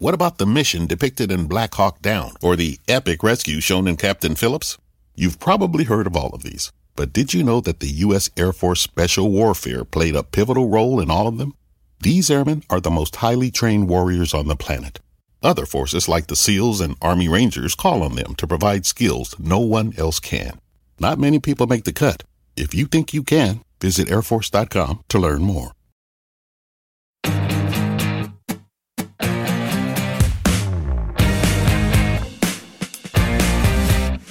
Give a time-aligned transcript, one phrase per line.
[0.00, 3.96] What about the mission depicted in Black Hawk Down or the epic rescue shown in
[3.96, 4.78] Captain Phillips?
[5.16, 8.30] You've probably heard of all of these, but did you know that the U.S.
[8.36, 11.52] Air Force Special Warfare played a pivotal role in all of them?
[11.98, 15.00] These airmen are the most highly trained warriors on the planet.
[15.42, 19.58] Other forces like the SEALs and Army Rangers call on them to provide skills no
[19.58, 20.60] one else can.
[21.00, 22.22] Not many people make the cut.
[22.56, 25.72] If you think you can, visit airforce.com to learn more.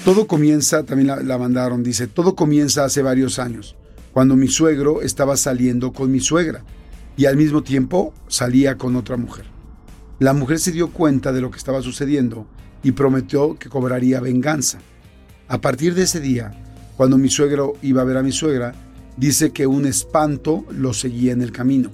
[0.08, 3.76] Todo comienza, también la, mandaron, dice, todo comienza hace varios años,
[4.14, 6.64] cuando mi suegro estaba saliendo con mi suegra
[7.18, 9.48] y al mismo tiempo salía con otra mujer.
[10.20, 12.48] La mujer se dio cuenta de lo que estaba sucediendo
[12.84, 14.80] y prometió que cobraría venganza.
[15.50, 16.54] A partir de ese día,
[16.96, 18.74] cuando mi suegro iba a ver a mi suegra,
[19.18, 21.92] dice que un espanto lo seguía en el camino.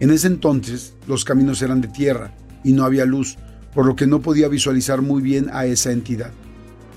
[0.00, 3.36] En ese entonces los caminos eran de tierra y no había luz,
[3.74, 6.30] por lo que no podía visualizar muy bien a esa entidad.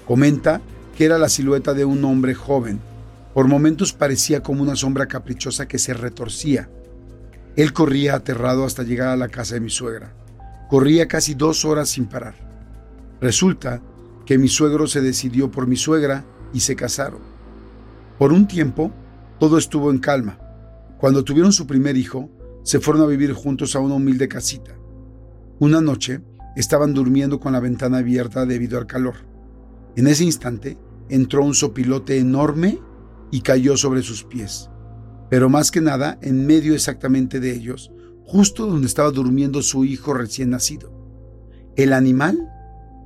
[0.08, 0.62] Comenta
[0.98, 2.80] que era la silueta de un hombre joven.
[3.34, 6.70] Por momentos parecía como una sombra caprichosa que se retorcía.
[7.58, 10.14] Él corría aterrado hasta llegar a la casa de mi suegra.
[10.70, 12.36] Corría casi dos horas sin parar.
[13.20, 13.82] Resulta
[14.26, 17.22] que mi suegro se decidió por mi suegra y se casaron.
[18.18, 18.92] Por un tiempo,
[19.40, 20.40] todo estuvo en calma.
[20.98, 22.30] Cuando tuvieron su primer hijo,
[22.64, 24.72] se fueron a vivir juntos a una humilde casita.
[25.60, 26.22] Una noche,
[26.56, 29.16] estaban durmiendo con la ventana abierta debido al calor.
[29.98, 30.78] En ese instante
[31.09, 32.80] entró un sopilote enorme
[33.31, 34.70] y cayó sobre sus pies.
[35.27, 37.92] Pero más que nada, en medio exactamente de ellos,
[38.23, 40.94] justo donde estaba durmiendo su hijo recién nacido.
[41.76, 42.48] El animal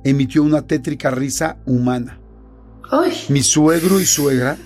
[0.04, 2.20] emitió una tétrica risa humana.
[2.90, 3.14] Ay.
[3.30, 4.58] Mi suegro y suegra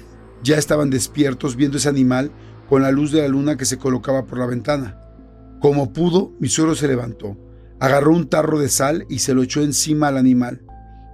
[0.42, 2.32] ya estaban despiertos viendo ese animal
[2.68, 5.00] con la luz de la luna que se colocaba por la ventana.
[5.60, 7.36] Como pudo, mi suegro se levantó,
[7.78, 10.62] agarró un tarro de sal y se lo echó encima al animal.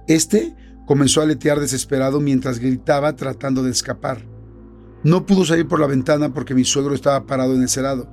[0.07, 0.55] Este
[0.85, 4.25] Comenzó a aletear desesperado mientras gritaba tratando de escapar.
[5.03, 8.09] No pudo salir por la ventana porque mi suegro estaba parado en ese lado.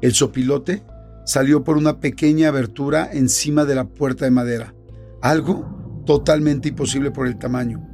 [0.00, 0.84] El sopilote
[1.24, 4.74] salió por una pequeña abertura encima de la puerta de madera,
[5.22, 7.86] algo totalmente imposible por el tamaño.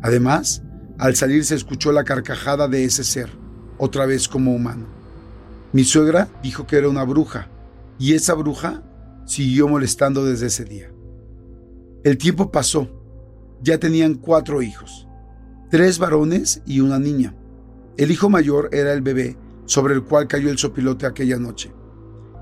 [0.00, 0.62] Además,
[0.98, 3.30] al salir se escuchó la carcajada de ese ser,
[3.78, 4.86] otra vez como humano.
[5.72, 7.48] Mi suegra dijo que era una bruja,
[7.98, 8.82] y esa bruja
[9.26, 10.90] siguió molestando desde ese día.
[12.04, 13.01] El tiempo pasó
[13.62, 15.08] ya tenían cuatro hijos,
[15.70, 17.34] tres varones y una niña.
[17.96, 19.36] El hijo mayor era el bebé
[19.66, 21.72] sobre el cual cayó el sopilote aquella noche.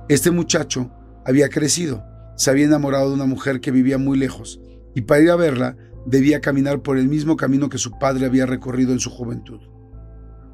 [0.08, 0.90] Este muchacho
[1.24, 2.02] había crecido,
[2.36, 4.60] se había enamorado de una mujer que vivía muy lejos,
[4.94, 5.76] y para ir a verla
[6.06, 9.60] debía caminar por el mismo camino que su padre había recorrido en su juventud.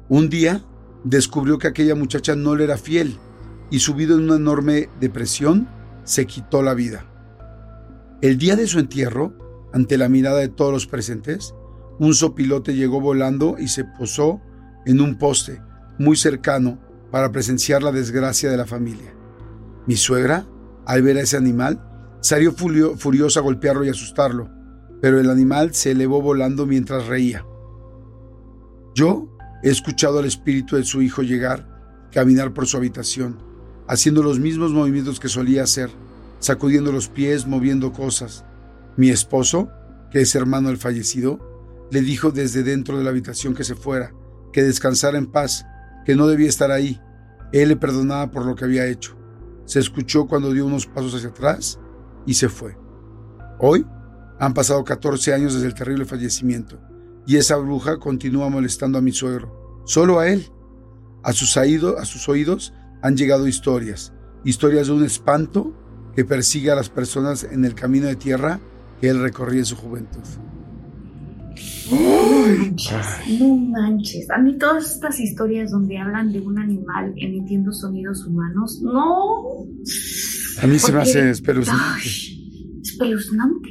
[0.09, 0.63] Un día
[1.03, 3.17] descubrió que aquella muchacha no le era fiel,
[3.71, 5.67] y subido en una enorme depresión,
[6.03, 7.05] se quitó la vida.
[8.21, 11.53] El día de su entierro, ante la mirada de todos los presentes,
[11.99, 14.41] un sopilote llegó volando y se posó
[14.85, 15.61] en un poste
[15.97, 16.79] muy cercano
[17.11, 19.13] para presenciar la desgracia de la familia.
[19.85, 20.45] Mi suegra,
[20.85, 21.81] al ver a ese animal,
[22.21, 24.49] salió furiosa a golpearlo y asustarlo,
[25.01, 27.45] pero el animal se elevó volando mientras reía.
[28.95, 29.29] Yo
[29.63, 33.37] he escuchado al espíritu de su hijo llegar, caminar por su habitación,
[33.87, 35.89] haciendo los mismos movimientos que solía hacer,
[36.39, 38.43] sacudiendo los pies, moviendo cosas.
[38.97, 39.69] Mi esposo,
[40.11, 41.39] que es hermano del fallecido,
[41.91, 44.11] le dijo desde dentro de la habitación que se fuera,
[44.51, 45.65] que descansara en paz,
[46.03, 46.99] que no debía estar ahí.
[47.53, 49.15] Él le perdonaba por lo que había hecho.
[49.65, 51.79] Se escuchó cuando dio unos pasos hacia atrás
[52.25, 52.75] y se fue.
[53.59, 53.85] Hoy
[54.39, 56.79] han pasado 14 años desde el terrible fallecimiento
[57.27, 60.51] y esa bruja continúa molestando a mi suegro, solo a él.
[61.23, 65.73] A sus, a sus oídos han llegado historias, historias de un espanto
[66.15, 68.59] que persigue a las personas en el camino de tierra
[68.99, 70.23] que él recorría en su juventud.
[71.89, 73.05] No manches,
[73.39, 74.29] no manches.
[74.29, 79.65] A mí todas estas historias donde hablan de un animal emitiendo sonidos humanos, no.
[80.61, 81.83] A mí se me hace espeluznante.
[81.83, 83.69] Ay, espeluznante.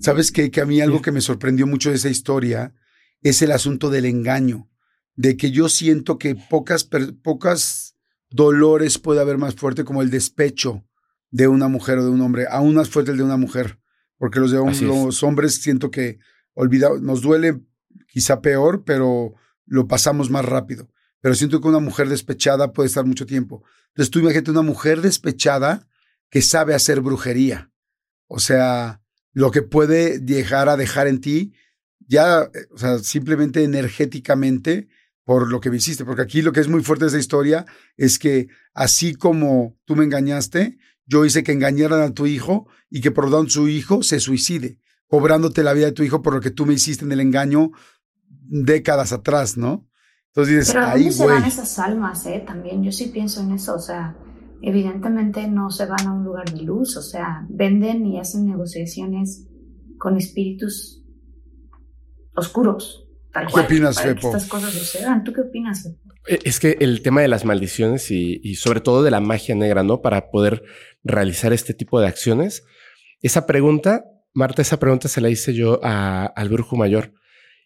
[0.00, 0.50] ¿Sabes qué?
[0.50, 2.74] Que a mí algo que me sorprendió mucho de esa historia
[3.22, 4.68] es el asunto del engaño.
[5.14, 6.88] De que yo siento que pocas,
[7.22, 7.96] pocas
[8.30, 10.84] dolores puede haber más fuerte como el despecho
[11.30, 13.78] de una mujer o de un hombre, aún más fuerte el de una mujer,
[14.22, 16.20] porque los de los hombres siento que
[16.54, 17.60] olvida, nos duele
[18.06, 19.34] quizá peor, pero
[19.66, 20.88] lo pasamos más rápido.
[21.20, 23.64] Pero siento que una mujer despechada puede estar mucho tiempo.
[23.88, 25.88] Entonces tú imagínate una mujer despechada
[26.30, 27.72] que sabe hacer brujería.
[28.28, 29.02] O sea,
[29.32, 31.54] lo que puede llegar a dejar en ti,
[31.98, 34.86] ya, o sea, simplemente energéticamente
[35.24, 36.04] por lo que me hiciste.
[36.04, 37.66] Porque aquí lo que es muy fuerte de esa historia
[37.96, 43.00] es que así como tú me engañaste, yo hice que engañaran a tu hijo y
[43.00, 46.40] que por donde su hijo se suicide, cobrándote la vida de tu hijo por lo
[46.40, 47.70] que tú me hiciste en el engaño
[48.26, 49.88] décadas atrás, ¿no?
[50.28, 52.42] Entonces dices, Pero ¿dónde se van esas almas, eh?
[52.46, 54.16] También yo sí pienso en eso, o sea,
[54.62, 59.46] evidentemente no se van a un lugar de luz, o sea, venden y hacen negociaciones
[59.98, 61.04] con espíritus
[62.34, 63.06] oscuros.
[63.32, 64.28] Tal ¿Qué opinas, Fepo?
[64.28, 65.24] estas cosas sucedan.
[65.24, 66.01] ¿Tú qué opinas, Fepo?
[66.26, 69.82] Eh, es que el tema de las maldiciones y, sobre todo de la magia negra,
[69.82, 70.02] ¿no?
[70.02, 70.62] Para poder
[71.02, 72.64] realizar este tipo de acciones.
[73.20, 74.04] Esa pregunta,
[74.34, 77.12] Marta, esa pregunta se la hice yo al brujo mayor.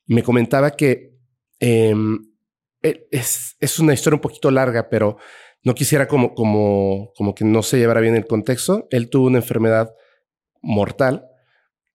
[0.07, 1.15] Y me comentaba que
[1.61, 2.19] em,
[2.83, 5.17] e, es, una historia un poquito larga, pero
[5.63, 8.87] no quisiera como, como, como que no se llevara bien el contexto.
[8.91, 9.93] Él tuvo una enfermedad
[10.63, 11.27] mortal.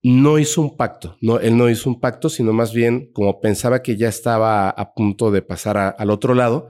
[0.03, 3.83] No hizo un pacto, no, él no hizo un pacto, sino más bien como pensaba
[3.83, 6.69] que ya estaba a punto de pasar al otro lado,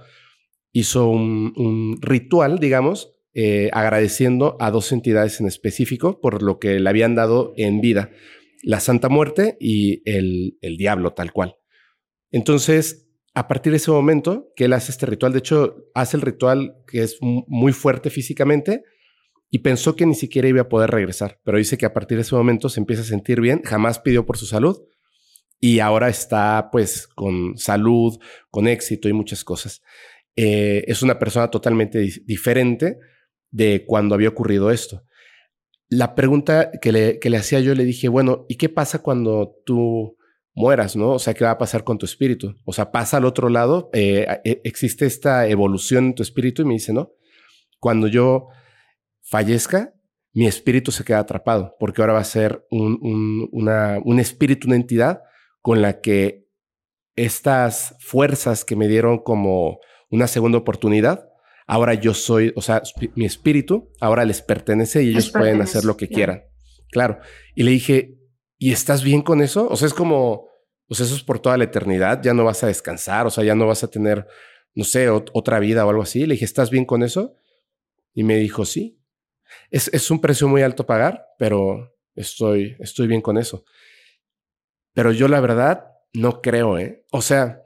[0.74, 6.90] hizo un, ritual, digamos, eh, agradeciendo a dos entidades en específico por lo que le
[6.90, 8.10] habían dado en vida,
[8.64, 11.56] la Santa Muerte y el, el Diablo, tal cual.
[12.32, 16.22] Entonces, a partir de ese momento que él hace este ritual, de hecho, hace el
[16.22, 18.84] ritual que es muy fuerte físicamente
[19.54, 22.22] y pensó que ni siquiera iba a poder regresar, pero dice que a partir de
[22.22, 24.82] ese momento se empieza a sentir bien, jamás pidió por su salud
[25.60, 28.18] y ahora está pues con salud,
[28.50, 29.82] con éxito y muchas cosas.
[30.38, 32.98] Eh, es una persona totalmente diferente
[33.52, 35.04] de cuando había ocurrido esto.
[35.90, 39.58] La pregunta que le, que le hacía yo, le dije, bueno, ¿y qué pasa cuando
[39.66, 40.16] tú
[40.56, 41.12] mueras, ¿no?
[41.12, 42.56] O sea, ¿qué va a pasar con tu espíritu?
[42.64, 46.66] O sea, pasa al otro lado, eh, e, existe esta evolución en tu espíritu y
[46.66, 47.12] me dice, no,
[47.80, 48.48] cuando yo
[49.32, 49.94] fallezca,
[50.34, 54.76] mi espíritu se queda atrapado, porque ahora va a ser un, una, un espíritu, una
[54.76, 55.22] entidad
[55.62, 56.50] con la que
[57.16, 59.80] estas fuerzas que me dieron como
[60.10, 61.30] una segunda oportunidad,
[61.66, 62.82] ahora yo soy, o sea,
[63.16, 66.44] mi espíritu ahora les pertenece y ellos pueden hacer lo que quieran.
[66.92, 67.20] Claro.
[67.56, 68.18] Y le dije,
[68.58, 69.70] ¿y estás bien con eso?
[69.70, 70.50] O sea, es como,
[70.88, 73.56] pues eso es por toda la eternidad, ya no vas a descansar, o sea, ya
[73.56, 74.28] no vas a tener,
[74.76, 76.26] no sé, otra vida o algo así.
[76.26, 77.38] Le dije, ¿estás bien con eso?
[78.14, 79.01] Y me dijo, sí.
[79.70, 83.64] Es, es un precio muy alto pagar, pero estoy, estoy bien con eso.
[84.94, 87.06] Pero yo la verdad no creo, ¿eh?
[87.12, 87.64] O sea,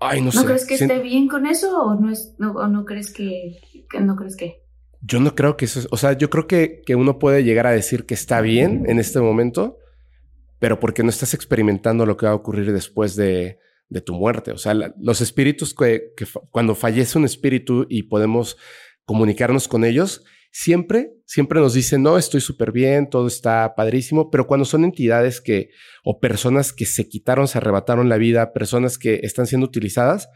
[0.00, 0.38] ay, no, sé.
[0.38, 3.56] ¿No crees que esté bien con eso o no, es, no, o no crees que,
[3.90, 4.62] que, no crees que?
[5.00, 7.66] Yo no creo que eso es, o sea, yo creo que, que uno puede llegar
[7.66, 9.78] a decir que está bien en este momento,
[10.58, 14.52] pero porque no estás experimentando lo que va a ocurrir después de, de tu muerte.
[14.52, 18.56] O sea, los espíritus que, que cuando fallece un espíritu y podemos
[19.04, 20.24] comunicarnos con ellos,
[20.54, 25.40] siempre, siempre nos dicen, no, estoy súper bien, todo está padrísimo, pero cuando son entidades
[25.40, 25.70] que,
[26.04, 30.28] o personas que se quitaron, se arrebataron la vida, personas que están siendo utilizadas,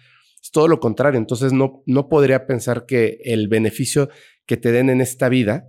[0.43, 1.19] es todo lo contrario.
[1.19, 4.09] Entonces no, no podría pensar que el beneficio
[4.45, 5.69] que te den en esta vida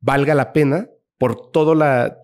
[0.00, 1.72] valga la pena por todo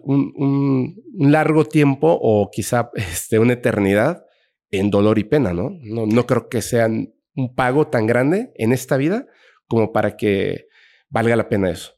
[0.04, 4.23] un, largo tiempo o quizá este, una eternidad
[4.70, 5.70] en dolor y pena, ¿no?
[5.80, 6.04] ¿no?
[6.04, 9.26] No creo que sean un pago tan grande en esta vida
[9.66, 10.66] como para que
[11.08, 11.92] valga la pena eso.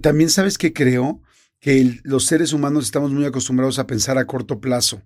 [0.00, 1.20] También sabes que creo
[1.60, 5.02] que los seres humanos estamos muy acostumbrados a pensar a corto plazo.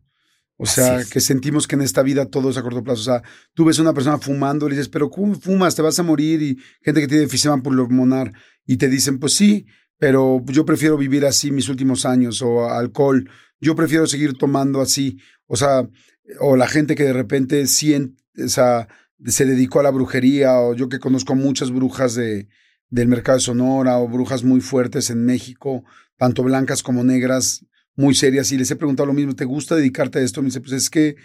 [0.57, 3.01] O sea, que sentimos que en esta vida todo es a corto plazo.
[3.01, 3.23] O sea,
[3.55, 5.77] tú ves a una persona fumando y le dices, pero ¿cómo fumas?
[5.77, 6.43] Te vas a morir.
[6.43, 8.33] Y gente que tiene enfisema pulmonar
[8.67, 9.67] y te dicen, pues sí,
[9.99, 13.31] pero yo prefiero vivir así mis últimos años o alcohol.
[13.61, 15.19] Yo prefiero seguir tomando así.
[15.47, 15.89] O sea,
[16.41, 18.89] o la gente que de repente siente, o sea,
[19.27, 22.49] se dedicó a la brujería o yo que conozco muchas brujas de,
[22.91, 25.85] del mercado de Sonora o brujas muy fuertes en México,
[26.17, 27.65] tanto blancas como negras,
[27.97, 30.41] muy serias y les he preguntado lo mismo, ¿te gusta dedicarte a esto?
[30.41, 31.17] Me dice, pues es que, eh,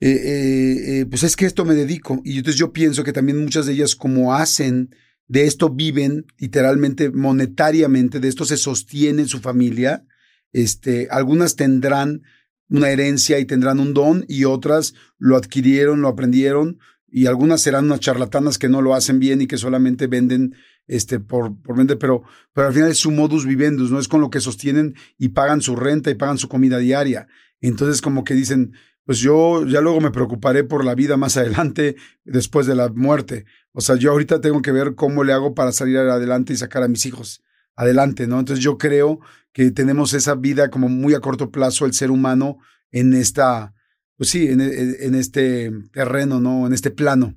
[0.00, 2.20] eh, eh, pues es que esto me dedico.
[2.24, 4.94] Y entonces yo pienso que también muchas de ellas como hacen,
[5.28, 10.04] de esto viven literalmente monetariamente, de esto se sostiene su familia,
[10.52, 12.22] este, algunas tendrán
[12.68, 16.78] una herencia y tendrán un don y otras lo adquirieron, lo aprendieron
[17.14, 20.54] y algunas serán unas charlatanas que no lo hacen bien y que solamente venden
[20.86, 22.22] este, por, por vender, pero,
[22.54, 23.98] pero al final es su modus vivendus, ¿no?
[23.98, 27.28] Es con lo que sostienen y pagan su renta y pagan su comida diaria.
[27.60, 28.72] Entonces, como que dicen,
[29.04, 33.44] pues yo ya luego me preocuparé por la vida más adelante, después de la muerte.
[33.72, 36.82] O sea, yo ahorita tengo que ver cómo le hago para salir adelante y sacar
[36.82, 37.42] a mis hijos
[37.76, 38.38] adelante, ¿no?
[38.38, 39.20] Entonces yo creo
[39.52, 42.56] que tenemos esa vida como muy a corto plazo el ser humano
[42.90, 43.74] en esta,
[44.22, 46.64] pues sí, en, en este terreno, ¿no?
[46.64, 47.34] En este plano.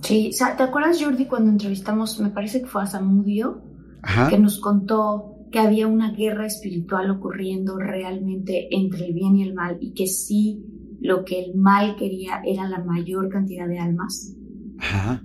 [0.00, 3.62] Sí, ¿te acuerdas Jordi cuando entrevistamos, me parece que fue a Samudio,
[4.30, 9.52] que nos contó que había una guerra espiritual ocurriendo realmente entre el bien y el
[9.52, 10.64] mal y que sí
[11.02, 14.34] lo que el mal quería era la mayor cantidad de almas.
[14.78, 15.22] Ajá.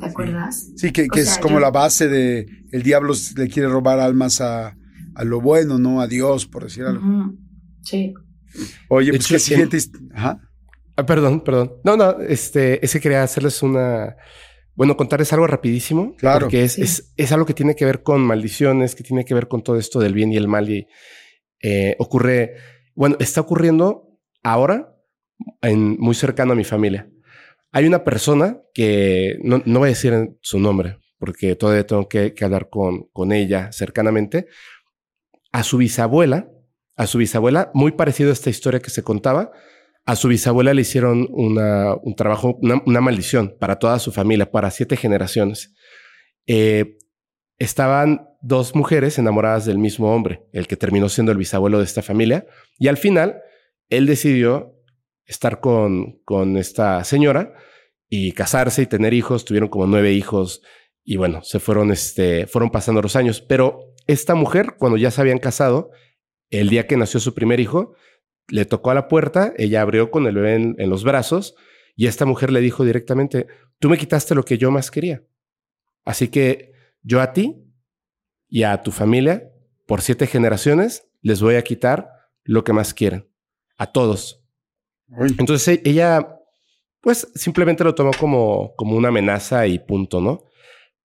[0.00, 0.72] ¿Te acuerdas?
[0.74, 4.76] Sí, que, es como la base de el diablo le quiere robar almas a,
[5.14, 6.00] a lo bueno, ¿no?
[6.00, 7.32] A Dios, por decir algo.
[7.82, 8.12] Sí.
[8.88, 9.78] Oye, pues que siguiente.
[10.14, 10.40] Ajá.
[10.96, 11.74] Ah, perdón, perdón.
[11.84, 14.16] No, no, este, ese quería hacerles una
[14.74, 16.14] bueno, contarles algo rapidísimo.
[16.16, 16.46] Claro.
[16.46, 19.64] Porque es, es, algo que tiene que ver con maldiciones, que tiene que ver con
[19.64, 20.70] todo esto del bien y el mal.
[20.70, 20.86] Y
[21.60, 22.54] eh, ocurre,
[22.94, 24.94] bueno, está ocurriendo ahora
[25.62, 27.10] en, muy cercano a mi familia.
[27.72, 32.32] Hay una persona que no, no voy a decir su nombre porque todavía tengo que,
[32.32, 34.46] que hablar con, con ella cercanamente.
[35.50, 36.48] A su bisabuela,
[36.98, 39.52] a su bisabuela, muy parecido a esta historia que se contaba,
[40.04, 44.96] a su bisabuela le hicieron un trabajo, una, maldición para toda su familia, para siete
[44.96, 45.74] generaciones.
[46.46, 46.98] Eh,
[47.58, 52.02] estaban dos mujeres enamoradas del mismo hombre, el que terminó siendo el bisabuelo de esta
[52.02, 52.46] familia,
[52.78, 53.42] y al final
[53.90, 54.74] él decidió
[55.24, 57.54] estar con, con esta señora
[58.08, 59.44] y casarse y tener hijos.
[59.44, 60.62] Tuvieron como nueve hijos
[61.04, 63.40] y bueno, se fueron, este, fueron pasando los años.
[63.40, 65.90] Pero esta mujer, cuando ya se habían casado,
[66.50, 67.94] el día que nació su primer hijo,
[68.48, 71.54] le tocó a la puerta, ella abrió con el bebé en, los brazos
[71.96, 73.46] y esta mujer le dijo directamente,
[73.78, 75.22] tú me quitaste lo que yo más quería.
[76.04, 77.62] Así que yo a ti
[78.48, 79.52] y a tu familia,
[79.86, 82.10] por siete generaciones, les voy a quitar
[82.44, 83.28] lo que más quieren.
[83.76, 84.42] A todos.
[85.38, 86.40] Entonces e, ella,
[87.00, 90.44] pues simplemente lo tomó como, como una amenaza y punto, ¿no?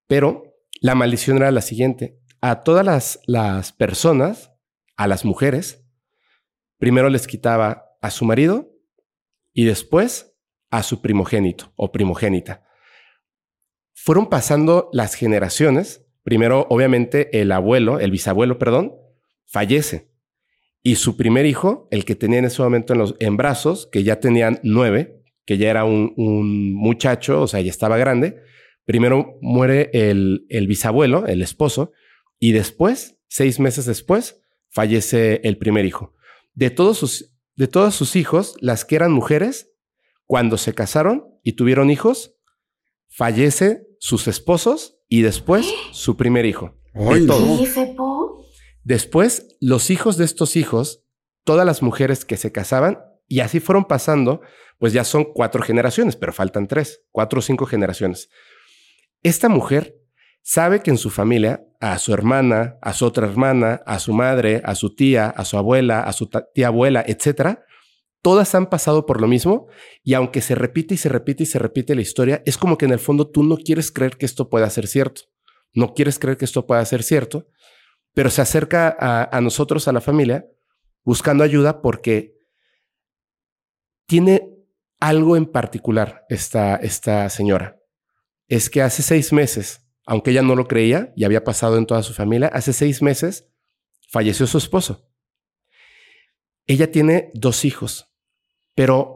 [0.08, 0.44] Pero
[0.80, 2.20] la maldición era la siguiente.
[2.40, 4.53] A todas las, las personas,
[4.96, 5.86] a las mujeres,
[6.78, 8.72] primero les quitaba a su marido
[9.54, 10.36] y después
[10.70, 12.66] a su primogénito o primogénita.
[13.94, 16.06] Fueron pasando las generaciones.
[16.24, 18.96] Primero, obviamente, el abuelo, el bisabuelo, perdón,
[19.46, 20.12] fallece.
[20.82, 24.04] Y su primer hijo, el que tenía en ese momento en, los, en brazos, que
[24.04, 28.42] ya tenían nueve, que ya era un, muchacho, o sea, ya estaba grande,
[28.84, 31.92] primero muere el, el bisabuelo, el esposo,
[32.40, 34.43] y después, seis meses después,
[34.74, 36.14] fallece el primer hijo.
[36.54, 39.72] De todos sus, de todos sus hijos, las que eran mujeres,
[40.26, 42.36] cuando se casaron y tuvieron hijos,
[43.08, 46.74] fallece sus esposos y después su primer hijo.
[48.84, 51.06] Después, los hijos de estos hijos,
[51.44, 54.42] todas las mujeres que se casaban, y así fueron pasando,
[54.80, 58.30] pues ya son cuatro generaciones, pero faltan tres, cuatro o cinco generaciones.
[59.22, 60.03] Esta mujer
[60.44, 64.62] sabe que en su familia, a su hermana, a su otra hermana, a su madre,
[64.66, 67.66] a su tía, a su abuela, a su tía abuela, etcétera,
[68.22, 69.68] todas han pasado por lo mismo
[70.04, 72.86] y aunque se repite y se repite y se repite la historia, es como que
[72.86, 75.24] en el fondo tú no quieres creer que esto pueda ser cierto.
[75.74, 77.48] No quieres creer que esto pueda ser cierto,
[78.14, 80.46] pero se acerca a, nosotros, a la familia,
[81.04, 82.36] buscando ayuda porque
[84.06, 84.50] tiene
[85.00, 87.80] algo en particular esta, esta señora.
[88.48, 92.04] Es que hace seis meses aunque ella no lo creía y había pasado en toda
[92.04, 93.50] su familia, hace seis meses
[94.10, 95.10] falleció su esposo.
[96.66, 98.14] Ella tiene dos hijos,
[98.76, 99.16] pero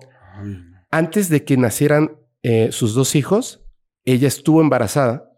[0.92, 3.66] antes de que nacieran eh, sus dos hijos,
[4.06, 5.30] ella estuvo embarazada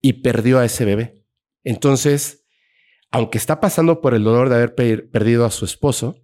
[0.00, 1.24] y perdió a ese bebé.
[1.64, 2.44] Entonces,
[3.10, 6.16] aunque está pasando por el dolor de haber perdido a su esposo,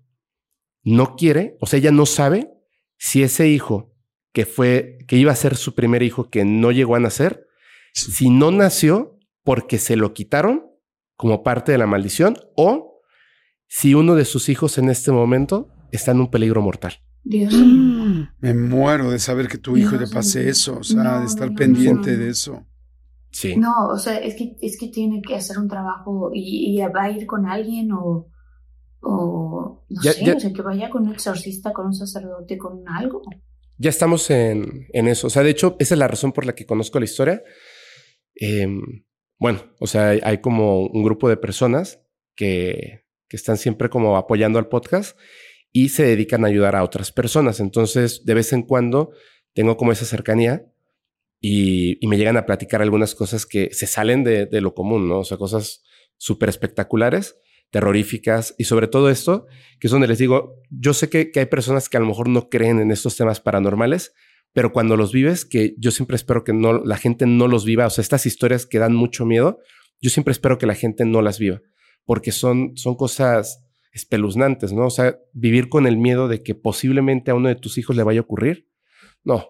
[0.82, 2.50] no quiere, o sea, ella no sabe
[2.96, 3.94] si ese hijo
[4.32, 7.47] que fue, que iba a ser su primer hijo, que no llegó a nacer,
[7.98, 10.66] si no nació porque se lo quitaron
[11.16, 13.00] como parte de la maldición o
[13.66, 16.94] si uno de sus hijos en este momento está en un peligro mortal.
[17.24, 17.52] Dios
[18.38, 22.16] Me muero de saber que tu hijo le pase eso, o sea, de estar pendiente
[22.16, 22.66] de eso.
[23.30, 23.56] Sí.
[23.56, 27.10] No, o sea, es que, es que tiene que hacer un trabajo y, va a
[27.10, 28.28] ir con alguien o,
[29.00, 33.22] o no sé, o sea, que vaya con un exorcista, con un sacerdote, con algo.
[33.76, 35.26] Ya estamos en, en eso.
[35.26, 37.42] O sea, de hecho, esa es la razón por la que conozco la historia.
[38.38, 39.04] Em,
[39.38, 42.00] bueno, o sea, hay, como un grupo de personas
[42.34, 45.16] que, que están siempre como apoyando al podcast
[45.72, 47.60] y se dedican a ayudar a otras personas.
[47.60, 49.12] Entonces, de vez en cuando
[49.52, 50.66] tengo como esa cercanía
[51.40, 55.20] y, me llegan a platicar algunas cosas que se salen de, lo común, ¿no?
[55.20, 55.82] O sea, cosas
[56.16, 57.36] súper espectaculares
[57.70, 59.46] terroríficas y sobre todo esto,
[59.78, 62.48] que es donde les digo, yo sé que, hay personas que a lo mejor no
[62.48, 64.14] creen en estos temas paranormales,
[64.52, 67.86] pero cuando los vives, que yo siempre espero que no, la gente no los viva,
[67.86, 69.60] o sea, estas historias que dan mucho miedo,
[70.00, 71.60] yo siempre espero que la gente no las viva,
[72.04, 74.86] porque son, son cosas espeluznantes, ¿no?
[74.86, 78.02] O sea, vivir con el miedo de que posiblemente a uno de tus hijos le
[78.02, 78.68] vaya a ocurrir,
[79.24, 79.46] no.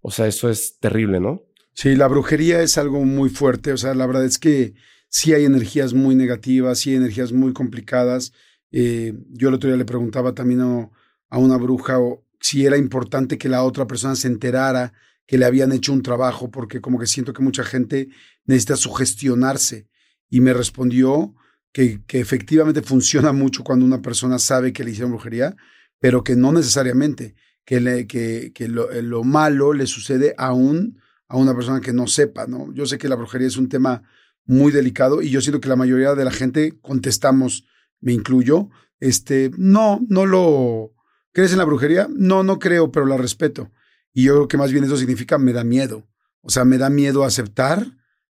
[0.00, 1.42] O sea, eso es terrible, ¿no?
[1.72, 4.74] Sí, la brujería es algo muy fuerte, o sea, la verdad es que
[5.08, 8.32] sí hay energías muy negativas, sí hay energías muy complicadas.
[8.70, 13.38] Eh, yo el otro día le preguntaba también a, una bruja o, si era importante
[13.38, 14.92] que la otra persona se enterara
[15.26, 18.08] que le habían hecho un trabajo, porque como que siento que mucha gente
[18.44, 19.88] necesita sugestionarse.
[20.30, 21.34] Y me respondió
[21.72, 25.56] que, que efectivamente funciona mucho cuando una persona sabe que le hicieron brujería,
[25.98, 31.36] pero que no necesariamente, que, le, que, que lo, lo, malo le sucede aún a
[31.36, 32.72] una persona que no sepa, ¿no?
[32.72, 34.02] Yo sé que la brujería es un tema
[34.44, 37.66] muy delicado y yo siento que la mayoría de la gente contestamos,
[38.00, 40.92] me incluyo, este, no, no lo...
[41.36, 42.08] ¿Crees en la brujería?
[42.10, 43.70] No, no creo, pero la respeto.
[44.14, 46.08] Y yo creo que más bien eso significa me da miedo.
[46.40, 47.86] O sea, me da miedo aceptar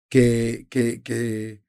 [0.08, 1.62] que, que, que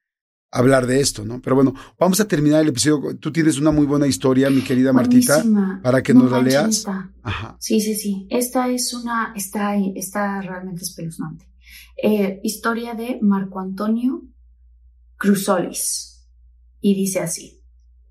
[0.50, 1.42] hablar de esto, ¿no?
[1.42, 3.18] Pero bueno, vamos a terminar el episodio.
[3.18, 5.44] Tú tienes una muy buena historia, mi querida Martita,
[5.84, 6.86] para que nos la leas.
[7.22, 7.58] Ajá.
[7.60, 8.28] Sí, sí, sí.
[8.30, 11.50] Esta es una, está, está realmente espeluznante.
[12.02, 14.24] Eh, historia de Marco Antonio
[15.18, 16.30] Crusolis.
[16.80, 17.55] Y dice así.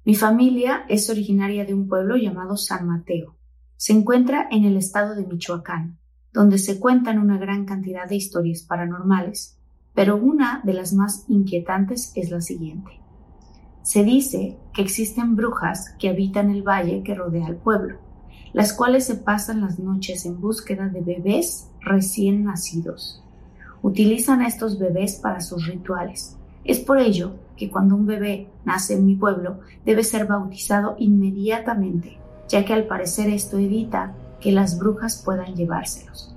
[0.07, 3.37] Mi familia es originaria de un pueblo llamado San Mateo.
[3.79, 5.99] Se encuentra en el estado de Michoacán,
[6.31, 9.57] donde se cuentan una gran cantidad de historias paranormales,
[9.95, 12.91] pero una de las más inquietantes es la siguiente.
[13.83, 17.99] Se dice que existen brujas que habitan el valle que rodea al pueblo,
[18.53, 23.25] las cuales se pasan las noches en búsqueda de bebés recién nacidos.
[23.81, 28.95] Utilizan a estos bebés para sus rituales, es por ello que cuando un bebé nace
[28.95, 32.19] en mi pueblo debe ser bautizado inmediatamente,
[32.49, 36.37] ya que al parecer esto evita que las brujas puedan llevárselos.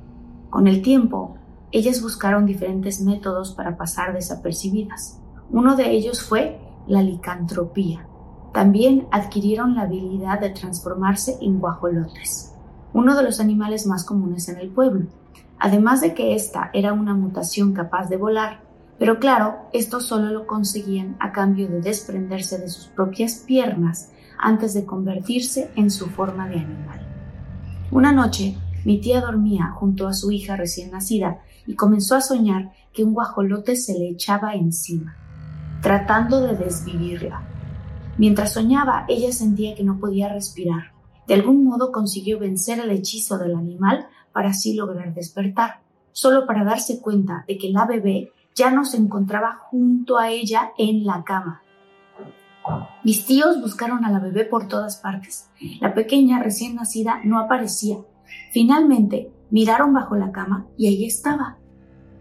[0.49, 1.35] Con el tiempo,
[1.71, 5.19] ellas buscaron diferentes métodos para pasar desapercibidas.
[5.51, 8.07] Uno de ellos fue la licantropía.
[8.53, 12.55] También adquirieron la habilidad de transformarse en guajolotes,
[12.93, 15.07] uno de los animales más comunes en el pueblo.
[15.59, 18.61] Además de que esta era una mutación capaz de volar,
[18.99, 24.73] pero claro, esto solo lo conseguían a cambio de desprenderse de sus propias piernas antes
[24.73, 27.07] de convertirse en su forma de animal.
[27.91, 32.71] Una noche, mi tía dormía junto a su hija recién nacida y comenzó a soñar
[32.93, 35.15] que un guajolote se le echaba encima,
[35.81, 37.43] tratando de desvivirla.
[38.17, 40.91] Mientras soñaba, ella sentía que no podía respirar.
[41.27, 45.81] De algún modo consiguió vencer el hechizo del animal para así lograr despertar,
[46.13, 50.71] solo para darse cuenta de que la bebé ya no se encontraba junto a ella
[50.79, 51.61] en la cama.
[53.03, 55.49] Mis tíos buscaron a la bebé por todas partes.
[55.79, 57.97] La pequeña recién nacida no aparecía.
[58.51, 61.57] Finalmente miraron bajo la cama y ahí estaba,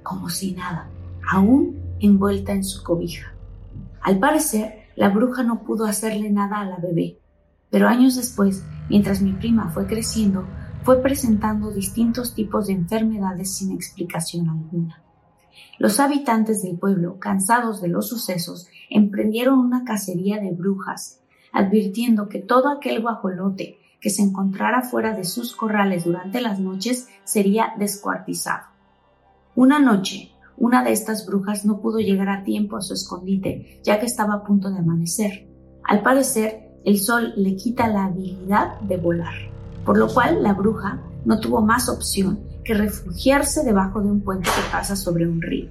[0.02, 0.90] como si nada,
[1.28, 3.32] aún envuelta en su cobija.
[4.02, 7.18] Al parecer, la bruja no pudo hacerle nada a la bebé,
[7.70, 10.44] pero años después, mientras mi prima fue creciendo,
[10.84, 15.02] fue presentando distintos tipos de enfermedades sin explicación alguna.
[15.78, 21.20] Los habitantes del pueblo, cansados de los sucesos, emprendieron una cacería de brujas,
[21.52, 27.08] advirtiendo que todo aquel guajolote que se encontrara fuera de sus corrales durante las noches
[27.24, 28.66] sería descuartizado.
[29.54, 33.98] Una noche, una de estas brujas no pudo llegar a tiempo a su escondite, ya
[34.00, 35.46] que estaba a punto de amanecer.
[35.84, 39.34] Al parecer, el sol le quita la habilidad de volar,
[39.84, 44.50] por lo cual la bruja no tuvo más opción que refugiarse debajo de un puente
[44.50, 45.70] que pasa sobre un río.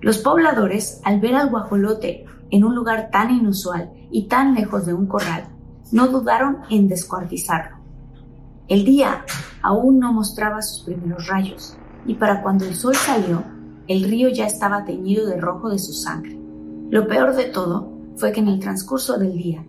[0.00, 4.94] Los pobladores, al ver al guajolote en un lugar tan inusual y tan lejos de
[4.94, 5.48] un corral,
[5.90, 7.76] no dudaron en descuartizarlo.
[8.68, 9.24] El día
[9.62, 13.42] aún no mostraba sus primeros rayos, y para cuando el sol salió,
[13.88, 16.38] el río ya estaba teñido de rojo de su sangre.
[16.90, 19.64] Lo peor de todo fue que en el transcurso del día,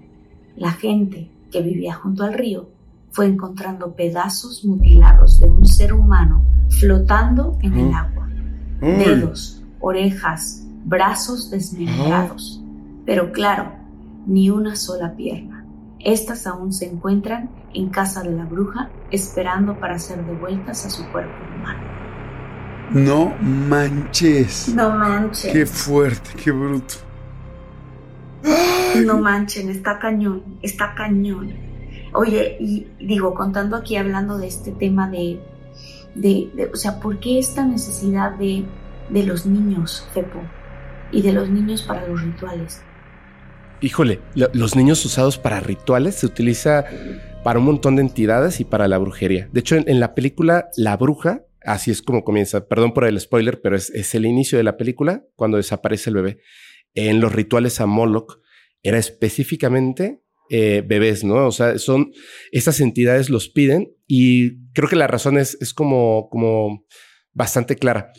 [0.56, 2.70] la gente que vivía junto al río
[3.12, 6.46] fue encontrando pedazos mutilados de un ser humano
[6.80, 8.30] flotando en el agua.
[8.80, 12.62] Dedos, orejas, brazos desmembrados.
[13.06, 13.74] Pero claro,
[14.26, 15.66] ni una sola pierna.
[16.00, 21.04] Estas aún se encuentran en casa de la bruja esperando para ser devueltas a su
[21.12, 21.80] cuerpo humano.
[22.92, 24.74] No manches.
[24.74, 25.52] No manches.
[25.52, 26.96] Qué fuerte, qué bruto.
[29.06, 31.69] No manchen, está cañón, está cañón.
[32.14, 35.40] Oye, y digo, contando aquí, hablando de este tema de,
[36.16, 38.66] de, o sea, ¿por qué esta necesidad de,
[39.10, 40.42] de los niños, Fepo?
[41.12, 42.84] Y de los niños para los rituales.
[43.82, 46.86] Híjole, los niños usados para rituales se utiliza
[47.44, 49.50] para un montón de entidades y para la brujería.
[49.52, 52.68] De hecho, en, la película La Bruja, así es como comienza.
[52.68, 56.40] Perdón por el spoiler, pero es, el inicio de la película cuando desaparece el bebé.
[56.94, 58.40] En los rituales a Moloch
[58.84, 61.48] era específicamente eh, bebés, ¿no?
[61.48, 62.12] O sea, son
[62.52, 66.86] estas entidades los piden y creo que la razón es, como, como
[67.34, 68.12] bastante clara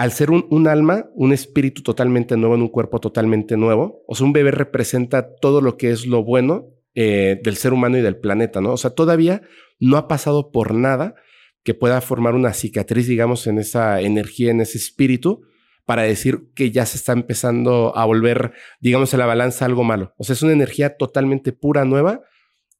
[0.00, 4.26] al ser un, alma, un espíritu totalmente nuevo en un cuerpo totalmente nuevo, o sea,
[4.26, 8.16] un bebé representa todo lo que es lo bueno eh, del ser humano y del
[8.16, 8.72] planeta, ¿no?
[8.72, 9.42] O sea, todavía
[9.78, 11.16] no ha pasado por nada
[11.62, 15.42] que pueda formar una cicatriz, digamos, en esa energía, en ese espíritu,
[15.90, 20.14] para decir que ya se está empezando a volver, digamos, a la balanza algo malo.
[20.18, 22.22] O sea, es una energía totalmente pura, nueva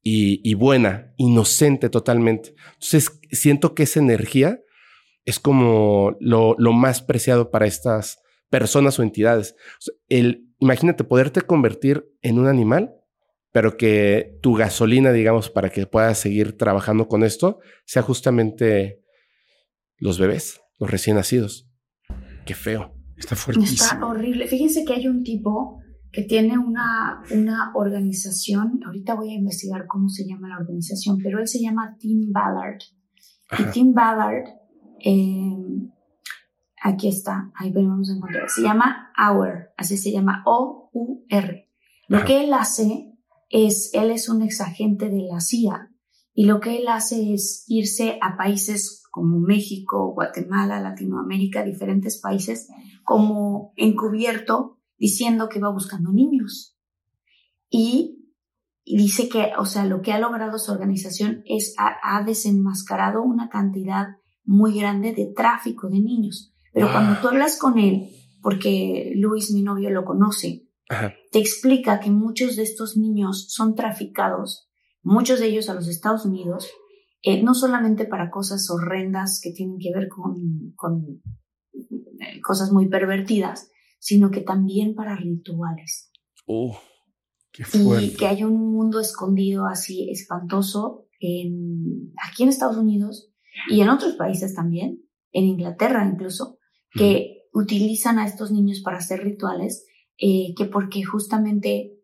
[0.01, 2.55] y, buena, inocente totalmente.
[2.75, 4.61] Entonces, siento que esa energía
[5.25, 9.57] es como lo, más preciado para estas personas o entidades.
[10.09, 12.95] el, imagínate poderte convertir en un animal,
[13.51, 19.03] pero que tu gasolina, digamos, para que puedas seguir trabajando con esto, sea justamente
[19.97, 21.69] los bebés, los recién nacidos.
[22.47, 23.00] Qué feo.
[23.21, 23.85] Está fuertísimo.
[23.85, 24.47] Está horrible.
[24.49, 25.79] Fíjense que hay un tipo
[26.11, 31.39] que tiene una, una organización, ahorita voy a investigar cómo se llama la organización, pero
[31.39, 32.81] él se llama Tim Ballard.
[33.59, 34.49] Y Tim Ballard
[35.05, 35.57] eh,
[36.83, 38.49] aquí está, ahí vamos a encontrar.
[38.49, 41.69] Se llama Hour, así se llama O-U-R.
[42.09, 43.13] Lo que él hace
[43.51, 45.91] es, él es un exagente de la CIA
[46.35, 52.69] y lo que él hace es irse a países como México, Guatemala, Latinoamérica, diferentes países,
[53.05, 56.77] como encubierto, diciendo que va buscando niños.
[57.69, 58.17] Y,
[58.85, 64.09] dice que, o sea, lo que ha logrado su organización es, ha desenmascarado una cantidad
[64.45, 66.53] muy grande de tráfico de niños.
[66.73, 66.93] Pero ah.
[66.93, 68.09] cuando tú hablas con él,
[68.43, 70.67] porque Luis, mi novio, lo conoce,
[71.31, 74.69] te explica que muchos de estos niños son traficados,
[75.03, 76.69] muchos de ellos a los Estados Unidos,
[77.23, 81.23] eh, no solamente para cosas horrendas que tienen que ver con, con
[81.73, 86.11] eh, cosas muy pervertidas, sino que también para rituales.
[86.47, 86.79] Oh,
[87.53, 88.05] qué fuerte.
[88.05, 93.31] Y que hay un mundo escondido así espantoso en, aquí en Estados Unidos
[93.69, 95.03] y en otros países también,
[95.33, 96.59] en Inglaterra incluso,
[96.93, 101.99] que utilizan a estos niños para hacer rituales, eh, que porque justamente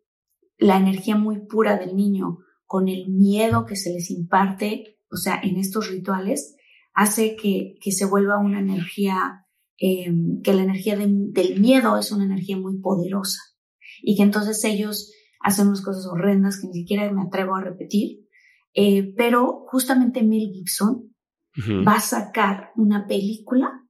[0.57, 5.39] la energía muy pura del niño con el miedo que se les imparte, o sea,
[5.41, 6.55] en estos rituales,
[6.93, 9.45] hace que, que se vuelva una energía,
[9.79, 10.11] eh,
[10.43, 13.39] que la energía del miedo es una energía muy poderosa
[14.01, 18.27] y que entonces ellos hacen unas cosas horrendas que ni siquiera me atrevo a repetir,
[18.73, 21.13] eh, pero justamente Mel Gibson
[21.87, 23.83] va a sacar una película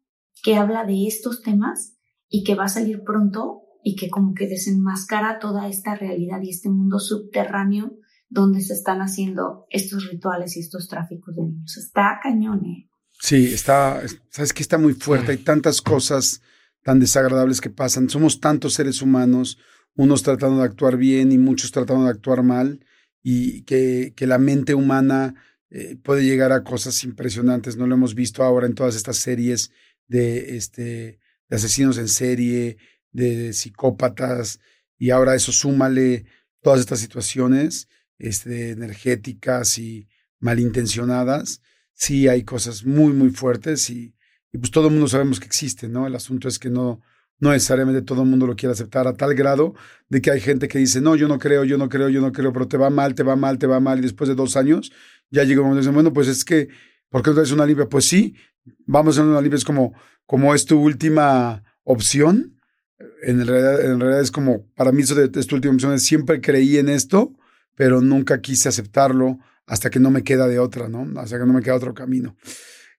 [0.44, 1.98] que habla de estos temas
[2.30, 6.50] y que va a salir pronto y que como que desenmascara toda esta realidad y
[6.50, 7.98] este mundo subterráneo
[8.30, 11.78] donde se están haciendo estos rituales y estos tráficos de niños.
[11.78, 12.90] Está cañón, ¿eh?
[13.20, 16.42] Sí, está, sabes que está muy fuerte, hay tantas cosas
[16.84, 19.58] tan desagradables que pasan, somos tantos seres humanos,
[19.96, 22.86] unos tratando de actuar bien y muchos tratando de actuar mal,
[23.24, 25.34] y que, que la mente humana
[25.70, 27.76] eh, puede llegar a cosas impresionantes.
[27.76, 29.72] No lo hemos visto ahora en todas estas series
[30.08, 32.78] de, este, de asesinos en serie,
[33.12, 34.60] de psicópatas,
[34.98, 36.26] y ahora eso súmale
[36.62, 37.88] todas estas situaciones
[38.20, 40.08] este, energéticas y
[40.40, 41.62] malintencionadas.
[41.94, 44.16] Sí hay cosas muy, muy fuertes y,
[44.52, 46.08] y pues todo el mundo sabemos que existen, ¿no?
[46.08, 47.02] El asunto es que no,
[47.40, 49.76] no necesariamente todo el mundo lo quiere aceptar a tal grado
[50.10, 52.32] de que hay gente que dice, no, yo no creo, yo no creo, yo no
[52.32, 54.56] creo, pero te va mal, te va mal, te va mal, y después de dos
[54.56, 54.92] años
[55.30, 56.70] ya llega un momento y dicen, bueno, pues es que,
[57.10, 57.88] ¿por qué no traes una limpia?
[57.88, 58.36] Pues sí,
[58.86, 59.94] vamos a una limpia, es como,
[60.26, 62.60] como es tu última opción.
[63.22, 66.42] En realidad, en realidad es como, para mí eso de, es tu última opción, siempre
[66.42, 67.34] creí en esto,
[67.78, 69.38] pero nunca quise aceptarlo
[69.68, 71.08] hasta que no me queda de otra, ¿no?
[71.20, 72.36] Hasta que no me queda otro camino.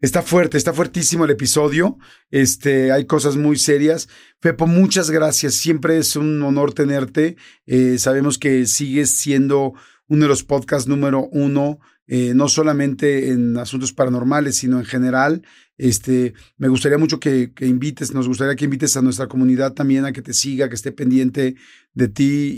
[0.00, 1.98] Está fuerte, está fuertísimo el episodio.
[2.30, 4.08] Este, hay cosas muy serias.
[4.38, 5.54] Pepo, muchas gracias.
[5.54, 7.36] Siempre es un honor tenerte.
[7.66, 9.74] Eh, sabemos que sigues siendo
[10.06, 15.42] uno de los podcasts número uno, eh, no solamente en asuntos paranormales, sino en general.
[15.78, 20.12] Este, me gustaría mucho que, invites, nos gustaría que invites a nuestra comunidad también a
[20.12, 21.54] que te siga, que esté pendiente
[21.94, 22.54] de ti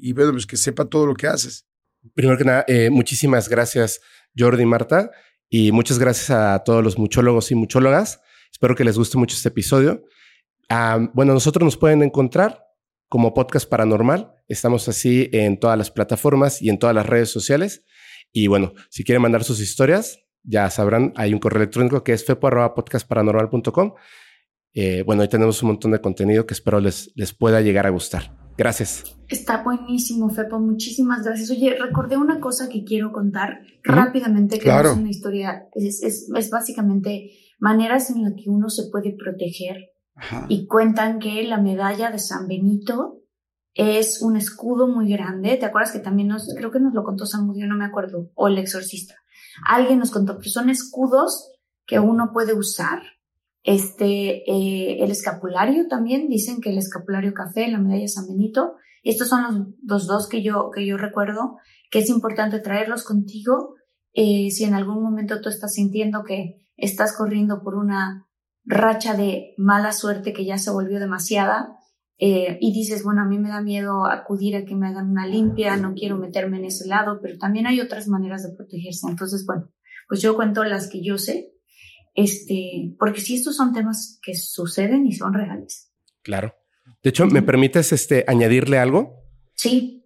[0.00, 1.66] y, bueno, pues que sepa todo lo que haces.
[2.14, 4.00] Primero que nada, eh, muchísimas gracias,
[4.36, 5.10] Jordi y Marta.
[5.50, 8.20] Y muchas gracias a todos los muchólogos y muchólogas.
[8.52, 10.04] Espero que les guste mucho este episodio.
[11.14, 12.62] bueno, nosotros nos pueden encontrar
[13.08, 14.34] como podcast paranormal.
[14.46, 17.82] Estamos así en todas las plataformas y en todas las redes sociales.
[18.30, 22.24] Y bueno, si quieren mandar sus historias, ya sabrán, hay un correo electrónico que es
[22.24, 23.94] fepo.podcastparanormal.com.
[24.74, 27.90] Eh, bueno, ahí tenemos un montón de contenido que espero les, les pueda llegar a
[27.90, 28.38] gustar.
[28.58, 29.16] Gracias.
[29.28, 30.58] Está buenísimo, Fepo.
[30.58, 31.48] Muchísimas gracias.
[31.50, 37.30] Oye, recordé una cosa que quiero contar rápidamente, que es una historia, es, es, básicamente
[37.60, 39.92] maneras en las que uno se puede proteger.
[40.48, 43.22] Y cuentan que la medalla de San Benito
[43.74, 45.56] es un escudo muy grande.
[45.56, 48.48] ¿Te acuerdas que también nos, creo que nos lo contó San no me acuerdo, o
[48.48, 49.14] el exorcista?
[49.66, 51.52] Alguien nos contó que son escudos
[51.86, 53.02] que uno puede usar.
[53.64, 59.28] Este, eh, el escapulario también, dicen que el escapulario café, la medalla San Benito, estos
[59.28, 61.56] son los, dos que yo, que yo recuerdo,
[61.90, 63.74] que es importante traerlos contigo.
[64.12, 68.26] Eh, si en algún momento tú estás sintiendo que estás corriendo por una
[68.64, 71.77] racha de mala suerte que ya se volvió demasiada,
[72.18, 75.26] eh, y dices, bueno, a mí me da miedo acudir a que me hagan una
[75.26, 79.06] limpia, no quiero meterme en ese lado, pero también hay otras maneras de protegerse.
[79.08, 79.70] Entonces, bueno,
[80.08, 81.52] pues yo cuento las que yo sé,
[82.14, 85.92] este, porque si estos son temas que suceden y son reales.
[86.22, 86.54] Claro.
[87.02, 89.22] De hecho, ¿me permites este, añadirle algo?
[89.54, 89.97] Sí.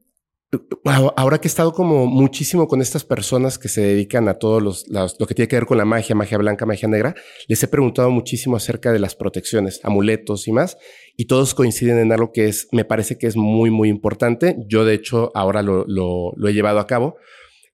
[0.84, 4.86] Ahora que he estado como muchísimo con estas personas que se dedican a todo los,
[4.88, 7.14] lo que tiene que ver con la magia, magia blanca, magia negra,
[7.48, 10.76] les he preguntado muchísimo acerca de las protecciones, amuletos y más,
[11.16, 14.56] y todos coinciden en algo que es, me parece que es muy, muy importante.
[14.68, 17.16] Yo, de hecho, ahora lo, lo, lo he llevado a cabo.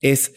[0.00, 0.34] Es,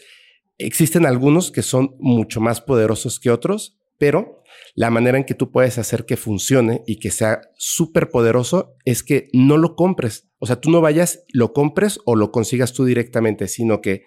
[0.58, 4.41] existen algunos que son mucho más poderosos que otros, pero
[4.74, 9.02] la manera en que tú puedes hacer que funcione y que sea súper poderoso es
[9.02, 10.28] que no lo compres.
[10.38, 14.04] O sea, tú no vayas, lo compres o lo consigas tú directamente, sino que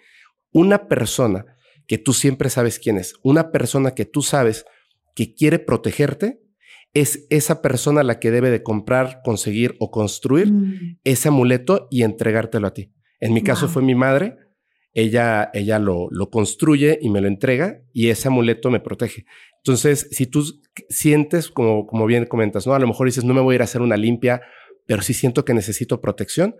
[0.52, 1.46] una persona
[1.86, 4.64] que tú siempre sabes quién es, una persona que tú sabes
[5.14, 6.42] que quiere protegerte,
[6.94, 10.98] es esa persona la que debe de comprar, conseguir o construir mm.
[11.04, 12.92] ese amuleto y entregártelo a ti.
[13.20, 14.36] En mi caso fue mi madre,
[14.96, 19.26] ella, ella lo, lo construye y me lo entrega y ese amuleto me protege.
[19.58, 20.42] Entonces, si tú
[20.88, 22.72] sientes, como, como bien comentas, ¿no?
[22.72, 24.40] A lo mejor dices, no me voy a ir a hacer una limpia,
[24.86, 26.56] pero sí siento que necesito protección,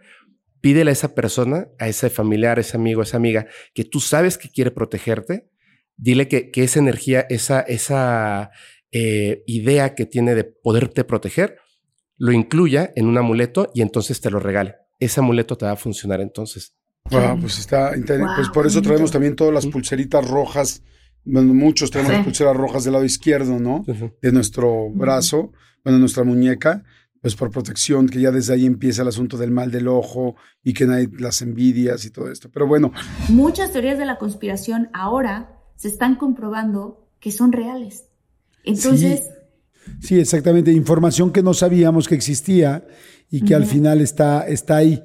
[0.61, 4.01] pídele a esa persona, a ese familiar, a ese amigo, a esa amiga, que tú
[4.01, 5.49] sabes que quiere protegerte,
[5.96, 8.51] dile que, que esa energía, esa, esa
[8.92, 11.57] eh, idea que tiene de poderte proteger,
[12.18, 14.75] lo incluya en un amuleto y entonces te lo regale.
[15.01, 16.77] Ese amuleto te va a funcionar entonces.
[17.09, 17.92] Pues está
[18.37, 20.83] Pues por eso traemos también todas las pulseritas rojas
[21.27, 23.85] bueno, muchos tenemos pulseras rojas del lado izquierdo, ¿no?
[24.23, 25.53] De nuestro brazo,
[25.85, 26.85] bueno, nuestra muñeca,
[27.21, 30.73] pues por protección, que ya desde ahí empieza el asunto del mal del ojo y
[30.73, 32.49] que no hay las envidias y todo esto.
[32.53, 32.92] Pero bueno.
[33.29, 38.05] Muchas teorías de la conspiración ahora se están comprobando que son reales.
[38.62, 39.29] Entonces.
[40.01, 40.71] Sí, exactamente.
[40.71, 42.87] Información que no sabíamos que existía
[43.31, 45.03] y que al final está, está ahí.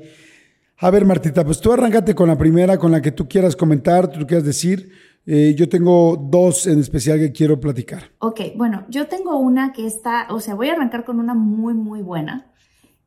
[0.83, 4.07] A ver, Martita, pues tú arráncate con la primera, con la que tú quieras comentar,
[4.07, 4.91] tú quieras decir.
[5.27, 8.11] Eh, yo tengo dos en especial que quiero platicar.
[8.17, 11.75] Ok, bueno, yo tengo una que está, o sea, voy a arrancar con una muy,
[11.75, 12.51] muy buena.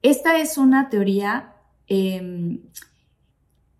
[0.02, 1.54] Esta es una teoría
[1.88, 2.60] em,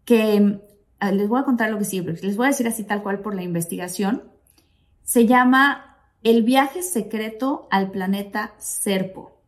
[0.05, 0.61] que
[0.99, 3.21] ah, les voy a contar lo que sí, les voy a decir así tal cual
[3.21, 4.25] por la investigación.
[5.05, 9.41] Se llama El viaje secreto al planeta Serpo.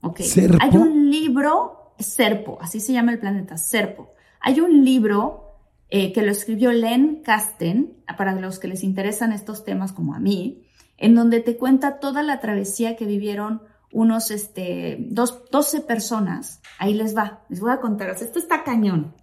[0.00, 0.20] Ok.
[0.60, 4.12] Hay un libro, Serpo, así se llama el planeta Serpo.
[4.40, 5.56] Hay un libro
[5.88, 10.20] eh, que lo escribió Len Kasten, para los que les interesan estos temas como a
[10.20, 10.62] mí,
[10.98, 16.60] en donde te cuenta toda la travesía que vivieron unos, este, dos, 12 personas.
[16.78, 18.10] Ahí les va, les voy a contar.
[18.10, 19.14] esto está cañón.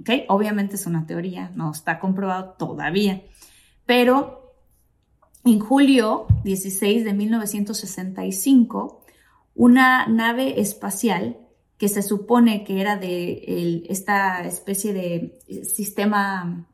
[0.00, 0.10] ¿Ok?
[0.28, 3.22] Obviamente es una teoría, no está comprobado todavía.
[3.86, 4.54] Pero
[5.44, 9.02] en julio 16 de 1965,
[9.54, 11.38] una nave espacial
[11.84, 16.66] que se supone que era de esta especie de sistema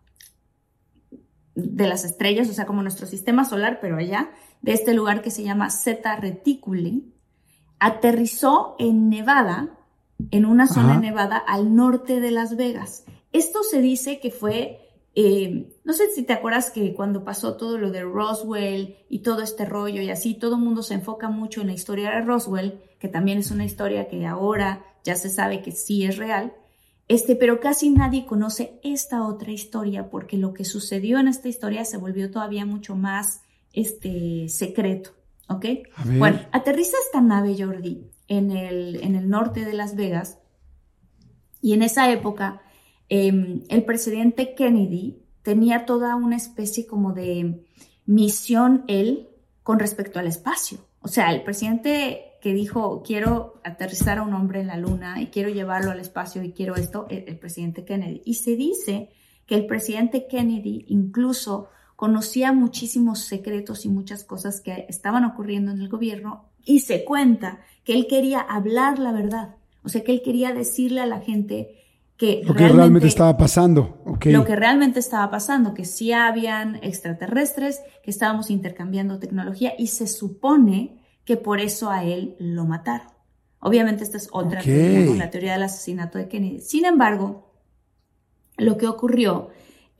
[1.56, 4.30] de las estrellas, o sea, como nuestro sistema solar, pero allá,
[4.62, 7.12] de este lugar que se llama Zeta Reticuli,
[7.80, 9.80] aterrizó en Nevada,
[10.30, 13.04] en una zona Nevada al norte de Las Vegas.
[13.32, 17.78] Esto se dice que fue eh, no sé si te acuerdas que cuando pasó todo
[17.78, 21.62] lo de Roswell y todo este rollo y así, todo el mundo se enfoca mucho
[21.62, 25.62] en la historia de Roswell, que también es una historia que ahora ya se sabe
[25.62, 26.52] que sí es real,
[27.08, 31.84] este, pero casi nadie conoce esta otra historia porque lo que sucedió en esta historia
[31.84, 35.10] se volvió todavía mucho más este, secreto,
[35.48, 35.66] ¿ok?
[36.18, 40.38] Bueno, aterriza esta nave Jordi en el, en el norte de Las Vegas
[41.60, 42.62] y en esa época
[43.10, 47.66] Em, el presidente Kennedy tenía toda una especie como de
[48.06, 49.28] misión él
[49.64, 50.78] con respecto al espacio.
[51.00, 55.26] O sea, el presidente que dijo, quiero aterrizar a un hombre en la luna y
[55.26, 58.22] quiero llevarlo al espacio y quiero esto, el, el presidente Kennedy.
[58.24, 59.10] Y se dice
[59.46, 65.82] que el presidente Kennedy incluso conocía muchísimos secretos y muchas cosas que estaban ocurriendo en
[65.82, 70.22] el gobierno y se cuenta que él quería hablar la verdad O sea que él
[70.24, 71.76] quería decirle a la gente
[72.16, 74.02] que lo que realmente, estaba pasando.
[74.24, 80.06] Lo que realmente estaba pasando, que sí habían extraterrestres, que estábamos intercambiando tecnología y se
[80.06, 80.99] supone
[81.30, 83.06] que por eso a él lo mataron.
[83.60, 86.60] Obviamente esta es otra teoría, la teoría del asesinato de Kennedy.
[86.60, 87.52] Sin embargo,
[88.56, 89.50] lo que ocurrió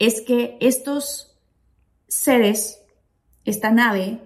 [0.01, 1.39] es que estos
[2.09, 2.83] seres,
[3.45, 4.19] esta nave,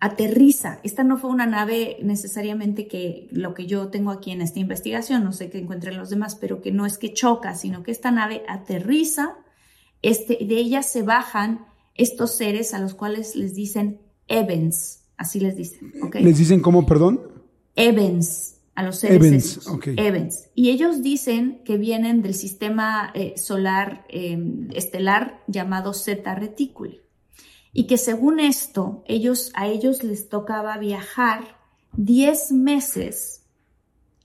[0.00, 0.80] aterriza.
[0.82, 5.22] Esta no fue una nave necesariamente que lo que yo tengo aquí en esta investigación,
[5.22, 8.10] no sé qué encuentren los demás, pero que no es que choca, sino que esta
[8.10, 9.36] nave aterriza,
[10.02, 15.54] este, de ella se bajan estos seres a los cuales les dicen Evans, así les
[15.54, 15.92] dicen.
[16.14, 17.20] ¿Les dicen cómo, perdón?
[17.76, 20.48] Evans, a los seres Evans, Evans.
[20.54, 24.38] Y ellos dicen que vienen del sistema eh, solar eh,
[24.72, 27.00] estelar llamado Zeta Reticuli
[27.72, 31.58] y que según esto, ellos, a ellos les tocaba viajar
[31.98, 33.42] 10 meses,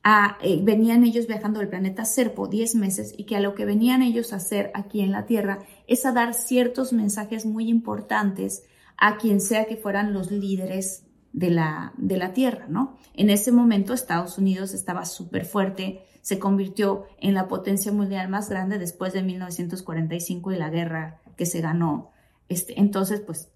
[0.01, 3.65] a, eh, venían ellos viajando del planeta Serpo 10 meses y que a lo que
[3.65, 8.63] venían ellos a hacer aquí en la Tierra es a dar ciertos mensajes muy importantes
[8.97, 12.97] a quien sea que fueran los líderes de la, de la Tierra, ¿no?
[13.13, 18.49] En ese momento Estados Unidos estaba súper fuerte, se convirtió en la potencia mundial más
[18.49, 22.15] grande después de 1945 y la guerra que se ganó
[22.49, 23.49] este, entonces, pues,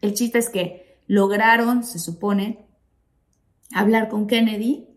[0.00, 2.66] el chiste es que lograron, se supone,
[3.72, 4.88] hablar con Kennedy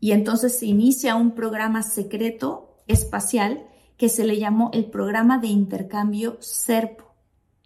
[0.00, 5.48] y entonces se inicia un programa secreto espacial que se le llamó el programa de
[5.48, 7.11] intercambio SERPO.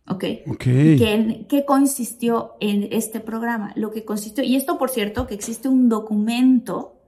[0.08, 0.24] ¿Ok?
[0.46, 0.96] okay.
[0.96, 3.72] ¿Qué, ¿Qué consistió en este programa?
[3.76, 7.00] Lo que consistió, y esto por cierto, que existe un documento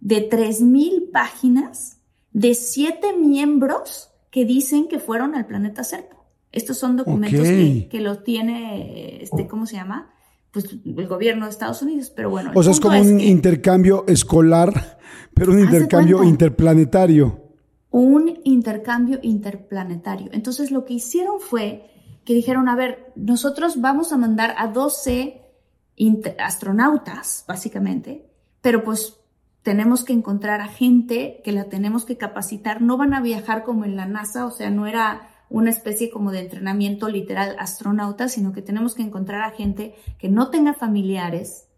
[0.00, 2.00] de 3.000 páginas
[2.32, 6.24] de siete miembros que dicen que fueron al planeta SERPO.
[6.50, 10.12] Estos son documentos que, que los tiene, este, ¿cómo se llama?
[10.50, 12.50] Pues el gobierno de Estados Unidos, pero bueno.
[12.54, 14.98] O sea, es como un intercambio escolar,
[15.34, 17.54] pero un intercambio interplanetario.
[17.90, 20.28] Un intercambio interplanetario.
[20.32, 21.91] Entonces lo que hicieron fue
[22.24, 25.42] que dijeron, a ver, nosotros vamos a mandar a 12
[26.38, 28.26] astronautas, básicamente,
[28.60, 29.18] pero pues
[29.62, 32.82] tenemos que encontrar a gente que la tenemos que capacitar.
[32.82, 36.32] No van a viajar como en la NASA, o sea, no era una especie como
[36.32, 41.68] de entrenamiento literal astronauta, sino que tenemos que encontrar a gente que no tenga familiares,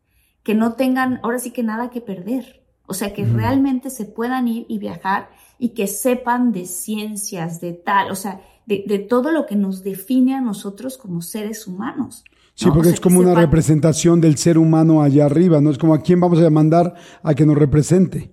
[0.43, 2.63] que no tengan ahora sí que nada que perder.
[2.87, 7.73] O sea, que realmente se puedan ir y viajar y que sepan de ciencias, de
[7.73, 12.25] tal, o sea, de, todo lo que nos define a nosotros como seres humanos.
[12.55, 15.71] Sí, porque es como una representación del ser humano allá arriba, ¿no?
[15.71, 18.31] Es como a quién vamos a mandar a que nos represente.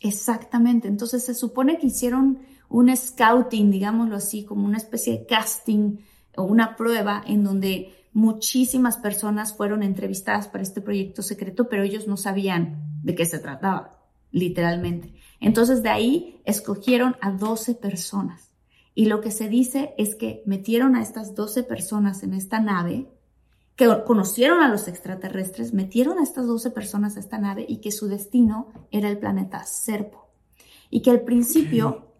[0.00, 0.88] Exactamente.
[0.88, 5.98] Entonces se supone que hicieron un scouting, digámoslo así, como una especie de casting
[6.36, 12.06] o una prueba en donde muchísimas personas fueron entrevistadas para este proyecto secreto, pero ellos
[12.06, 13.98] no sabían de qué se trataba,
[14.30, 15.14] literalmente.
[15.40, 18.51] Entonces de ahí escogieron a 12 personas.
[18.94, 23.08] Y lo que se dice es que metieron a estas 12 personas en esta nave,
[23.76, 27.90] que conocieron a los extraterrestres, metieron a estas 12 personas a esta nave y que
[27.90, 30.28] su destino era el planeta Serpo.
[30.90, 32.12] Y que al principio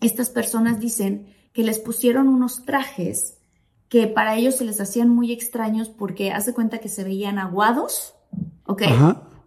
[0.00, 3.38] estas personas dicen que les pusieron unos trajes
[3.88, 8.14] que para ellos se les hacían muy extraños porque hace cuenta que se veían aguados,
[8.64, 8.82] ¿ok?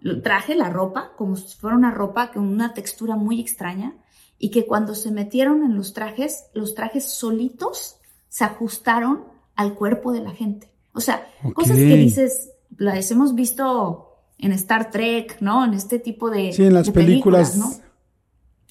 [0.01, 3.95] El traje, la ropa, como si fuera una ropa con una textura muy extraña
[4.37, 7.97] y que cuando se metieron en los trajes, los trajes solitos
[8.29, 10.71] se ajustaron al cuerpo de la gente.
[10.93, 15.63] O sea, cosas que dices, las hemos visto en Star Trek, ¿no?
[15.65, 16.51] En este tipo de...
[16.53, 17.71] Sí, en las películas, ¿no?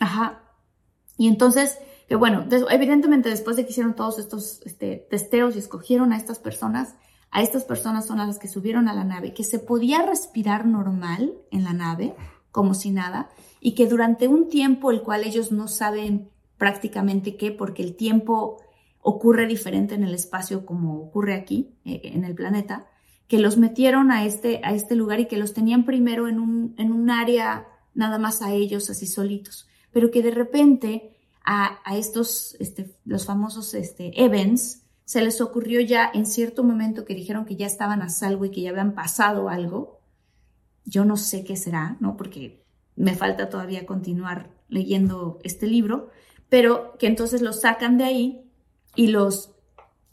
[0.01, 0.43] Ajá.
[1.17, 6.13] Y entonces, que bueno, evidentemente después de que hicieron todos estos este, testeos y escogieron
[6.13, 6.95] a estas personas,
[7.31, 11.35] a estas personas son las que subieron a la nave, que se podía respirar normal
[11.51, 12.15] en la nave,
[12.51, 13.31] como si nada,
[13.65, 18.63] y que durante un tiempo el cual ellos no saben prácticamente qué, porque el tiempo
[19.01, 22.87] ocurre diferente en el espacio como ocurre aquí, eh, en el planeta,
[23.27, 26.77] que los metieron a este, a este lugar y que los tenían primero en un,
[26.79, 32.57] en un área nada más a ellos, así solitos pero que de repente a, estos,
[32.59, 37.57] este, los famosos este, Evans, se les ocurrió ya en cierto momento que dijeron que
[37.57, 40.01] ya estaban a salvo y que ya habían pasado algo.
[40.85, 42.17] Yo no sé qué será, ¿no?
[42.17, 42.64] Porque
[42.97, 46.11] me falta todavía continuar leyendo este libro,
[46.49, 48.51] pero que entonces los sacan de ahí
[48.95, 49.53] y los,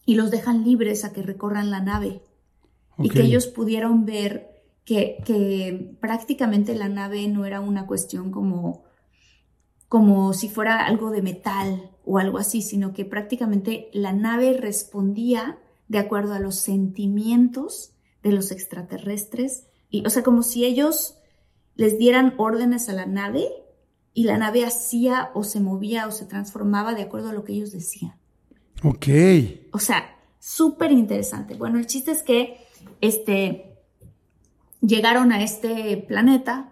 [0.05, 2.21] y los dejan libres a que recorran la nave.
[2.97, 8.84] Y que ellos pudieron ver que, que prácticamente la nave no era una cuestión como
[9.91, 15.59] como si fuera algo de metal o algo así, sino que prácticamente la nave respondía
[15.89, 17.91] de acuerdo a los sentimientos
[18.23, 21.17] de los extraterrestres, y, o sea, como si ellos
[21.82, 23.47] les dieran órdenes a la nave
[24.13, 27.53] y la nave hacía o se movía o se transformaba de acuerdo a lo que
[27.53, 28.13] ellos decían.
[28.84, 29.07] Ok.
[29.71, 31.55] O sea, súper interesante.
[31.55, 32.57] Bueno, el chiste es que
[33.01, 33.79] este,
[34.79, 36.71] llegaron a este planeta,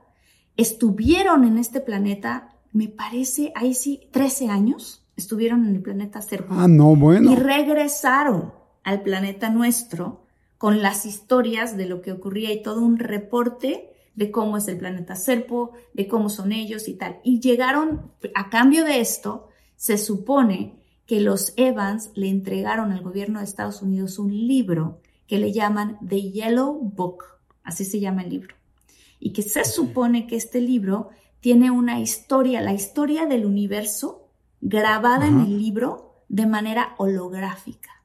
[0.58, 6.54] estuvieron en este planeta, me parece, ahí sí, 13 años estuvieron en el planeta Serpo.
[6.54, 7.32] Ah, no, bueno.
[7.32, 8.54] Y regresaron
[8.84, 10.28] al planeta nuestro
[10.60, 13.89] con las historias de lo que ocurría y todo un reporte
[14.20, 17.22] de cómo es el planeta Serpo, de cómo son ellos y tal.
[17.24, 19.48] Y llegaron, a cambio de esto,
[19.78, 25.38] se supone que los Evans le entregaron al gobierno de Estados Unidos un libro que
[25.38, 27.24] le llaman The Yellow Book,
[27.64, 28.56] así se llama el libro,
[29.22, 34.28] y que se supone que este libro tiene una historia, la historia del universo
[34.60, 37.99] grabada en el libro de manera holográfica.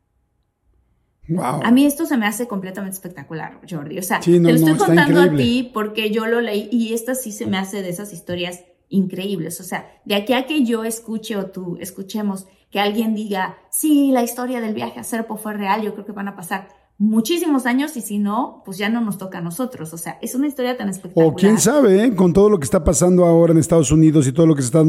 [1.38, 3.98] A mí esto se me hace completamente espectacular, Jordi.
[3.98, 7.32] O sea, te lo estoy contando a ti porque yo lo leí y esta sí
[7.32, 9.60] se me hace de esas historias increíbles.
[9.60, 14.10] O sea, de aquí a que yo escuche o tú escuchemos que alguien diga, sí,
[14.12, 17.66] la historia del viaje a Serpo fue real, yo creo que van a pasar muchísimos
[17.66, 19.92] años y si no, pues ya no nos toca a nosotros.
[19.92, 21.28] O sea, es una historia tan espectacular.
[21.28, 22.14] O quién sabe, ¿eh?
[22.14, 24.66] con todo lo que está pasando ahora en Estados Unidos y todo lo que se
[24.66, 24.84] está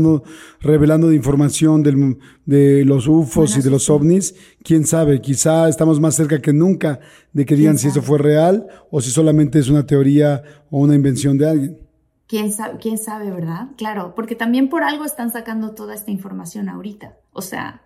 [0.62, 6.16] revelando de información de los UFOs y de los ovnis, quién sabe, quizá estamos más
[6.16, 7.00] cerca que nunca
[7.34, 10.96] de que digan si eso fue real o si solamente es una teoría o una
[10.96, 11.80] invención de alguien.
[12.28, 13.70] ¿Quién sabe, quién sabe, verdad?
[13.78, 17.18] Claro, porque también por algo están sacando toda esta información ahorita.
[17.34, 17.85] O sea,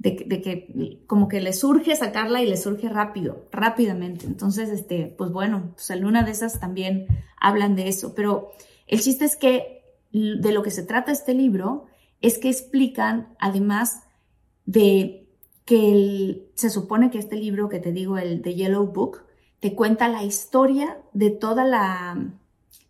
[0.00, 4.24] de, que como que le surge sacarla y le surge rápido, rápidamente.
[4.24, 7.06] Entonces, este, pues bueno, pues en una de esas también
[7.38, 8.14] hablan de eso.
[8.14, 8.50] Pero
[8.86, 11.84] el chiste es que de lo que se trata este libro
[12.22, 14.04] es que explican, además
[14.64, 15.28] de
[15.66, 19.26] que se supone que este libro que te digo, el The Yellow Book,
[19.60, 22.32] te cuenta la historia de toda la,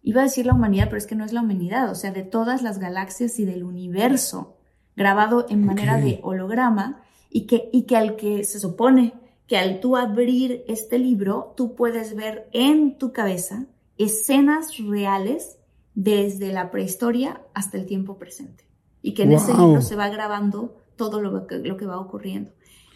[0.03, 2.23] iba a decir la humanidad, pero es que no es la humanidad, o sea, de
[2.23, 4.57] todas las galaxias y del universo
[4.95, 7.00] grabado en manera de holograma
[7.31, 9.15] y que, y que al que se supone
[9.47, 13.67] que al tú abrir este libro, tú puedes ver en tu cabeza
[13.99, 15.59] escenas reales
[15.95, 18.65] desde la prehistoria hasta el tiempo presente.
[19.03, 22.51] Y que en ese libro se va grabando todo lo que, lo que va ocurriendo.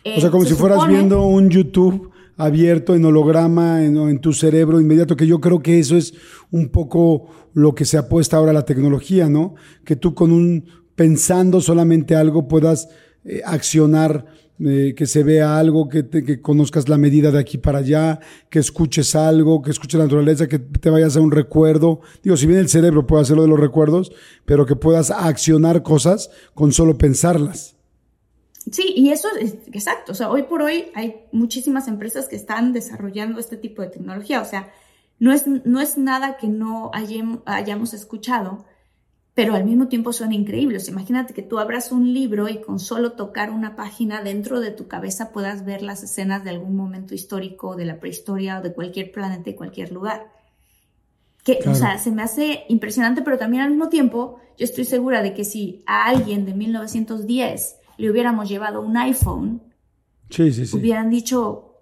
[0.04, 4.80] o sea, como si fueras viendo un YouTube abierto en holograma en, en, tu cerebro
[4.80, 6.14] inmediato, que yo creo que eso es
[6.50, 9.54] un poco lo que se apuesta ahora a la tecnología, ¿no?
[9.84, 12.88] Que tú con un pensando solamente algo puedas
[13.24, 14.26] eh, accionar,
[14.60, 18.20] eh, que se vea algo, que, que, conozcas la medida de aquí para allá,
[18.50, 22.00] que escuches algo, que escuches la naturaleza, que te vayas a un recuerdo.
[22.22, 24.12] Digo, si bien el cerebro puede hacerlo de los recuerdos,
[24.44, 27.74] pero que puedas accionar cosas con solo pensarlas.
[28.70, 30.12] Sí, y eso es exacto.
[30.12, 34.40] O sea, hoy por hoy hay muchísimas empresas que están desarrollando este tipo de tecnología.
[34.40, 34.72] O sea,
[35.18, 36.90] no es, no es nada que no
[37.44, 38.64] hayamos escuchado
[39.34, 40.88] pero al mismo tiempo son increíbles.
[40.88, 44.86] Imagínate que tú abras un libro y con solo tocar una página dentro de tu
[44.86, 49.10] cabeza puedas ver las escenas de algún momento histórico, de la prehistoria o de cualquier
[49.10, 50.32] planeta y cualquier lugar.
[51.42, 55.20] Que, o sea, se me hace impresionante, pero también al mismo tiempo yo estoy segura
[55.20, 59.62] de que si a alguien de 1910 le hubiéramos llevado un iPhone,
[60.72, 61.80] hubieran dicho,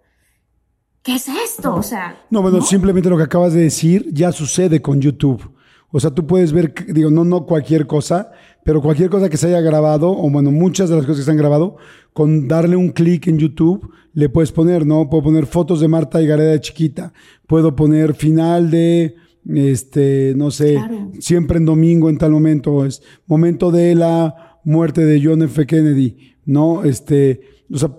[1.02, 1.74] ¿qué es esto?
[1.74, 2.24] O sea...
[2.30, 5.52] No, bueno, simplemente lo que acabas de decir ya sucede con YouTube.
[5.92, 8.32] O sea, tú puedes ver, digo, no, no cualquier cosa,
[8.64, 11.30] pero cualquier cosa que se haya grabado, o bueno, muchas de las cosas que se
[11.30, 11.76] han grabado,
[12.14, 15.08] con darle un clic en YouTube, le puedes poner, ¿no?
[15.10, 17.12] Puedo poner fotos de Marta y Gareda de chiquita.
[17.46, 19.16] Puedo poner final de,
[19.46, 20.78] este, no sé,
[21.20, 25.66] siempre en domingo en tal momento, es momento de la muerte de John F.
[25.66, 26.84] Kennedy, ¿no?
[26.84, 27.40] Este,
[27.70, 27.90] o sea,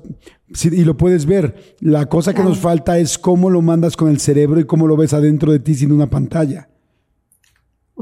[0.72, 1.76] y lo puedes ver.
[1.80, 4.98] La cosa que nos falta es cómo lo mandas con el cerebro y cómo lo
[4.98, 6.70] ves adentro de ti sin una pantalla.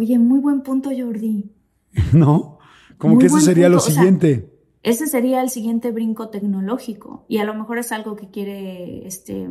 [0.02, 1.52] Oye, muy buen punto, Jordi.
[2.12, 2.58] ¿No?
[2.98, 4.50] Como que ese sería lo siguiente.
[4.82, 7.24] ese sería el siguiente brinco tecnológico.
[7.28, 9.48] Y a lo mejor es algo que quiere este,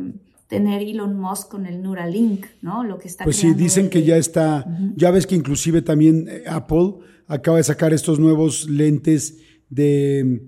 [0.47, 2.83] tener Elon Musk con el Neuralink, ¿no?
[2.83, 4.65] Lo que está Pues sí, dicen que ya está.
[4.97, 6.95] Ya ves que inclusive también eh, Apple
[7.27, 9.37] acaba de sacar estos nuevos lentes
[9.69, 10.41] de,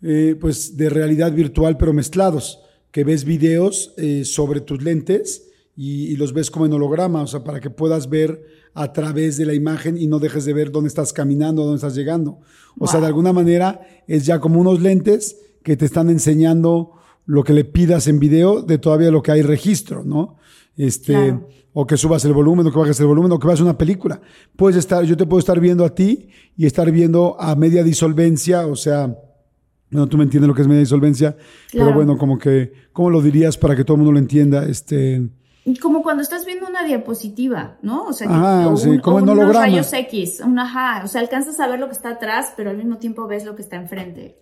[0.00, 2.62] eh, pues de realidad virtual, pero mezclados.
[2.92, 5.47] Que ves videos eh, sobre tus lentes
[5.80, 9.46] y, los ves como en holograma, o sea, para que puedas ver a través de
[9.46, 12.40] la imagen y no dejes de ver dónde estás caminando, dónde estás llegando.
[12.80, 16.94] O sea, de alguna manera es ya como unos lentes que te están enseñando
[17.26, 20.38] lo que le pidas en video de todavía lo que hay registro, ¿no?
[20.76, 21.38] Este,
[21.72, 24.20] o que subas el volumen, o que bajes el volumen, o que veas una película.
[24.56, 28.66] Puedes estar, yo te puedo estar viendo a ti y estar viendo a media disolvencia,
[28.66, 29.16] o sea,
[29.90, 31.36] no, tú me entiendes lo que es media disolvencia,
[31.72, 34.66] pero bueno, como que, ¿cómo lo dirías para que todo el mundo lo entienda?
[34.66, 35.28] Este,
[35.80, 38.04] Como cuando estás viendo una diapositiva, ¿no?
[38.04, 41.68] O sea, ajá, sí, como en unos rayos X, un ajá, o sea, alcanzas a
[41.68, 44.38] ver lo que está atrás, pero al mismo tiempo ves lo que está enfrente.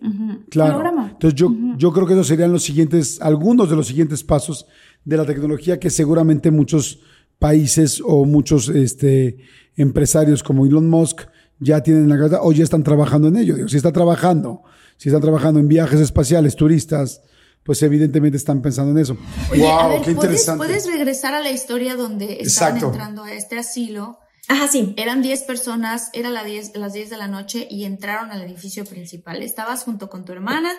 [0.49, 0.81] Claro.
[1.11, 4.67] Entonces yo, yo creo que esos serían los siguientes, algunos de los siguientes pasos
[5.03, 6.99] de la tecnología que seguramente muchos
[7.39, 9.37] países o muchos este,
[9.75, 11.21] empresarios como Elon Musk
[11.59, 13.55] ya tienen en la cabeza o ya están trabajando en ello.
[13.55, 14.63] Digo, si está trabajando,
[14.97, 17.21] si están trabajando en viajes espaciales, turistas,
[17.67, 19.17] pues evidentemente están pensando en eso.
[19.49, 20.65] wow, qué interesante.
[20.65, 24.19] ¿puedes, regresar a la historia donde estaban entrando a este asilo?
[24.47, 24.93] Ajá, sí.
[24.95, 29.43] Eran 10 personas, era las 10 de la noche y entraron al edificio principal.
[29.43, 30.71] Estabas junto con tu hermana,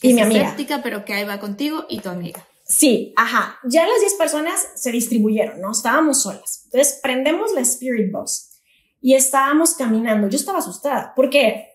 [0.00, 0.80] que y es mi amiga.
[0.82, 2.42] pero que ahí va contigo, y tu amiga.
[2.64, 3.58] Sí, ajá.
[3.64, 5.72] Ya las 10 personas se distribuyeron, ¿no?
[5.72, 6.62] Estábamos solas.
[6.64, 8.62] Entonces prendemos la Spirit Box
[9.02, 10.26] y estábamos caminando.
[10.30, 11.69] Yo estaba asustada porque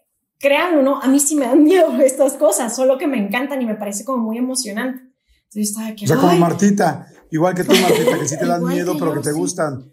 [0.45, 1.01] créanlo, ¿no?
[1.01, 4.05] A mí sí me dan miedo estas cosas, solo que me encantan y me parece
[4.05, 5.01] como muy emocionante.
[5.01, 6.05] Entonces yo estaba aquí.
[6.05, 9.21] O sea, como Martita, igual que tú, Martita, que sí te dan miedo, pero que
[9.21, 9.91] te gustan.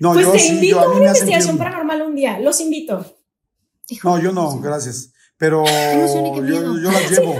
[0.00, 2.60] No, pues yo te sí, invito yo, a, mí una investigación paranormal un día, los
[2.60, 3.04] invito.
[4.02, 5.12] No, yo no, gracias.
[5.36, 7.34] Pero yo, yo, las llevo.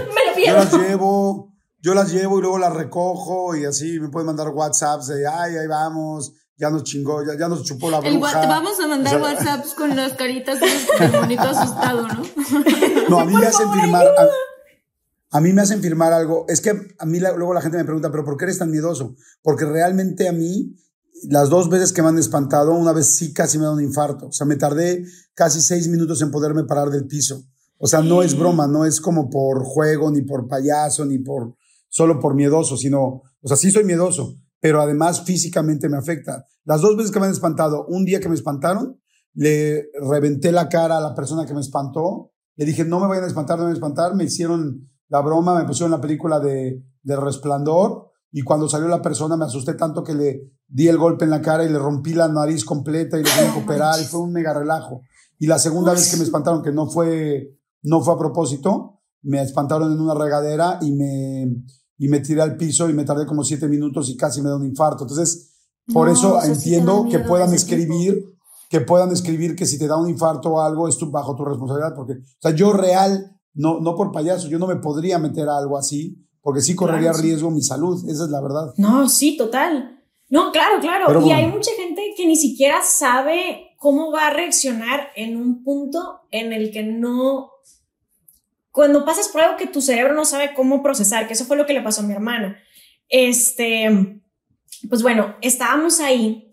[0.45, 4.49] yo las llevo, yo las llevo y luego las recojo y así me pueden mandar
[4.49, 6.33] WhatsApps de, ay, ahí vamos,
[6.63, 8.47] ya nos chingó, ya, ya nos chupó la bruja.
[8.47, 12.23] vamos a mandar WhatsApps con las caritas del bonito asustado, ¿no?
[13.09, 14.07] No, a mí me hacen firmar.
[15.29, 16.45] A, mí me hacen firmar algo.
[16.47, 19.15] Es que a mí luego la gente me pregunta, ¿pero por qué eres tan miedoso?
[19.41, 20.73] Porque realmente a mí,
[21.27, 24.27] las dos veces que me han espantado, una vez sí casi me da un infarto.
[24.27, 25.03] O sea, me tardé
[25.33, 27.43] casi seis minutos en poderme parar del piso.
[27.77, 31.57] O sea, no es broma, no es como por juego, ni por payaso, ni por
[31.89, 36.45] solo por miedoso, sino, o sea, sí soy miedoso, pero además físicamente me afecta.
[36.63, 38.97] Las dos veces que me han espantado, un día que me espantaron,
[39.33, 43.25] le reventé la cara a la persona que me espantó, le dije, no me vayan
[43.25, 46.39] a espantar, no me vayan a espantar, me hicieron la broma, me pusieron la película
[46.39, 50.97] de, de Resplandor, y cuando salió la persona me asusté tanto que le di el
[50.97, 53.99] golpe en la cara y le rompí la nariz completa y le di a operar,
[53.99, 55.01] y fue un mega relajo.
[55.39, 59.41] Y la segunda vez que me espantaron, que no fue, no fue a propósito, me
[59.41, 61.65] espantaron en una regadera y me,
[61.97, 64.55] y me tiré al piso y me tardé como siete minutos y casi me da
[64.55, 65.03] un infarto.
[65.03, 65.53] Entonces,
[65.91, 68.35] por eso entiendo que puedan escribir,
[68.69, 71.45] que puedan escribir que si te da un infarto o algo es tu, bajo tu
[71.45, 75.47] responsabilidad, porque, o sea, yo real, no, no por payaso, yo no me podría meter
[75.49, 78.73] a algo así, porque sí correría riesgo mi salud, esa es la verdad.
[78.77, 80.01] No, sí, total.
[80.29, 81.25] No, claro, claro.
[81.25, 86.21] y hay mucha gente que ni siquiera sabe cómo va a reaccionar en un punto
[86.31, 87.52] en el que no
[88.73, 91.67] cuando pasas por algo que tu cerebro no sabe cómo procesar, que eso fue lo
[91.67, 92.57] que le pasó a mi hermana.
[93.07, 94.19] Este,
[94.89, 96.49] pues bueno, estábamos ahí.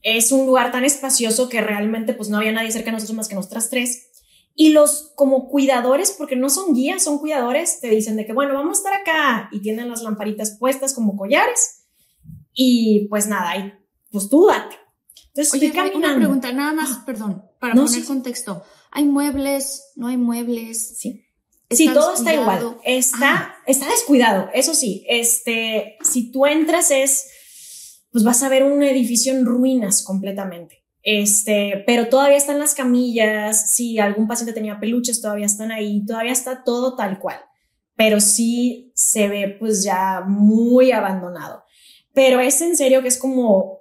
[0.00, 3.28] Es un lugar tan espacioso que realmente pues no había nadie cerca de nosotros más
[3.28, 4.08] que nosotras tres.
[4.54, 8.54] Y los como cuidadores, porque no son guías, son cuidadores, te dicen de que bueno,
[8.54, 11.84] vamos a estar acá y tienen las lamparitas puestas como collares.
[12.54, 13.74] Y pues nada, ahí,
[14.10, 14.74] pues tú date.
[15.34, 18.62] Entonces, Oye, una pregunta, nada más, perdón, para poner contexto.
[18.90, 19.92] ¿Hay muebles?
[19.96, 20.96] ¿No hay muebles?
[20.96, 21.26] Sí.
[21.70, 22.78] Sí, todo está igual.
[22.84, 24.48] Está, está descuidado.
[24.54, 27.28] Eso sí, este, si tú entras es,
[28.10, 30.84] pues vas a ver un edificio en ruinas completamente.
[31.02, 33.70] Este, pero todavía están las camillas.
[33.70, 36.04] Si algún paciente tenía peluches, todavía están ahí.
[36.06, 37.38] Todavía está todo tal cual.
[37.96, 41.64] Pero sí se ve, pues ya muy abandonado.
[42.14, 43.80] Pero es en serio que es como,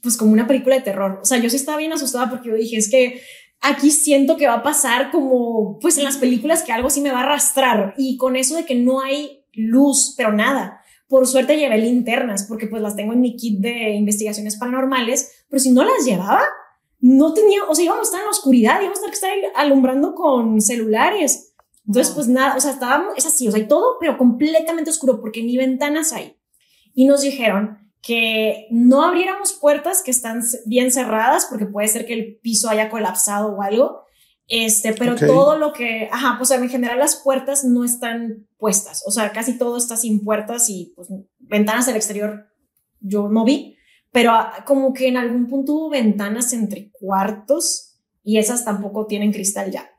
[0.00, 1.18] pues como una película de terror.
[1.22, 3.20] O sea, yo sí estaba bien asustada porque yo dije, es que
[3.60, 7.10] aquí siento que va a pasar como pues en las películas que algo sí me
[7.10, 10.80] va a arrastrar y con eso de que no hay luz, pero nada.
[11.08, 15.60] Por suerte llevé linternas porque pues las tengo en mi kit de investigaciones paranormales, pero
[15.60, 16.42] si no las llevaba,
[17.00, 20.60] no tenía, o sea, íbamos a estar en la oscuridad, íbamos a estar alumbrando con
[20.60, 21.54] celulares.
[21.86, 25.20] Entonces, pues nada, o sea, estábamos, es así, o sea, hay todo, pero completamente oscuro
[25.20, 26.36] porque ni ventanas hay.
[26.94, 32.12] Y nos dijeron, que no abriéramos puertas que están bien cerradas porque puede ser que
[32.12, 34.04] el piso haya colapsado o algo.
[34.46, 39.10] Este, pero todo lo que, ajá, pues en general las puertas no están puestas, o
[39.10, 41.08] sea, casi todo está sin puertas y pues
[41.40, 42.46] ventanas al exterior
[43.00, 43.76] yo no vi,
[44.12, 49.32] pero ah, como que en algún punto hubo ventanas entre cuartos y esas tampoco tienen
[49.32, 49.90] cristal ya.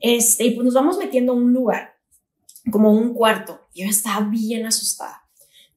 [0.00, 1.94] Este, y pues nos vamos metiendo a un lugar,
[2.72, 5.27] como un cuarto, y yo estaba bien asustada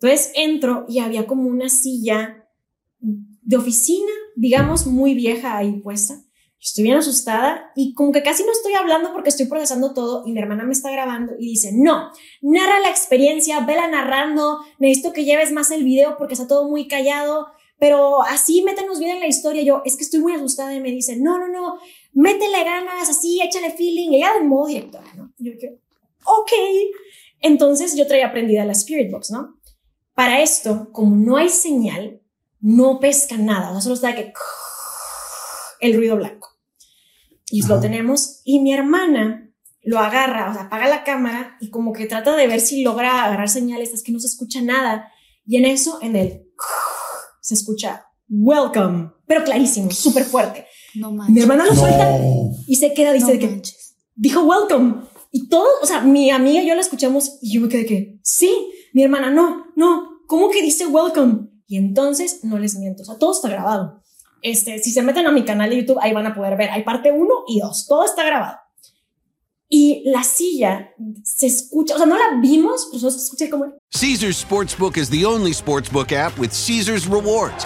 [0.02, 2.48] entonces entro y había como una silla
[3.00, 6.16] de oficina, digamos, muy vieja ahí puesta.
[6.60, 10.32] Estoy bien asustada y como que casi no estoy hablando porque estoy procesando todo y
[10.32, 15.24] mi hermana me está grabando y dice, no, narra la experiencia, vela narrando, necesito que
[15.24, 17.48] lleves más el video porque está todo muy callado,
[17.78, 19.62] pero así métenos bien en la historia.
[19.62, 21.78] Yo, es que estoy muy asustada y me dice, no, no, no,
[22.14, 25.32] métele ganas, así, échale feeling, ella de modo directora, ¿no?
[25.38, 25.80] Yo que,
[26.26, 26.52] ok.
[27.42, 29.61] Entonces yo traía aprendida la Spirit Box, ¿no?
[30.22, 32.22] Para esto, como no hay señal,
[32.60, 34.32] no pesca nada, o sea, solo está que
[35.80, 36.48] el ruido blanco.
[37.50, 39.52] Y lo tenemos, y mi hermana
[39.82, 43.26] lo agarra, o sea, apaga la cámara y como que trata de ver si logra
[43.26, 45.12] agarrar señales, es que no se escucha nada.
[45.44, 46.44] Y en eso, en el
[47.42, 50.68] se escucha welcome, pero clarísimo, súper fuerte.
[50.94, 51.34] No manches.
[51.34, 52.20] Mi hermana lo suelta
[52.68, 53.60] y se queda, dice que
[54.14, 55.02] dijo welcome.
[55.32, 58.20] Y todo, o sea, mi amiga y yo la escuchamos y yo me quedé que
[58.22, 61.50] sí, mi hermana, no, no, ¿cómo que dice welcome?
[61.68, 64.02] Y entonces no les miento, o sea, todo está grabado.
[64.42, 66.84] Este, si se meten a mi canal de YouTube, ahí van a poder ver, hay
[66.84, 68.58] parte 1 y 2, todo está grabado.
[69.68, 70.92] Y la silla
[71.26, 73.74] se escucha, o sea, no la vimos, pero se escucha como...
[73.92, 77.66] Caesar's Sportsbook is the only sportsbook app with Caesar's rewards.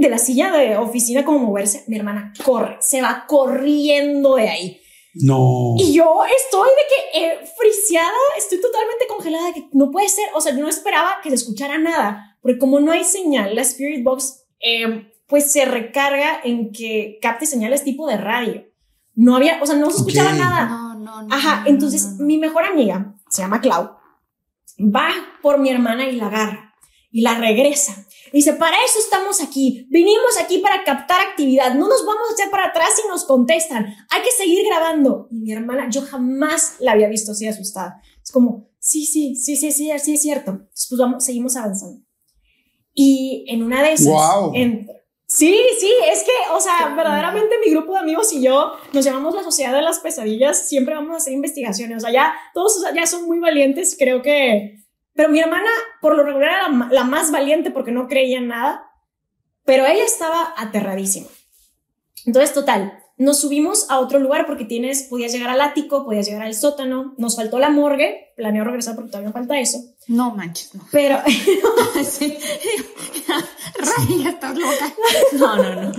[0.00, 4.80] De la silla de oficina como moverse, mi hermana corre, se va corriendo de ahí.
[5.12, 5.74] No.
[5.76, 10.24] Y yo estoy de que eh, friseada, estoy totalmente congelada, de que no puede ser,
[10.34, 13.60] o sea, yo no esperaba que se escuchara nada, porque como no hay señal, la
[13.60, 18.64] Spirit Box eh, pues se recarga en que capte señales tipo de radio.
[19.14, 20.66] No había, o sea, no se escuchaba nada.
[20.66, 21.34] No, no, no.
[21.34, 23.96] Ajá, entonces mi mejor amiga, se llama Clau,
[24.78, 25.10] va
[25.42, 26.74] por mi hermana y la agarra
[27.10, 29.86] y la regresa Dice, para eso estamos aquí.
[29.90, 31.74] Vinimos aquí para captar actividad.
[31.74, 33.86] No nos vamos a echar para atrás si nos contestan.
[34.10, 35.28] Hay que seguir grabando.
[35.30, 38.00] Y mi hermana, yo jamás la había visto así asustada.
[38.22, 40.52] Es como, sí, sí, sí, sí, sí, sí es cierto.
[40.52, 42.02] Entonces, pues vamos, seguimos avanzando.
[42.94, 44.52] Y en una de esas, wow.
[45.26, 49.34] sí, sí, es que, o sea, verdaderamente mi grupo de amigos y yo nos llamamos
[49.34, 50.68] la Sociedad de las Pesadillas.
[50.68, 51.98] Siempre vamos a hacer investigaciones.
[51.98, 53.96] O sea, ya todos ya son muy valientes.
[53.98, 54.79] Creo que
[55.14, 58.90] pero mi hermana, por lo regular, era la, más valiente porque no creía en nada,
[59.64, 61.28] pero ella estaba aterradísima.
[62.26, 66.42] Entonces, total, nos subimos a otro lugar porque tienes, podías llegar al ático, podías llegar
[66.42, 69.78] al sótano, nos faltó la morgue, planeo regresar porque todavía falta eso.
[70.08, 70.86] No manches, no.
[70.90, 71.18] Pero...
[72.04, 72.38] sí.
[74.26, 74.94] estás loca.
[75.38, 75.92] No, no, no.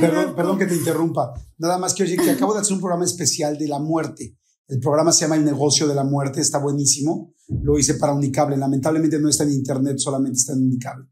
[0.00, 1.34] perdón, perdón, que te interrumpa.
[1.58, 4.34] Nada más que, oye, que acabo de hacer un programa especial de la muerte.
[4.70, 7.34] El programa se llama El negocio de la muerte, está buenísimo.
[7.48, 8.56] Lo hice para Unicable.
[8.56, 11.06] Lamentablemente no está en internet, solamente está en Unicable.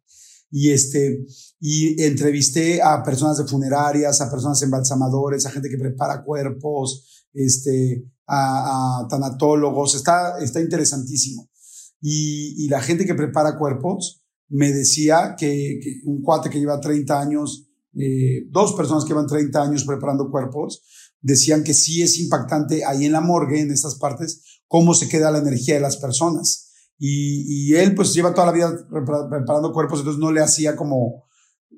[0.50, 1.26] Y este,
[1.58, 8.04] y entrevisté a personas de funerarias, a personas embalsamadores, a gente que prepara cuerpos, este,
[8.28, 9.96] a, tanatólogos.
[9.96, 11.50] Está, está interesantísimo.
[12.00, 17.20] Y, y, la gente que prepara cuerpos me decía que, un cuate que lleva 30
[17.20, 20.84] años, eh, dos personas que llevan 30 años preparando cuerpos,
[21.20, 25.30] decían que sí es impactante ahí en la morgue, en estas partes, cómo se queda
[25.30, 26.66] la energía de las personas.
[26.98, 31.24] Y, él pues lleva toda la vida preparando cuerpos, entonces no le hacía como,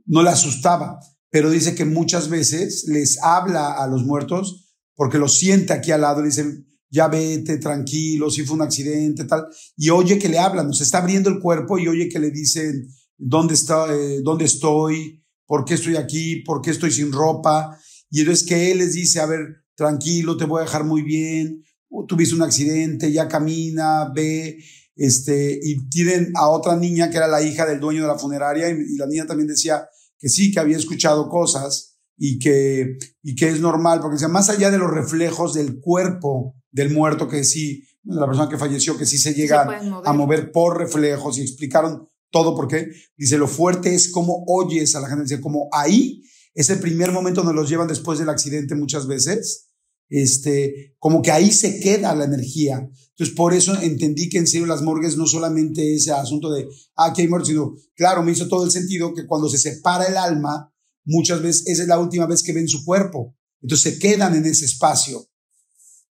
[0.06, 0.98] no le asustaba,
[1.30, 6.02] pero dice que muchas veces les habla a los muertos porque los siente aquí al
[6.02, 10.38] lado, le dice, ya vete, tranquilo, si fue un accidente, tal, y oye que le
[10.38, 14.46] hablan, nos está abriendo el cuerpo y oye que le dicen, ¿dónde, está, eh, ¿dónde
[14.46, 15.24] estoy?
[15.46, 16.42] ¿Por qué estoy aquí?
[16.42, 17.78] ¿Por qué estoy sin ropa?
[18.10, 21.64] Y entonces que él les dice, a ver, tranquilo, te voy a dejar muy bien,
[22.06, 24.58] tuviste un accidente, ya camina, ve,
[24.96, 28.68] este, y tienen a otra niña que era la hija del dueño de la funeraria
[28.68, 29.88] y, la niña también decía
[30.18, 34.70] que sí, que había escuchado cosas y que, y que es normal, porque más allá
[34.70, 39.18] de los reflejos del cuerpo del muerto, que sí, la persona que falleció, que sí
[39.18, 44.08] se llega a mover por reflejos y explicaron todo por qué, dice, lo fuerte es
[44.08, 46.22] cómo oyes a la gente, dice, como ahí
[46.54, 49.68] ese primer momento donde los llevan después del accidente muchas veces,
[50.08, 52.88] este, como que ahí se queda la energía.
[53.10, 57.12] Entonces, por eso entendí que en serio las morgues no solamente ese asunto de, ah,
[57.12, 60.16] que hay muertos, sino, claro, me hizo todo el sentido que cuando se separa el
[60.16, 60.72] alma,
[61.04, 63.36] muchas veces esa es la última vez que ven su cuerpo.
[63.62, 65.26] Entonces se quedan en ese espacio.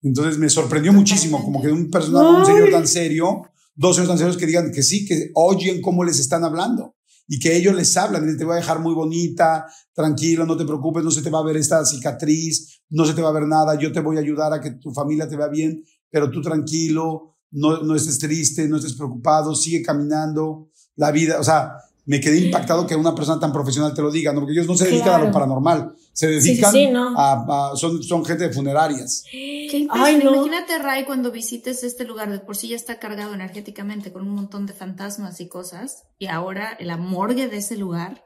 [0.01, 3.41] Entonces me sorprendió muchísimo, como que un personaje, un señor tan serio,
[3.75, 6.95] dos señores tan serios que digan que sí, que oyen cómo les están hablando
[7.33, 11.01] y que ellos les hablan, te voy a dejar muy bonita, tranquilo, no te preocupes,
[11.01, 13.79] no se te va a ver esta cicatriz, no se te va a ver nada,
[13.79, 17.37] yo te voy a ayudar a que tu familia te vea bien, pero tú tranquilo,
[17.51, 21.77] no, no estés triste, no estés preocupado, sigue caminando, la vida, o sea,
[22.11, 24.41] me quedé impactado que una persona tan profesional te lo diga, ¿no?
[24.41, 28.53] porque ellos no se dedican a lo paranormal, se dedican a, son, son gente de
[28.53, 29.23] funerarias.
[29.31, 34.11] Qué Ay, Imagínate, Ray, cuando visites este lugar, de por sí ya está cargado energéticamente
[34.11, 38.25] con un montón de fantasmas y cosas, y ahora la morgue de ese lugar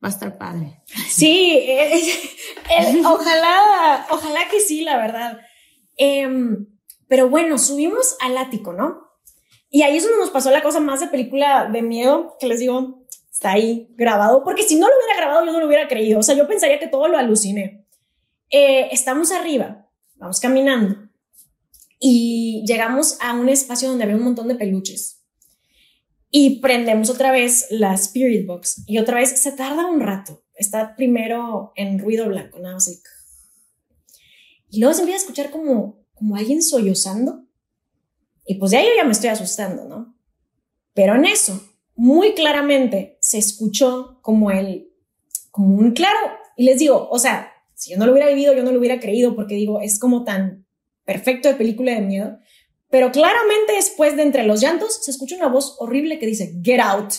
[0.00, 0.80] va a estar padre.
[1.08, 1.96] Sí, eh,
[2.78, 5.40] eh, ojalá, ojalá que sí, la verdad.
[5.96, 6.64] Em,
[7.08, 9.09] pero bueno, subimos al ático, ¿no?
[9.70, 12.58] Y ahí es donde nos pasó la cosa más de película de miedo, que les
[12.58, 16.18] digo, está ahí grabado, porque si no lo hubiera grabado yo no lo hubiera creído,
[16.18, 17.86] o sea, yo pensaría que todo lo aluciné.
[18.50, 21.08] Eh, estamos arriba, vamos caminando
[22.00, 25.22] y llegamos a un espacio donde había un montón de peluches.
[26.32, 30.96] Y prendemos otra vez la Spirit Box y otra vez se tarda un rato, está
[30.96, 32.88] primero en ruido blanco, nada más
[34.70, 37.44] y luego se empieza a escuchar como, como alguien sollozando
[38.44, 40.16] y pues ya yo ya me estoy asustando, ¿no?
[40.94, 41.60] Pero en eso,
[41.94, 44.90] muy claramente se escuchó como el,
[45.50, 46.18] como un claro.
[46.56, 49.00] Y les digo, o sea, si yo no lo hubiera vivido, yo no lo hubiera
[49.00, 50.66] creído porque digo, es como tan
[51.04, 52.38] perfecto de película de miedo.
[52.88, 56.80] Pero claramente después de entre los llantos se escucha una voz horrible que dice, get
[56.80, 57.12] out.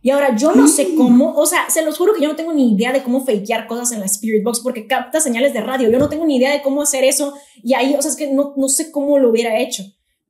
[0.00, 0.96] Y ahora yo no sé mm.
[0.96, 3.66] cómo, o sea, se los juro que yo no tengo ni idea de cómo fakear
[3.66, 5.90] cosas en la Spirit Box porque capta señales de radio.
[5.90, 7.34] Yo no tengo ni idea de cómo hacer eso.
[7.62, 9.82] Y ahí, o sea, es que no, no sé cómo lo hubiera hecho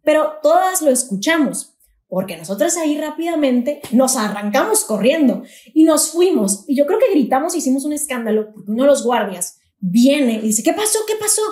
[0.07, 1.75] pero todas lo escuchamos,
[2.07, 5.43] porque nosotras ahí rápidamente nos arrancamos corriendo
[5.75, 6.63] y nos fuimos.
[6.69, 10.35] Y yo creo que gritamos y hicimos un escándalo, porque uno de los guardias viene
[10.35, 11.01] y dice, ¿qué pasó?
[11.09, 11.43] ¿Qué pasó?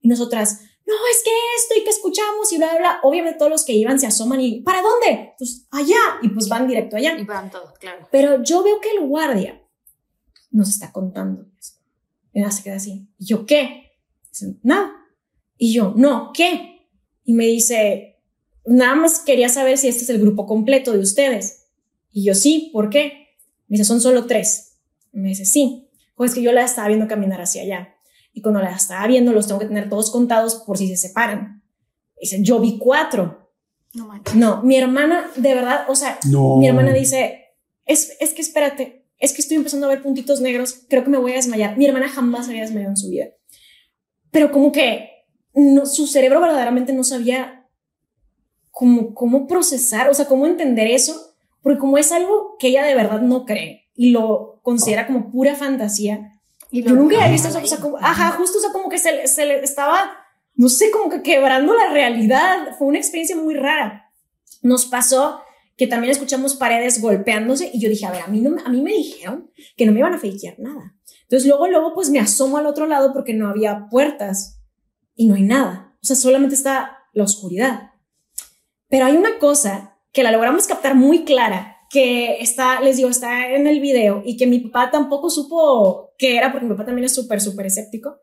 [0.00, 3.00] Y nosotras, no, es que esto y que escuchamos y bla, bla, bla.
[3.02, 5.34] Obviamente todos los que iban se asoman y, ¿para dónde?
[5.36, 6.00] Pues allá.
[6.22, 7.14] Y pues van directo allá.
[7.18, 8.08] Y van todos, claro.
[8.10, 9.62] Pero yo veo que el guardia
[10.50, 11.44] nos está contando.
[12.32, 13.06] Y nada, se queda así.
[13.18, 13.84] ¿Y yo qué?
[14.62, 14.94] nada.
[15.58, 16.77] Y yo, no, ¿qué?
[17.28, 18.16] Y me dice,
[18.64, 21.66] nada más quería saber si este es el grupo completo de ustedes.
[22.10, 23.36] Y yo, sí, ¿por qué?
[23.66, 24.78] Me dice, son solo tres.
[25.12, 25.90] me dice, sí.
[26.14, 27.94] Pues que yo la estaba viendo caminar hacia allá.
[28.32, 31.62] Y cuando la estaba viendo, los tengo que tener todos contados por si se separan.
[32.18, 33.52] Dice, yo vi cuatro.
[33.92, 37.48] No, no, mi hermana, de verdad, o sea, mi hermana dice,
[37.84, 41.18] es, es que espérate, es que estoy empezando a ver puntitos negros, creo que me
[41.18, 41.76] voy a desmayar.
[41.76, 43.26] Mi hermana jamás había desmayado en su vida.
[44.30, 45.17] Pero como que
[45.86, 47.68] su cerebro verdaderamente no sabía
[48.70, 52.94] cómo, cómo procesar, o sea, cómo entender eso, porque como es algo que ella de
[52.94, 56.38] verdad no cree y lo considera como pura fantasía,
[56.70, 59.26] y yo nunca había visto, o sea, como, ajá, justo, o sea, como que se,
[59.26, 60.10] se le estaba,
[60.54, 64.12] no sé, como que quebrando la realidad, fue una experiencia muy rara.
[64.62, 65.40] Nos pasó
[65.76, 68.82] que también escuchamos paredes golpeándose y yo dije, a ver, a mí, no, a mí
[68.82, 70.94] me dijeron que no me iban a fakear nada.
[71.22, 74.57] Entonces luego, luego, pues me asomo al otro lado porque no había puertas
[75.18, 75.92] y no hay nada.
[76.00, 77.90] O sea, solamente está la oscuridad.
[78.88, 83.50] Pero hay una cosa que la logramos captar muy clara, que está, les digo, está
[83.50, 87.04] en el video y que mi papá tampoco supo qué era, porque mi papá también
[87.04, 88.16] es súper, súper escéptico.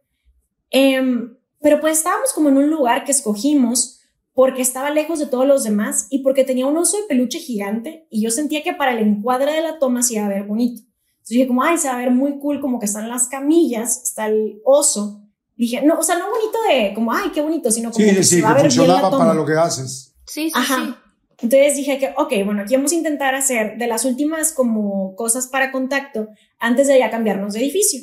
[0.72, 4.00] Em, pero pues estábamos como en un lugar que escogimos
[4.34, 8.08] porque estaba lejos de todos los demás y porque tenía un oso de peluche gigante
[8.10, 10.82] y yo sentía que para el encuadre de la toma se iba a ver bonito.
[10.82, 14.02] Entonces dije como, ay, se va a ver muy cool, como que están las camillas,
[14.02, 15.25] está el oso
[15.56, 18.38] dije, no, o sea, no bonito de como, ay, qué bonito, sino como que sí,
[18.38, 20.14] se va a ver funcionaba para lo que haces.
[20.26, 21.02] Sí, sí, Ajá.
[21.38, 25.48] Entonces dije que, ok, bueno, aquí vamos a intentar hacer de las últimas como cosas
[25.48, 26.30] para contacto
[26.60, 28.02] antes de ya cambiarnos de edificio,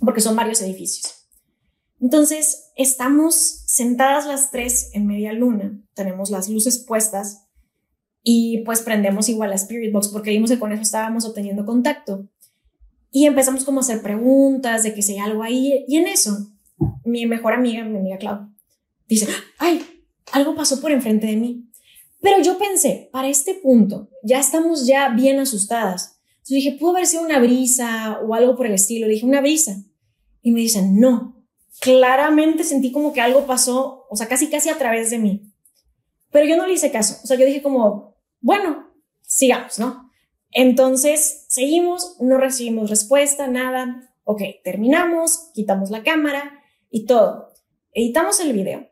[0.00, 1.26] porque son varios edificios.
[2.00, 3.34] Entonces, estamos
[3.66, 7.46] sentadas las tres en media luna, tenemos las luces puestas
[8.22, 12.28] y pues prendemos igual la Spirit Box porque vimos que con eso estábamos obteniendo contacto.
[13.10, 15.84] Y empezamos como a hacer preguntas de que si hay algo ahí.
[15.86, 16.53] Y en eso
[17.04, 18.48] mi mejor amiga, mi amiga Clau,
[19.06, 19.28] dice,
[19.58, 19.84] ay,
[20.32, 21.70] algo pasó por enfrente de mí.
[22.20, 26.18] Pero yo pensé, para este punto, ya estamos ya bien asustadas.
[26.36, 29.06] Entonces dije, pudo haber sido una brisa o algo por el estilo.
[29.06, 29.84] Le dije, una brisa.
[30.40, 31.44] Y me dicen, no,
[31.80, 35.52] claramente sentí como que algo pasó, o sea, casi casi a través de mí.
[36.30, 37.20] Pero yo no le hice caso.
[37.22, 40.10] O sea, yo dije como, bueno, sigamos, ¿no?
[40.50, 44.10] Entonces, seguimos, no recibimos respuesta, nada.
[44.24, 46.63] Ok, terminamos, quitamos la cámara
[46.94, 47.48] y todo.
[47.90, 48.88] Editamos el video,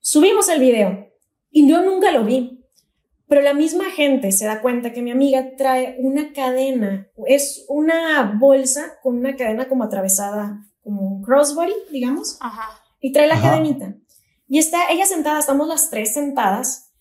[0.00, 1.12] subimos el video
[1.48, 2.64] y yo nunca lo vi.
[3.28, 8.36] Pero la misma gente se da cuenta que mi amiga trae una cadena, es una
[8.38, 12.80] bolsa con una cadena como atravesada, como un crossbody, digamos, Ajá.
[13.00, 13.96] y trae la cadenita.
[14.48, 16.92] Y está ella sentada, estamos las tres sentadas,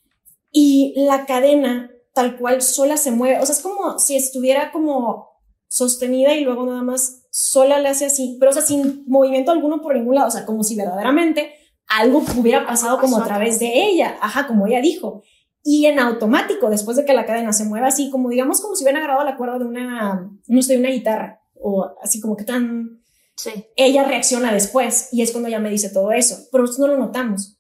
[0.52, 3.40] y la cadena tal cual sola se mueve.
[3.40, 5.30] O sea, es como si estuviera como
[5.68, 9.82] sostenida y luego nada más sola le hace así, pero o sea, sin movimiento alguno
[9.82, 11.52] por ningún lado, o sea, como si verdaderamente
[11.86, 15.22] algo hubiera pasado como a través de ella, ajá, como ella dijo.
[15.62, 18.86] Y en automático, después de que la cadena se mueva así, como digamos, como si
[18.86, 22.46] hubieran agarrado la cuerda de una, no sé, de una guitarra, o así como que
[22.46, 23.02] tan...
[23.36, 23.52] Sí.
[23.76, 27.06] Ella reacciona después y es cuando ella me dice todo eso, pero nosotros no lo
[27.06, 27.58] notamos.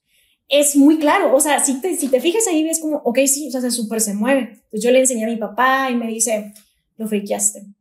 [0.47, 3.49] Es muy claro, o sea, si te, si te fijas ahí, ves como, ok, sí,
[3.49, 4.51] o sea, se súper se mueve.
[4.53, 6.53] Entonces yo le enseñé a mi papá y me dice,
[6.95, 7.74] lo friqueaste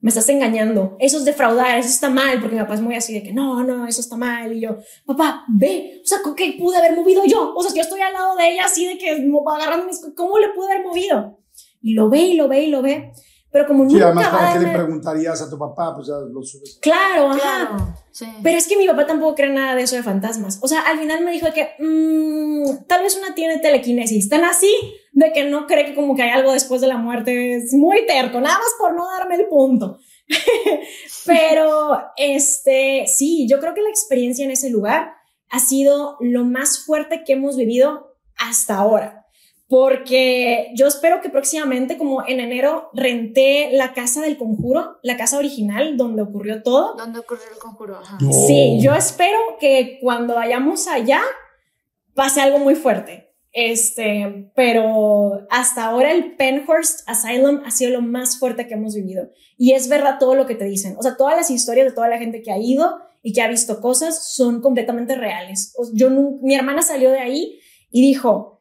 [0.00, 3.12] me estás engañando, eso es defraudar, eso está mal, porque mi papá es muy así
[3.12, 4.52] de que no, no, eso está mal.
[4.56, 7.52] Y yo, papá, ve, o sea, ¿qué pude haber movido yo?
[7.54, 10.48] O sea, yo estoy al lado de ella así de que agarrando mis, ¿cómo le
[10.50, 11.38] pude haber movido?
[11.82, 13.12] Y lo ve y lo ve y lo ve.
[13.52, 15.92] Pero como sí, además, ¿para qué le preguntarías a tu papá?
[15.94, 16.78] Pues ya lo subes.
[16.80, 17.96] Claro, ajá.
[18.12, 18.26] sí.
[18.44, 20.60] Pero es que mi papá tampoco cree nada de eso de fantasmas.
[20.62, 24.28] O sea, al final me dijo que mmm, tal vez una tiene telequinesis.
[24.28, 24.72] Tan así
[25.12, 27.56] de que no cree que como que hay algo después de la muerte.
[27.56, 29.98] Es muy terco, nada más por no darme el punto.
[31.26, 35.14] Pero, este, sí, yo creo que la experiencia en ese lugar
[35.48, 39.19] ha sido lo más fuerte que hemos vivido hasta ahora
[39.70, 45.38] porque yo espero que próximamente, como en enero, renté la casa del conjuro, la casa
[45.38, 46.96] original donde ocurrió todo.
[46.96, 48.00] ¿Dónde ocurrió el conjuro?
[48.48, 51.22] Sí, yo espero que cuando vayamos allá
[52.14, 53.28] pase algo muy fuerte.
[53.52, 59.30] Este, pero hasta ahora el Penhurst Asylum ha sido lo más fuerte que hemos vivido.
[59.56, 60.96] Y es verdad todo lo que te dicen.
[60.98, 63.46] O sea, todas las historias de toda la gente que ha ido y que ha
[63.46, 65.76] visto cosas son completamente reales.
[65.92, 67.60] Yo, mi hermana salió de ahí
[67.92, 68.59] y dijo,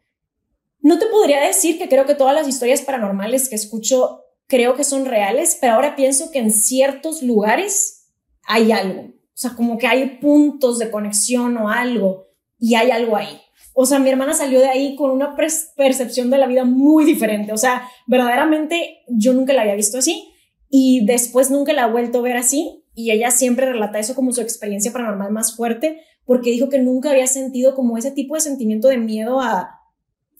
[0.89, 4.83] no te podría decir que creo que todas las historias paranormales que escucho creo que
[4.83, 8.07] son reales, pero ahora pienso que en ciertos lugares
[8.41, 9.01] hay algo.
[9.03, 13.39] O sea, como que hay puntos de conexión o algo y hay algo ahí.
[13.75, 17.53] O sea, mi hermana salió de ahí con una percepción de la vida muy diferente.
[17.53, 20.33] O sea, verdaderamente yo nunca la había visto así
[20.71, 22.83] y después nunca la he vuelto a ver así.
[22.95, 27.11] Y ella siempre relata eso como su experiencia paranormal más fuerte porque dijo que nunca
[27.11, 29.78] había sentido como ese tipo de sentimiento de miedo a,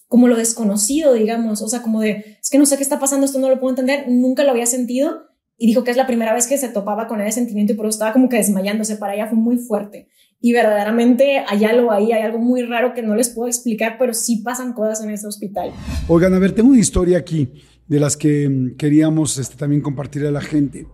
[0.10, 3.26] como lo desconocido, digamos, o sea, como de, es que no sé qué está pasando,
[3.26, 6.34] esto no lo puedo entender, nunca lo había sentido y dijo que es la primera
[6.34, 9.14] vez que se topaba con ese sentimiento y por eso estaba como que desmayándose, para
[9.14, 10.10] ella fue muy fuerte.
[10.42, 14.14] Y verdaderamente hay algo ahí, hay algo muy raro que no les puedo explicar, pero
[14.16, 15.72] sí pasan cosas en ese hospital.
[16.08, 17.52] Oigan, a ver, tengo una historia aquí
[17.88, 20.88] de las que mm, queríamos este, también compartir a la gente.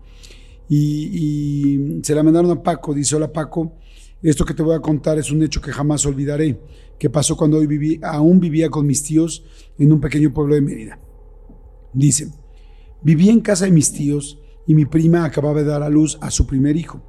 [0.67, 3.77] Y, y se la mandaron a Paco, dice, hola Paco,
[4.21, 6.59] esto que te voy a contar es un hecho que jamás olvidaré,
[6.99, 9.43] que pasó cuando hoy viví, aún vivía con mis tíos
[9.77, 10.99] en un pequeño pueblo de Mérida.
[11.93, 12.31] Dice,
[13.01, 16.31] vivía en casa de mis tíos y mi prima acababa de dar a luz a
[16.31, 17.01] su primer hijo,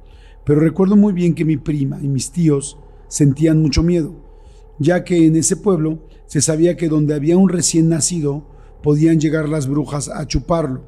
[0.45, 2.77] pero recuerdo muy bien que mi prima y mis tíos
[3.07, 4.15] sentían mucho miedo,
[4.79, 8.47] ya que en ese pueblo se sabía que donde había un recién nacido
[8.83, 10.85] podían llegar las brujas a chuparlo.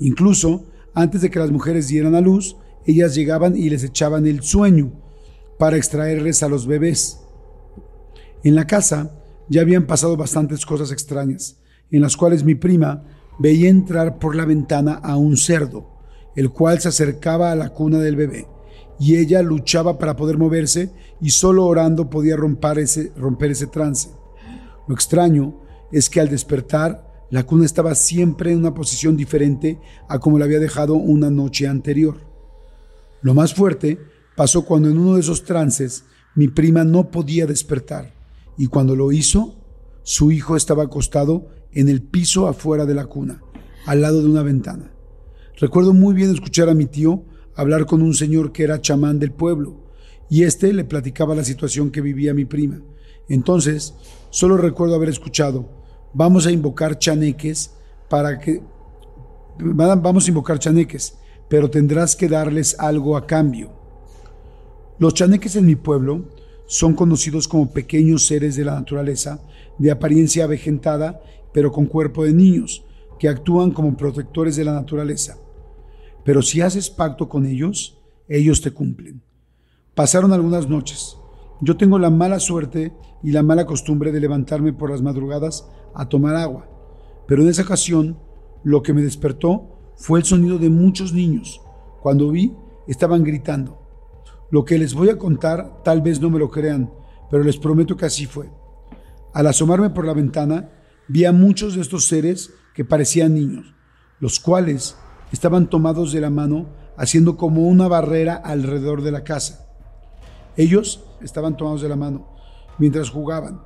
[0.00, 0.64] Incluso,
[0.94, 4.92] antes de que las mujeres dieran a luz, ellas llegaban y les echaban el sueño,
[5.58, 7.21] para extraerles a los bebés.
[8.44, 9.12] En la casa
[9.48, 11.60] ya habían pasado bastantes cosas extrañas,
[11.92, 13.04] en las cuales mi prima
[13.38, 15.86] veía entrar por la ventana a un cerdo,
[16.34, 18.48] el cual se acercaba a la cuna del bebé,
[18.98, 24.10] y ella luchaba para poder moverse y solo orando podía romper ese, romper ese trance.
[24.88, 25.60] Lo extraño
[25.92, 29.78] es que al despertar, la cuna estaba siempre en una posición diferente
[30.08, 32.16] a como la había dejado una noche anterior.
[33.22, 34.00] Lo más fuerte
[34.36, 38.21] pasó cuando en uno de esos trances mi prima no podía despertar
[38.56, 39.56] y cuando lo hizo,
[40.02, 43.42] su hijo estaba acostado en el piso afuera de la cuna,
[43.86, 44.92] al lado de una ventana.
[45.56, 47.24] Recuerdo muy bien escuchar a mi tío
[47.54, 49.82] hablar con un señor que era chamán del pueblo
[50.28, 52.80] y éste le platicaba la situación que vivía mi prima.
[53.28, 53.94] Entonces,
[54.30, 55.68] solo recuerdo haber escuchado,
[56.14, 57.72] vamos a invocar chaneques
[58.08, 58.62] para que...
[59.58, 63.70] Vamos a invocar chaneques, pero tendrás que darles algo a cambio.
[64.98, 66.24] Los chaneques en mi pueblo
[66.72, 69.42] son conocidos como pequeños seres de la naturaleza,
[69.76, 71.20] de apariencia avejentada,
[71.52, 72.82] pero con cuerpo de niños,
[73.18, 75.36] que actúan como protectores de la naturaleza.
[76.24, 79.20] Pero si haces pacto con ellos, ellos te cumplen.
[79.94, 81.18] Pasaron algunas noches.
[81.60, 86.08] Yo tengo la mala suerte y la mala costumbre de levantarme por las madrugadas a
[86.08, 86.70] tomar agua,
[87.28, 88.18] pero en esa ocasión
[88.64, 91.60] lo que me despertó fue el sonido de muchos niños.
[92.00, 92.56] Cuando vi,
[92.88, 93.81] estaban gritando.
[94.52, 96.92] Lo que les voy a contar tal vez no me lo crean,
[97.30, 98.50] pero les prometo que así fue.
[99.32, 100.68] Al asomarme por la ventana,
[101.08, 103.74] vi a muchos de estos seres que parecían niños,
[104.20, 104.94] los cuales
[105.32, 106.66] estaban tomados de la mano
[106.98, 109.66] haciendo como una barrera alrededor de la casa.
[110.58, 112.28] Ellos estaban tomados de la mano
[112.76, 113.62] mientras jugaban,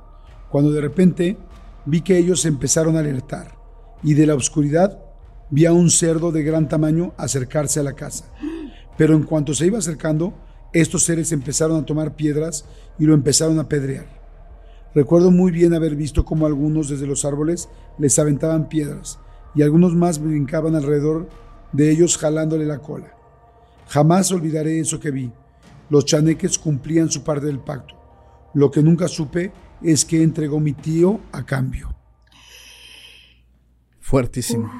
[0.49, 1.37] cuando de repente
[1.85, 3.57] vi que ellos empezaron a alertar
[4.03, 5.01] y de la oscuridad
[5.49, 8.31] vi a un cerdo de gran tamaño acercarse a la casa.
[8.97, 12.65] Pero en cuanto se iba acercando, estos seres empezaron a tomar piedras
[12.99, 14.05] y lo empezaron a apedrear.
[14.93, 19.19] Recuerdo muy bien haber visto cómo algunos desde los árboles les aventaban piedras
[19.53, 21.29] y algunos más brincaban alrededor
[21.71, 23.13] de ellos jalándole la cola.
[23.87, 25.31] Jamás olvidaré eso que vi.
[25.89, 27.95] Los chaneques cumplían su parte del pacto.
[28.53, 29.51] Lo que nunca supe
[29.81, 31.95] es que entregó mi tío a cambio.
[33.99, 34.71] Fuertísimo.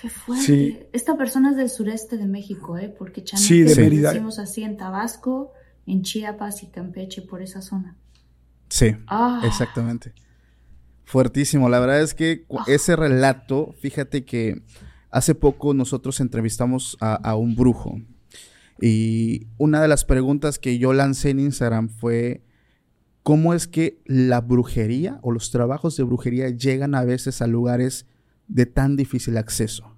[0.00, 0.88] Qué fuerte.
[0.92, 2.94] Esta persona es del sureste de México, ¿eh?
[2.96, 4.12] Porque chaneques sí, de Mérida.
[4.12, 5.52] decimos así en Tabasco,
[5.86, 7.96] en Chiapas y Campeche, por esa zona.
[8.68, 9.42] Sí, ah.
[9.44, 10.12] exactamente.
[11.04, 11.68] Fuertísimo.
[11.68, 12.64] La verdad es que ah.
[12.66, 14.62] ese relato, fíjate que
[15.10, 18.00] hace poco nosotros entrevistamos a, un brujo
[18.80, 22.44] y una de las preguntas que yo lancé en Instagram fue
[23.22, 28.06] cómo es que la brujería o los trabajos de brujería llegan a veces a lugares
[28.48, 29.94] de tan difícil acceso.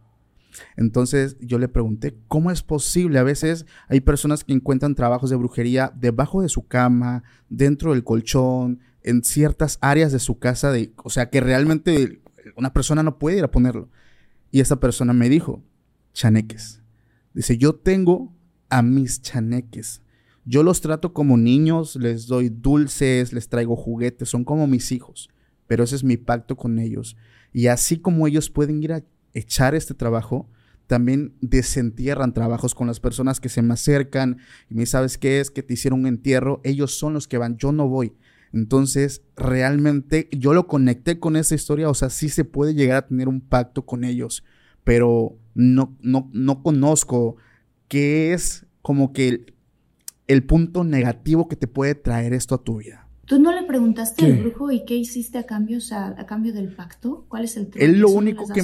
[0.77, 3.19] Entonces yo le pregunté, ¿cómo es posible?
[3.19, 8.05] A veces hay personas que encuentran trabajos de brujería debajo de su cama, dentro del
[8.05, 12.21] colchón, en ciertas áreas de su casa, de, o sea, que realmente
[12.57, 13.89] una persona no puede ir a ponerlo.
[14.51, 15.63] Y esa persona me dijo,
[16.13, 16.83] chaneques.
[17.33, 18.35] Dice, yo tengo
[18.69, 20.03] a mis chaneques.
[20.45, 25.31] Yo los trato como niños, les doy dulces, les traigo juguetes, son como mis hijos.
[25.67, 27.17] Pero ese es mi pacto con ellos.
[27.53, 30.49] Y así como ellos pueden ir a echar este trabajo,
[30.87, 34.39] también desentierran trabajos con las personas que se me acercan
[34.69, 37.57] y me sabes qué es, que te hicieron un entierro, ellos son los que van,
[37.59, 38.13] yo no voy.
[38.53, 43.07] Entonces, realmente yo lo conecté con esa historia, o sea, sí se puede llegar a
[43.07, 44.43] tener un pacto con ellos,
[44.83, 47.37] pero no, no, no conozco
[47.87, 49.55] qué es como que el,
[50.27, 53.10] el punto negativo que te puede traer esto a tu vida.
[53.31, 56.53] ¿Tú no le preguntaste al brujo y qué hiciste a cambio, o sea, a cambio
[56.53, 57.27] del pacto?
[57.29, 58.61] ¿Cuál es el Él lo único que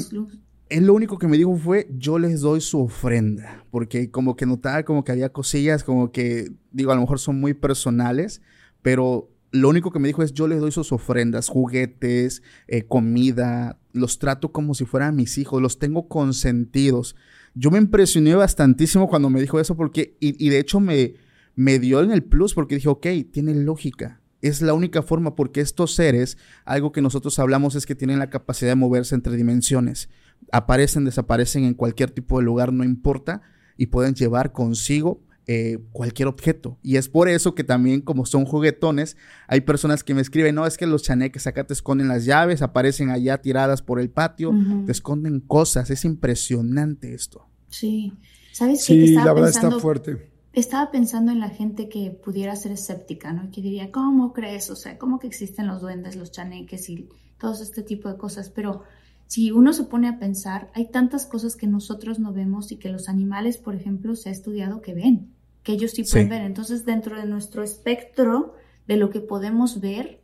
[0.68, 4.44] él lo único que me dijo fue, yo les doy su ofrenda, porque como que
[4.44, 8.42] notaba como que había cosillas, como que, digo, a lo mejor son muy personales,
[8.82, 13.78] pero lo único que me dijo es, yo les doy sus ofrendas, juguetes, eh, comida,
[13.92, 17.14] los trato como si fueran mis hijos, los tengo consentidos.
[17.54, 21.14] Yo me impresioné bastantísimo cuando me dijo eso, porque, y, y de hecho me,
[21.54, 25.60] me dio en el plus, porque dije, ok, tiene lógica es la única forma porque
[25.60, 30.08] estos seres, algo que nosotros hablamos es que tienen la capacidad de moverse entre dimensiones.
[30.52, 33.42] Aparecen, desaparecen en cualquier tipo de lugar, no importa,
[33.76, 36.78] y pueden llevar consigo eh, cualquier objeto.
[36.82, 39.16] Y es por eso que también, como son juguetones,
[39.46, 42.62] hay personas que me escriben, no, es que los chaneques acá te esconden las llaves,
[42.62, 44.52] aparecen allá tiradas por el patio,
[44.84, 45.90] te esconden cosas.
[45.90, 47.48] Es impresionante esto.
[47.68, 48.12] Sí.
[48.52, 49.06] ¿Sabes qué?
[49.06, 53.50] Sí, la verdad está fuerte estaba pensando en la gente que pudiera ser escéptica, ¿no?
[53.50, 54.70] Que diría, ¿cómo crees?
[54.70, 58.48] O sea, ¿cómo que existen los duendes, los chaneques y todo este tipo de cosas?
[58.48, 58.82] Pero
[59.26, 62.88] si uno se pone a pensar, hay tantas cosas que nosotros no vemos y que
[62.88, 66.42] los animales, por ejemplo, se ha estudiado que ven, que ellos sí pueden ver.
[66.42, 68.54] Entonces, dentro de nuestro espectro
[68.86, 70.22] de lo que podemos ver,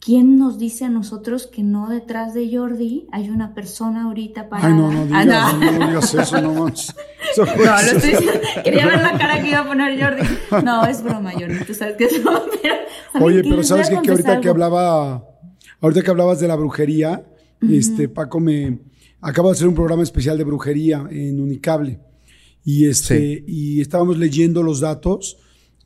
[0.00, 4.66] ¿Quién nos dice a nosotros que no detrás de Jordi hay una persona ahorita para...
[4.66, 5.72] Ay, no, no digas, ah, no.
[5.72, 5.88] no.
[5.88, 6.96] digas eso, no más.
[7.36, 8.40] no, lo estoy diciendo.
[8.64, 10.64] Quería ver la cara que iba a poner Jordi.
[10.64, 12.40] No, es broma, Jordi, tú sabes que es broma.
[13.20, 14.00] Oye, pero ¿sabes qué?
[14.00, 15.22] Que ahorita que hablaba...
[15.82, 17.26] Ahorita que hablabas de la brujería,
[17.60, 18.78] este, Paco me...
[19.20, 22.00] Acaba de hacer un programa especial de brujería en Unicable.
[22.64, 25.36] Y, este, y estábamos leyendo los datos.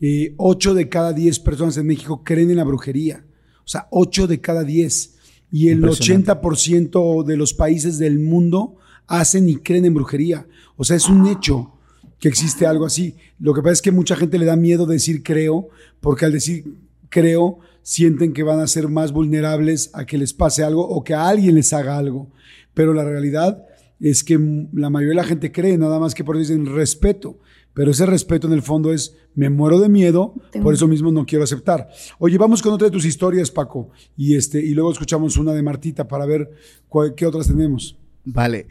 [0.01, 3.25] Eh, ocho de cada diez personas en México creen en la brujería.
[3.65, 5.15] O sea, 8 de cada 10.
[5.51, 10.47] Y el 80% de los países del mundo hacen y creen en brujería.
[10.77, 11.73] O sea, es un hecho
[12.19, 13.17] que existe algo así.
[13.39, 15.69] Lo que pasa es que mucha gente le da miedo decir creo,
[16.01, 16.65] porque al decir
[17.09, 21.15] creo, sienten que van a ser más vulnerables a que les pase algo o que
[21.15, 22.31] a alguien les haga algo.
[22.73, 23.65] Pero la realidad
[24.01, 24.39] es que
[24.73, 27.39] la mayoría de la gente cree, nada más que por eso dicen respeto.
[27.75, 31.27] Pero ese respeto en el fondo es, me muero de miedo, por eso mismo no
[31.27, 31.89] quiero aceptar.
[32.19, 35.63] Oye, vamos con otra de tus historias, Paco, y, este, y luego escuchamos una de
[35.63, 36.51] Martita para ver
[37.17, 37.99] qué otras tenemos.
[38.25, 38.69] Vale.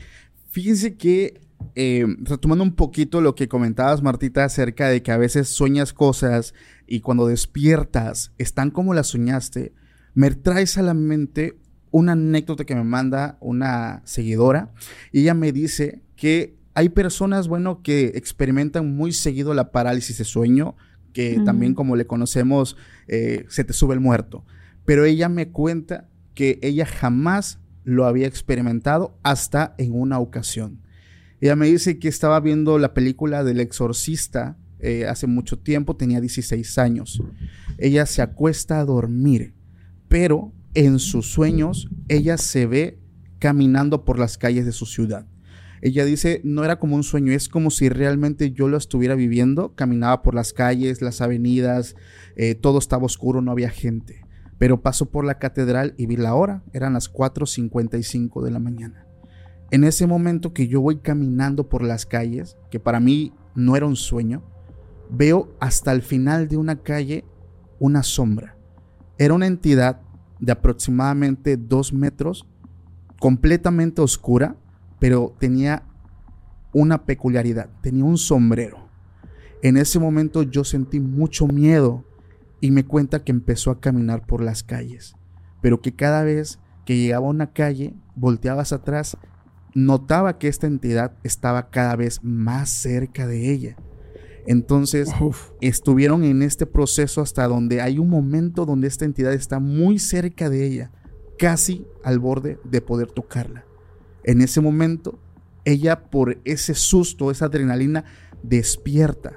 [0.49, 1.41] Fíjense que,
[1.75, 6.53] eh, retomando un poquito lo que comentabas, Martita, acerca de que a veces sueñas cosas
[6.87, 9.73] y cuando despiertas están como las soñaste,
[10.13, 11.57] me traes a la mente
[11.91, 14.73] una anécdota que me manda una seguidora
[15.11, 20.23] y ella me dice que hay personas, bueno, que experimentan muy seguido la parálisis de
[20.23, 20.75] sueño,
[21.13, 22.75] que también como le conocemos,
[23.07, 24.43] eh, se te sube el muerto.
[24.83, 30.81] Pero ella me cuenta que ella jamás lo había experimentado hasta en una ocasión.
[31.39, 36.19] Ella me dice que estaba viendo la película del exorcista eh, hace mucho tiempo, tenía
[36.19, 37.21] 16 años.
[37.77, 39.53] Ella se acuesta a dormir,
[40.07, 42.99] pero en sus sueños ella se ve
[43.39, 45.27] caminando por las calles de su ciudad.
[45.85, 49.75] Ella dice, no era como un sueño, es como si realmente yo lo estuviera viviendo.
[49.75, 51.97] Caminaba por las calles, las avenidas,
[52.37, 54.25] eh, todo estaba oscuro, no había gente.
[54.57, 59.05] Pero pasó por la catedral y vi la hora, eran las 4.55 de la mañana.
[59.71, 63.85] En ese momento que yo voy caminando por las calles, que para mí no era
[63.85, 64.41] un sueño,
[65.09, 67.25] veo hasta el final de una calle
[67.77, 68.55] una sombra.
[69.17, 69.99] Era una entidad
[70.39, 72.47] de aproximadamente dos metros,
[73.19, 74.55] completamente oscura,
[75.03, 75.83] pero tenía
[76.71, 78.87] una peculiaridad, tenía un sombrero.
[79.61, 82.05] En ese momento yo sentí mucho miedo
[82.61, 85.17] y me cuenta que empezó a caminar por las calles,
[85.61, 89.17] pero que cada vez que llegaba a una calle, volteabas atrás,
[89.73, 93.75] notaba que esta entidad estaba cada vez más cerca de ella.
[94.47, 95.13] Entonces
[95.59, 100.49] estuvieron en este proceso hasta donde hay un momento donde esta entidad está muy cerca
[100.49, 100.91] de ella,
[101.37, 103.65] casi al borde de poder tocarla.
[104.23, 105.19] En ese momento,
[105.65, 108.05] ella por ese susto, esa adrenalina,
[108.41, 109.33] despierta.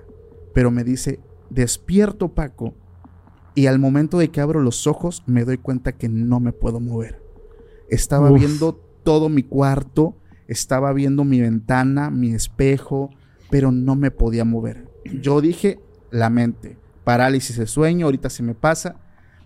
[0.55, 1.21] Pero me dice,
[1.51, 2.75] despierto Paco.
[3.55, 6.79] Y al momento de que abro los ojos, me doy cuenta que no me puedo
[6.79, 7.23] mover.
[7.89, 10.17] Estaba viendo todo mi cuarto,
[10.47, 13.11] estaba viendo mi ventana, mi espejo,
[13.51, 14.91] pero no me podía mover.
[15.05, 15.81] Yo dije,
[16.11, 18.97] la mente, parálisis de sueño, ahorita se me pasa.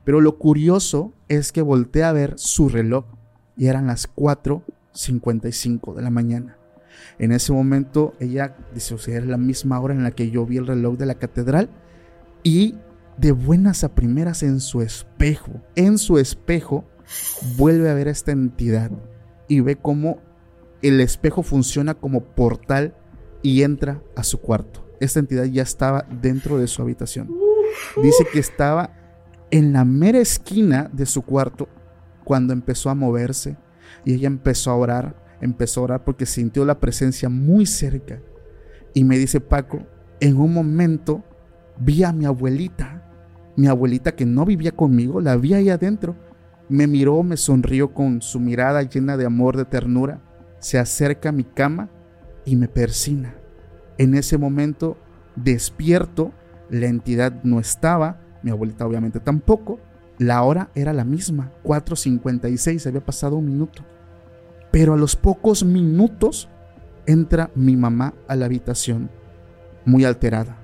[0.04, 3.04] Pero lo curioso es que volteé a ver su reloj
[3.56, 4.64] y eran las 4
[5.00, 6.56] 55 de la mañana.
[7.18, 10.46] En ese momento ella dice, o sea, era la misma hora en la que yo
[10.46, 11.70] vi el reloj de la catedral
[12.42, 12.76] y
[13.16, 16.84] de buenas a primeras en su espejo, en su espejo,
[17.56, 18.90] vuelve a ver esta entidad
[19.48, 20.18] y ve cómo
[20.82, 22.94] el espejo funciona como portal
[23.42, 24.86] y entra a su cuarto.
[25.00, 27.28] Esta entidad ya estaba dentro de su habitación.
[28.02, 28.90] Dice que estaba
[29.50, 31.68] en la mera esquina de su cuarto
[32.24, 33.56] cuando empezó a moverse,
[34.04, 38.20] y ella empezó a orar, empezó a orar porque sintió la presencia muy cerca.
[38.94, 39.86] Y me dice Paco,
[40.20, 41.24] en un momento
[41.78, 43.02] vi a mi abuelita,
[43.56, 46.16] mi abuelita que no vivía conmigo, la vi ahí adentro.
[46.68, 50.20] Me miró, me sonrió con su mirada llena de amor, de ternura.
[50.60, 51.90] Se acerca a mi cama
[52.44, 53.34] y me persina.
[53.98, 54.96] En ese momento
[55.36, 56.32] despierto,
[56.70, 59.80] la entidad no estaba, mi abuelita obviamente tampoco,
[60.20, 63.82] la hora era la misma, 4.56, había pasado un minuto.
[64.70, 66.50] Pero a los pocos minutos
[67.06, 69.10] entra mi mamá a la habitación,
[69.86, 70.58] muy alterada.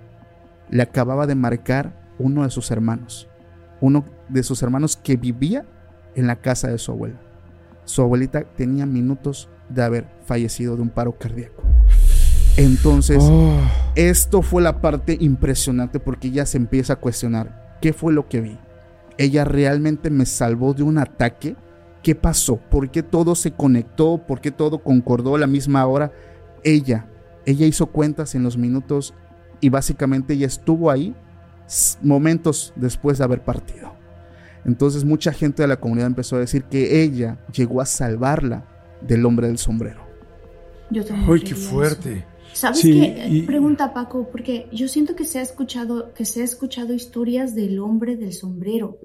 [0.68, 3.30] Le acababa de marcar uno de sus hermanos,
[3.80, 5.64] uno de sus hermanos que vivía
[6.14, 7.18] en la casa de su abuela.
[7.86, 11.62] Su abuelita tenía minutos de haber fallecido de un paro cardíaco.
[12.58, 13.58] Entonces, oh.
[13.94, 18.42] esto fue la parte impresionante porque ella se empieza a cuestionar, ¿qué fue lo que
[18.42, 18.58] vi?
[19.18, 21.56] Ella realmente me salvó de un ataque.
[22.02, 22.56] ¿Qué pasó?
[22.56, 24.18] ¿Por qué todo se conectó?
[24.26, 26.12] ¿Por qué todo concordó a la misma hora?
[26.62, 27.06] Ella,
[27.44, 29.14] ella hizo cuentas en los minutos
[29.60, 31.14] y básicamente ella estuvo ahí
[32.02, 33.92] momentos después de haber partido.
[34.64, 38.64] Entonces mucha gente de la comunidad empezó a decir que ella llegó a salvarla
[39.00, 40.04] del hombre del sombrero.
[40.90, 42.24] Yo ¡Ay, qué fuerte!
[42.56, 43.44] ¿Sabes qué?
[43.46, 47.78] Pregunta Paco, porque yo siento que se ha escuchado, que se ha escuchado historias del
[47.80, 48.98] hombre del sombrero.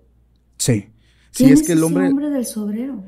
[0.58, 0.88] Sí.
[1.32, 3.04] Sí, es, que el hombre, hombre del sombrero.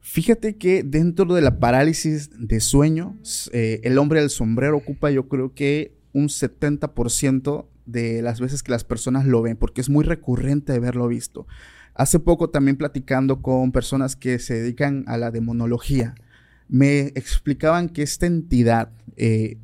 [0.00, 3.16] Fíjate que dentro de la parálisis de sueño,
[3.52, 8.72] eh, el hombre del sombrero ocupa yo creo que un 70% de las veces que
[8.72, 11.46] las personas lo ven, porque es muy recurrente verlo visto.
[11.94, 16.16] Hace poco también platicando con personas que se dedican a la demonología,
[16.68, 19.56] me explicaban que esta entidad eh,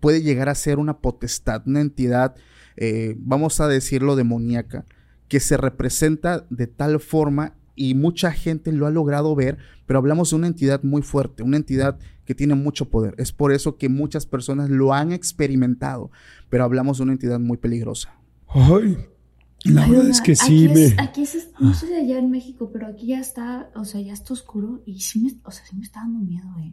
[0.00, 2.34] puede llegar a ser una potestad, una entidad,
[2.76, 4.84] eh, vamos a decirlo, demoníaca,
[5.28, 10.30] que se representa de tal forma y mucha gente lo ha logrado ver, pero hablamos
[10.30, 13.14] de una entidad muy fuerte, una entidad que tiene mucho poder.
[13.18, 16.10] Es por eso que muchas personas lo han experimentado,
[16.48, 18.14] pero hablamos de una entidad muy peligrosa.
[18.48, 18.96] Ay,
[19.64, 20.94] la verdad es que sí me...
[20.98, 24.12] aquí es, no sé si allá en México, pero aquí ya está, o sea, ya
[24.12, 26.72] está oscuro y sí me, o sea, sí me está dando miedo, eh.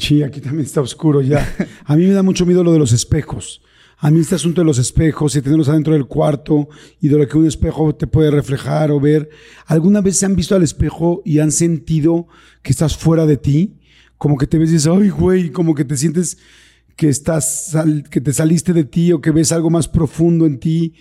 [0.00, 1.46] Sí, aquí también está oscuro ya.
[1.84, 3.60] A mí me da mucho miedo lo de los espejos.
[3.98, 6.70] A mí este asunto de los espejos y tenerlos adentro del cuarto
[7.02, 9.28] y de lo que un espejo te puede reflejar o ver.
[9.66, 12.28] ¿Alguna vez se han visto al espejo y han sentido
[12.62, 13.76] que estás fuera de ti?
[14.16, 16.38] Como que te ves y dices, ay, güey, como que te sientes
[16.96, 17.76] que estás,
[18.10, 20.94] que te saliste de ti o que ves algo más profundo en ti.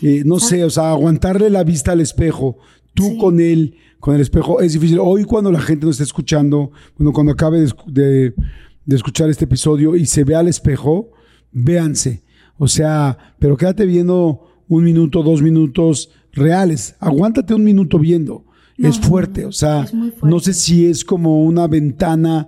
[0.00, 2.56] Eh, no sé, o sea, aguantarle la vista al espejo,
[2.94, 4.98] tú con él, con el espejo, es difícil.
[5.00, 8.34] Hoy cuando la gente nos está escuchando, bueno, cuando acabe de,
[8.86, 11.10] escuchar este episodio y se ve al espejo,
[11.52, 12.22] véanse.
[12.56, 16.96] O sea, pero quédate viendo un minuto, dos minutos reales.
[17.00, 18.44] Aguántate un minuto viendo
[18.78, 19.44] es fuerte.
[19.44, 19.86] o sea,
[20.22, 22.46] no sé si es como una ventana,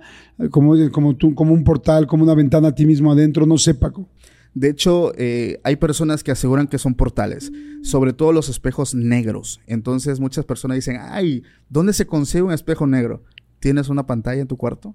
[0.49, 3.45] como, como, tú, como un portal, como una ventana a ti mismo adentro.
[3.45, 4.07] No sé, Paco.
[4.53, 7.51] De hecho, eh, hay personas que aseguran que son portales,
[7.83, 9.61] sobre todo los espejos negros.
[9.65, 13.23] Entonces, muchas personas dicen, ay, ¿dónde se consigue un espejo negro?
[13.59, 14.93] ¿Tienes una pantalla en tu cuarto?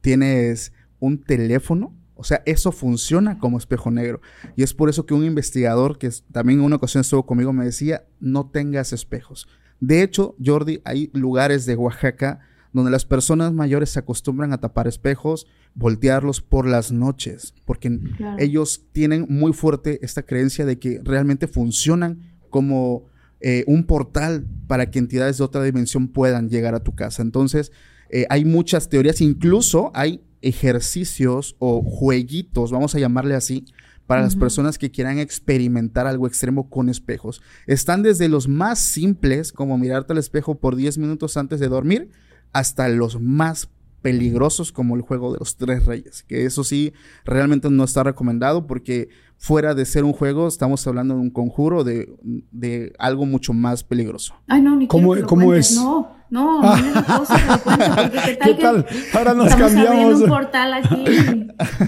[0.00, 1.96] ¿Tienes un teléfono?
[2.14, 4.20] O sea, eso funciona como espejo negro.
[4.54, 7.64] Y es por eso que un investigador que también en una ocasión estuvo conmigo me
[7.64, 9.48] decía, no tengas espejos.
[9.80, 12.38] De hecho, Jordi, hay lugares de Oaxaca
[12.72, 17.98] donde las personas mayores se acostumbran a tapar espejos, voltearlos por las noches, porque
[18.38, 22.20] ellos tienen muy fuerte esta creencia de que realmente funcionan
[22.50, 23.06] como
[23.40, 27.22] eh, un portal para que entidades de otra dimensión puedan llegar a tu casa.
[27.22, 27.72] Entonces,
[28.08, 33.64] eh, hay muchas teorías, incluso hay ejercicios o jueguitos, vamos a llamarle así,
[34.06, 37.40] para las personas que quieran experimentar algo extremo con espejos.
[37.66, 42.10] Están desde los más simples, como mirarte al espejo por 10 minutos antes de dormir,
[42.52, 43.68] hasta los más
[44.02, 46.92] peligrosos como el juego de los tres reyes, que eso sí
[47.24, 49.08] realmente no está recomendado porque
[49.38, 52.12] fuera de ser un juego estamos hablando de un conjuro de,
[52.50, 54.34] de algo mucho más peligroso.
[54.48, 55.74] Ay, no, ni ¿Cómo, ¿cómo es?
[55.74, 56.80] No, no, ah.
[57.08, 60.20] no cuenta, porque qué tal, Ahora nos estamos cambiamos.
[60.22, 61.04] un portal aquí.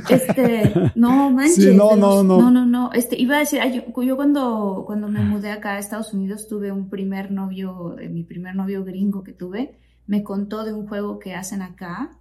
[0.09, 1.55] Este, no, manches.
[1.55, 2.39] Sí, no, no, no.
[2.39, 2.91] No, no, no.
[2.93, 6.71] Este, iba a decir, yo, yo, cuando, cuando me mudé acá a Estados Unidos tuve
[6.73, 11.19] un primer novio, eh, mi primer novio gringo que tuve, me contó de un juego
[11.19, 12.19] que hacen acá,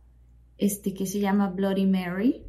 [0.57, 2.45] este, que se llama Bloody Mary,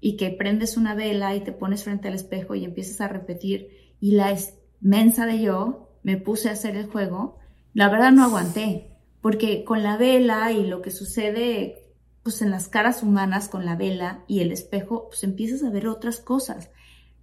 [0.00, 3.94] y que prendes una vela y te pones frente al espejo y empiezas a repetir,
[4.00, 4.36] y la
[4.80, 7.38] mensa de yo me puse a hacer el juego,
[7.74, 11.88] la verdad no aguanté, porque con la vela y lo que sucede
[12.22, 15.88] pues en las caras humanas con la vela y el espejo, pues empiezas a ver
[15.88, 16.70] otras cosas.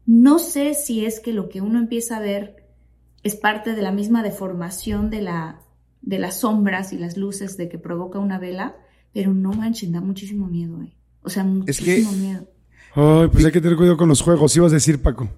[0.07, 2.65] No sé si es que lo que uno empieza a ver
[3.21, 5.61] es parte de la misma deformación de la
[6.05, 8.77] de las sombras y las luces de que provoca una vela,
[9.13, 10.95] pero no manchen, da muchísimo miedo, eh.
[11.21, 12.47] O sea, muchísimo miedo.
[12.93, 15.29] Ay, pues hay que tener cuidado con los juegos, ibas a decir, Paco.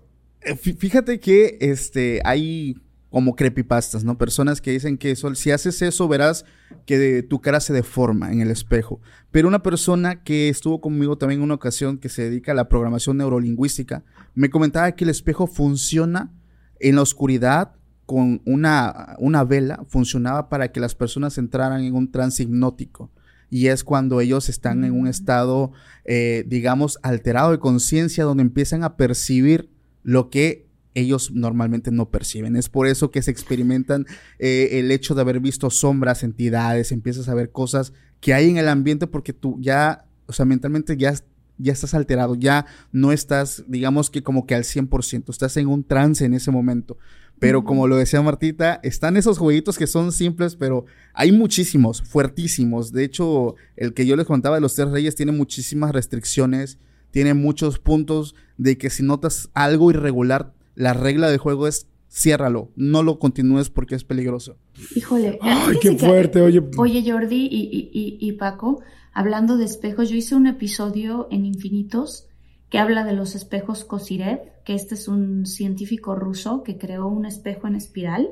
[0.42, 2.76] Eh, fíjate que este hay
[3.10, 4.18] como creepypastas, ¿no?
[4.18, 6.46] Personas que dicen que eso, si haces eso verás
[6.86, 9.00] que tu cara se deforma en el espejo.
[9.32, 12.68] Pero una persona que estuvo conmigo también en una ocasión que se dedica a la
[12.68, 14.04] programación neurolingüística,
[14.36, 16.34] me comentaba que el espejo funciona
[16.80, 17.77] en la oscuridad
[18.08, 23.12] con una, una vela funcionaba para que las personas entraran en un trance hipnótico.
[23.50, 25.08] Y es cuando ellos están en un mm.
[25.08, 25.74] estado,
[26.06, 29.70] eh, digamos, alterado de conciencia, donde empiezan a percibir
[30.04, 32.56] lo que ellos normalmente no perciben.
[32.56, 34.06] Es por eso que se experimentan
[34.40, 38.58] eh, el hecho de haber visto sombras, entidades, empiezas a ver cosas que hay en
[38.58, 41.14] el ambiente porque tú ya, o sea, mentalmente ya,
[41.58, 45.84] ya estás alterado, ya no estás, digamos que como que al 100%, estás en un
[45.84, 46.98] trance en ese momento.
[47.40, 52.92] Pero como lo decía Martita, están esos jueguitos que son simples, pero hay muchísimos, fuertísimos.
[52.92, 56.80] De hecho, el que yo les contaba de los tres reyes tiene muchísimas restricciones,
[57.12, 62.72] tiene muchos puntos de que si notas algo irregular, la regla del juego es ciérralo,
[62.76, 64.58] no lo continúes porque es peligroso.
[64.96, 66.64] Híjole, Ay, qué fuerte, oye.
[66.78, 68.82] Oye, Jordi y, y Paco,
[69.14, 72.27] hablando de espejos, yo hice un episodio en Infinitos
[72.70, 77.26] que habla de los espejos Kosirev, que este es un científico ruso que creó un
[77.26, 78.32] espejo en espiral,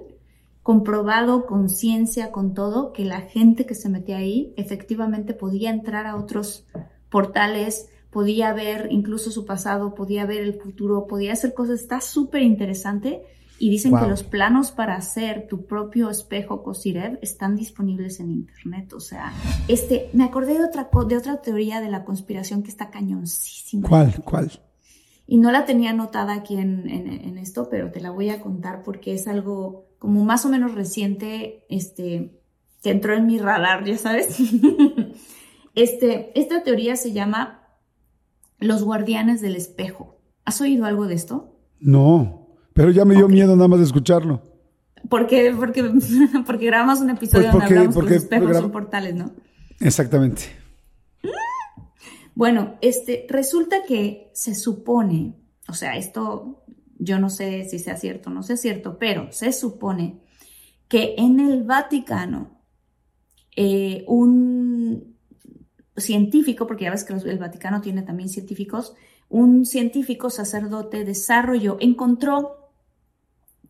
[0.62, 6.08] comprobado con ciencia, con todo, que la gente que se metía ahí efectivamente podía entrar
[6.08, 6.66] a otros
[7.10, 12.42] portales, podía ver incluso su pasado, podía ver el futuro, podía hacer cosas, está súper
[12.42, 13.22] interesante
[13.58, 18.92] y dicen que los planos para hacer tu propio espejo Cosirev están disponibles en internet.
[18.94, 19.32] O sea,
[19.68, 23.88] este, me acordé de otra, de otra teoría de la conspiración que está cañoncísima.
[23.88, 24.22] ¿Cuál?
[24.24, 24.52] ¿Cuál?
[25.28, 28.84] Y no la tenía anotada aquí en, en, esto, pero te la voy a contar
[28.84, 32.40] porque es algo como más o menos reciente, este,
[32.84, 34.38] que entró en mi radar, ya sabes.
[35.76, 37.64] este, esta teoría se llama
[38.60, 40.20] los guardianes del espejo.
[40.44, 41.58] ¿Has oído algo de esto?
[41.80, 42.45] No.
[42.76, 44.42] Pero ya me dio miedo nada más de escucharlo.
[45.10, 45.56] ¿Por qué?
[45.58, 45.82] Porque,
[46.46, 49.32] porque grabamos un episodio pues donde hablamos porque, los espejos son portales, ¿no?
[49.80, 50.44] Exactamente.
[52.34, 55.38] Bueno, este, resulta que se supone,
[55.70, 56.66] o sea, esto
[57.00, 60.20] yo no sé si sea cierto o no sea cierto, pero se supone
[60.90, 62.60] que en el Vaticano
[63.56, 65.16] eh, un
[65.96, 68.96] científico, porque ya ves que el Vaticano tiene también científicos,
[69.30, 72.65] un científico sacerdote desarrolló, encontró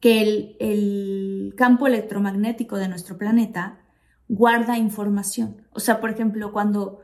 [0.06, 3.80] que el, campo electromagnético de nuestro planeta
[4.28, 5.66] guarda información.
[5.72, 7.00] O sea, por ejemplo, cuando,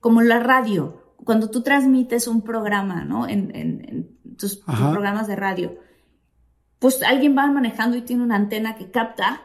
[0.00, 3.26] como la radio, cuando tú transmites un programa, ¿no?
[3.26, 5.78] En, tus, programas de radio,
[6.78, 9.40] pues alguien va manejando y tiene una antena que capta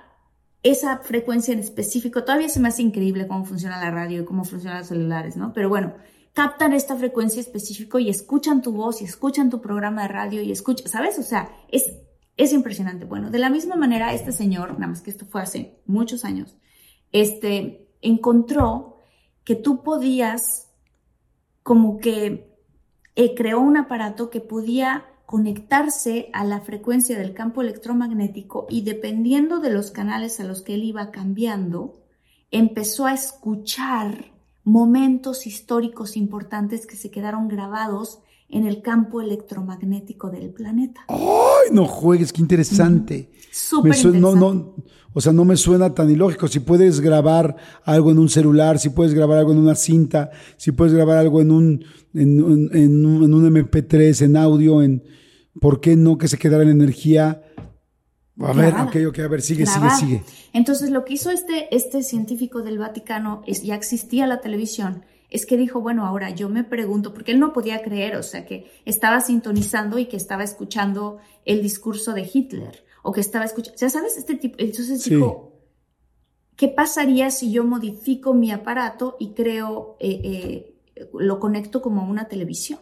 [0.62, 4.44] esa frecuencia en específico, todavía se me hace increíble cómo funciona la radio y cómo
[4.44, 5.54] funcionan los celulares, ¿no?
[5.54, 5.94] Pero bueno,
[6.34, 10.52] captan esta frecuencia específico y escuchan tu voz y escuchan tu programa de radio y
[10.52, 11.18] escuchan, ¿sabes?
[11.20, 11.86] O sea, es,
[12.38, 13.06] es impresionante.
[13.06, 16.56] Bueno, de la misma manera, este señor, nada más que esto fue hace muchos años,
[17.12, 18.98] este, encontró
[19.44, 20.70] que tú podías,
[21.64, 22.56] como que
[23.16, 29.60] eh, creó un aparato que podía conectarse a la frecuencia del campo electromagnético y dependiendo
[29.60, 32.02] de los canales a los que él iba cambiando,
[32.52, 34.32] empezó a escuchar
[34.64, 38.20] momentos históricos importantes que se quedaron grabados
[38.50, 41.02] en el campo electromagnético del planeta.
[41.08, 42.32] ¡Ay, no juegues!
[42.32, 43.32] ¡Qué interesante!
[43.52, 44.20] Súper interesante.
[44.20, 44.76] No, no,
[45.14, 46.48] o sea, no me suena tan ilógico.
[46.48, 50.72] Si puedes grabar algo en un celular, si puedes grabar algo en una cinta, si
[50.72, 55.04] puedes grabar algo en un, en, un, en un MP3, en audio, en,
[55.60, 57.42] ¿por qué no que se quedara en energía?
[58.40, 60.24] A ver, ok, ok, a ver, sigue, sigue, sigue.
[60.54, 65.46] Entonces, lo que hizo este, este científico del Vaticano, es, ya existía la televisión, es
[65.46, 68.72] que dijo, bueno, ahora yo me pregunto, porque él no podía creer, o sea, que
[68.86, 73.90] estaba sintonizando y que estaba escuchando el discurso de Hitler, o que estaba escuchando, ya
[73.90, 75.54] sabes, este tipo, entonces dijo,
[76.56, 82.06] ¿qué pasaría si yo modifico mi aparato y creo, eh, eh, lo conecto como a
[82.06, 82.80] una televisión?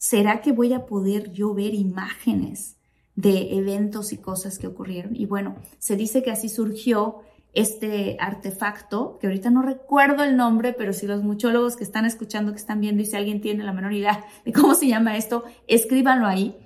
[0.00, 2.78] ¿será que voy a poder yo ver imágenes
[3.14, 5.14] de eventos y cosas que ocurrieron?
[5.14, 7.20] Y bueno, se dice que así surgió
[7.52, 12.52] este artefacto, que ahorita no recuerdo el nombre, pero si los muchólogos que están escuchando,
[12.52, 15.44] que están viendo, y si alguien tiene la menor idea de cómo se llama esto,
[15.66, 16.56] escríbanlo ahí.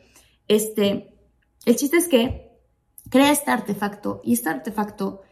[0.49, 1.17] Este,
[1.65, 2.51] el chiste es que
[3.11, 5.23] crea este artefacto y este artefacto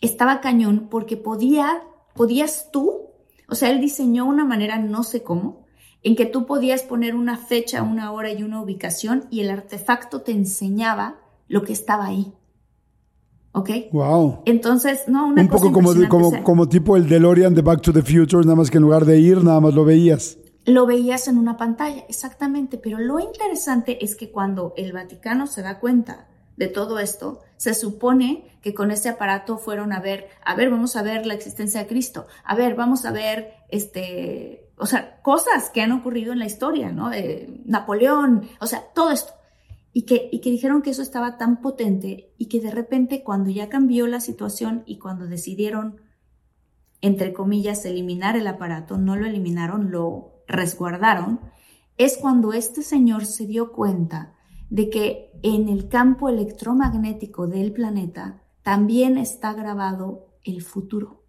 [0.00, 1.82] estaba cañón porque podía,
[2.14, 3.10] podías tú,
[3.48, 5.66] o sea, él diseñó una manera, no sé cómo,
[6.02, 10.22] en que tú podías poner una fecha, una hora y una ubicación y el artefacto
[10.22, 12.34] te enseñaba lo que estaba ahí.
[13.58, 13.70] ¿Ok?
[13.92, 14.42] Wow.
[14.44, 18.02] Entonces, no, una Un poco como, como, como tipo el DeLorean de Back to the
[18.02, 20.38] Future, nada más que en lugar de ir, nada más lo veías.
[20.64, 22.78] Lo veías en una pantalla, exactamente.
[22.78, 27.74] Pero lo interesante es que cuando el Vaticano se da cuenta de todo esto, se
[27.74, 31.80] supone que con ese aparato fueron a ver, a ver, vamos a ver la existencia
[31.80, 36.38] de Cristo, a ver, vamos a ver este o sea, cosas que han ocurrido en
[36.38, 37.10] la historia, ¿no?
[37.10, 39.32] De Napoleón, o sea, todo esto.
[39.98, 43.50] Y que, y que dijeron que eso estaba tan potente y que de repente cuando
[43.50, 46.00] ya cambió la situación y cuando decidieron,
[47.00, 51.40] entre comillas, eliminar el aparato, no lo eliminaron, lo resguardaron,
[51.96, 54.36] es cuando este señor se dio cuenta
[54.70, 61.24] de que en el campo electromagnético del planeta también está grabado el futuro.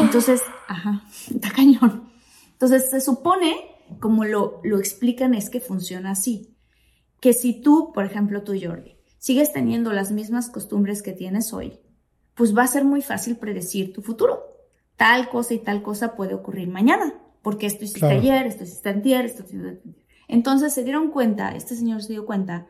[0.00, 2.10] Entonces, ajá, está cañón.
[2.52, 3.54] Entonces, se supone,
[4.00, 6.54] como lo, lo explican, es que funciona así.
[7.20, 11.78] Que si tú, por ejemplo, tú, Jordi, sigues teniendo las mismas costumbres que tienes hoy,
[12.34, 14.42] pues va a ser muy fácil predecir tu futuro.
[14.96, 19.24] Tal cosa y tal cosa puede ocurrir mañana, porque esto hiciste ayer, esto hiciste antier,
[19.24, 19.80] esto hiciste
[20.28, 22.66] Entonces se dieron cuenta, este señor se dio cuenta,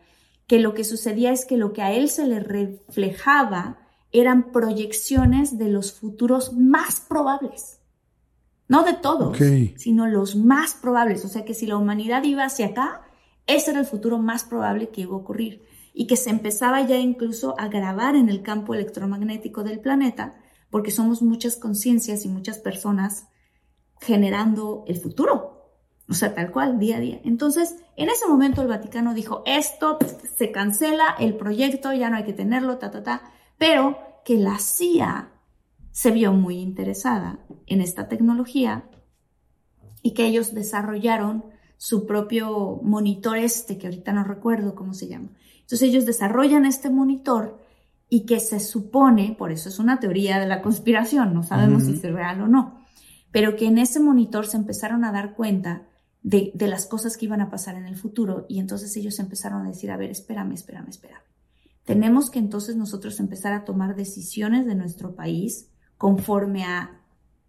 [0.47, 3.79] que lo que sucedía es que lo que a él se le reflejaba
[4.11, 7.81] eran proyecciones de los futuros más probables.
[8.69, 9.39] No de todos,
[9.77, 11.25] sino los más probables.
[11.25, 13.03] O sea que si la humanidad iba hacia acá,
[13.49, 15.62] ese era el futuro más probable que iba a ocurrir.
[15.93, 20.37] Y que se empezaba ya incluso a grabar en el campo electromagnético del planeta,
[20.70, 23.27] porque somos muchas conciencias y muchas personas
[24.01, 25.73] generando el futuro.
[26.09, 27.20] O sea, tal cual, día a día.
[27.25, 29.99] Entonces, en ese momento el Vaticano dijo, esto
[30.37, 34.59] se cancela, el proyecto ya no hay que tenerlo, ta, ta, ta pero que la
[34.59, 35.33] CIA
[35.91, 38.89] se vio muy interesada en esta tecnología
[40.03, 41.45] y que ellos desarrollaron
[41.78, 45.30] su propio monitor este, que ahorita no recuerdo cómo se llama.
[45.60, 47.59] Entonces ellos desarrollan este monitor
[48.10, 51.94] y que se supone, por eso es una teoría de la conspiración, no sabemos si
[51.94, 52.80] es real o no,
[53.30, 55.86] pero que en ese monitor se empezaron a dar cuenta
[56.22, 59.64] de, de, las cosas que iban a pasar en el futuro y entonces ellos empezaron
[59.64, 61.22] a decir, a ver, espérame, espérame, espérame.
[61.84, 67.02] Tenemos que entonces nosotros empezar a tomar decisiones de nuestro país conforme a,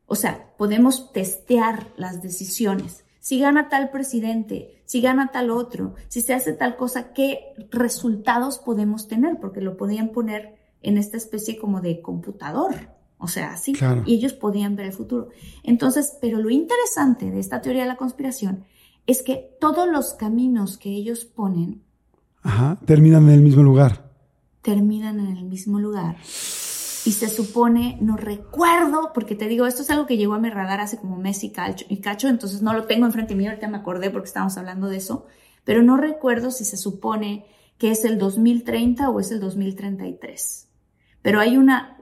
[0.06, 3.06] o sea, podemos testear las decisiones.
[3.30, 8.57] Si gana tal presidente, si gana tal otro, si se hace tal cosa, ¿qué resultados
[8.57, 9.38] podemos tener?
[9.39, 12.73] Porque lo podían poner en esta especie como de computador.
[13.19, 13.73] O sea, así.
[14.07, 15.30] Y ellos podían ver el futuro.
[15.61, 18.64] Entonces, pero lo interesante de esta teoría de la conspiración
[19.06, 21.84] es que todos los caminos que ellos ponen
[22.88, 24.10] terminan en el mismo lugar
[24.61, 26.18] terminan en el mismo lugar.
[27.10, 30.52] Y se supone, no recuerdo, porque te digo, esto es algo que llegó a mi
[30.52, 31.99] radar hace como mes y cacho, y
[32.30, 35.26] entonces no lo tengo enfrente mío, ahorita me acordé porque estábamos hablando de eso,
[35.64, 37.48] pero no recuerdo si se supone
[37.80, 40.69] que es el 2030 o es el 2033.
[41.23, 41.98] Pero hay una,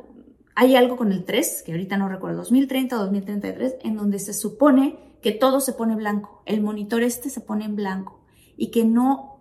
[0.55, 4.33] hay algo con el 3, que ahorita no recuerdo, 2030 o 2033, en donde se
[4.33, 8.25] supone que todo se pone blanco, el monitor este se pone en blanco
[8.57, 9.39] y que no,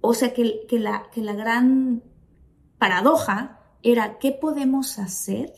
[0.00, 2.04] o sea, que, que, la, que la gran
[2.78, 5.52] paradoja era qué podemos hacer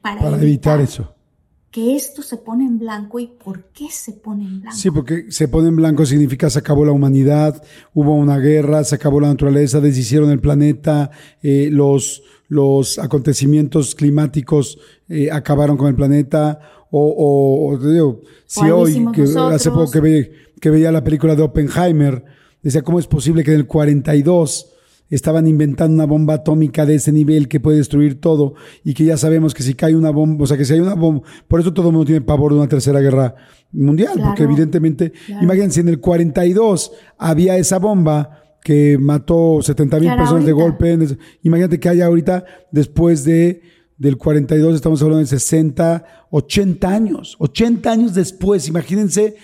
[0.00, 1.14] para, evitar, eso.
[1.70, 4.76] Que esto se pone en blanco y por qué se pone en blanco.
[4.76, 7.62] Sí, porque se pone en blanco significa se acabó la humanidad,
[7.92, 11.10] hubo una guerra, se acabó la naturaleza, deshicieron el planeta,
[11.42, 14.78] eh, los, los acontecimientos climáticos
[15.08, 16.60] eh, acabaron con el planeta,
[16.90, 21.42] o, o, te digo, si hoy, que hace poco que, que veía la película de
[21.42, 22.24] Oppenheimer,
[22.62, 24.75] decía, ¿cómo es posible que en el 42
[25.10, 28.54] estaban inventando una bomba atómica de ese nivel que puede destruir todo
[28.84, 30.94] y que ya sabemos que si cae una bomba, o sea, que si hay una
[30.94, 33.34] bomba, por eso todo el mundo tiene pavor de una tercera guerra
[33.72, 40.44] mundial, porque evidentemente, imagínense, en el 42 había esa bomba que mató 70 mil personas
[40.44, 40.98] de golpe,
[41.42, 43.62] imagínate que haya ahorita, después de
[43.98, 49.36] del 42, estamos hablando de 60, 80 años, 80 años después, imagínense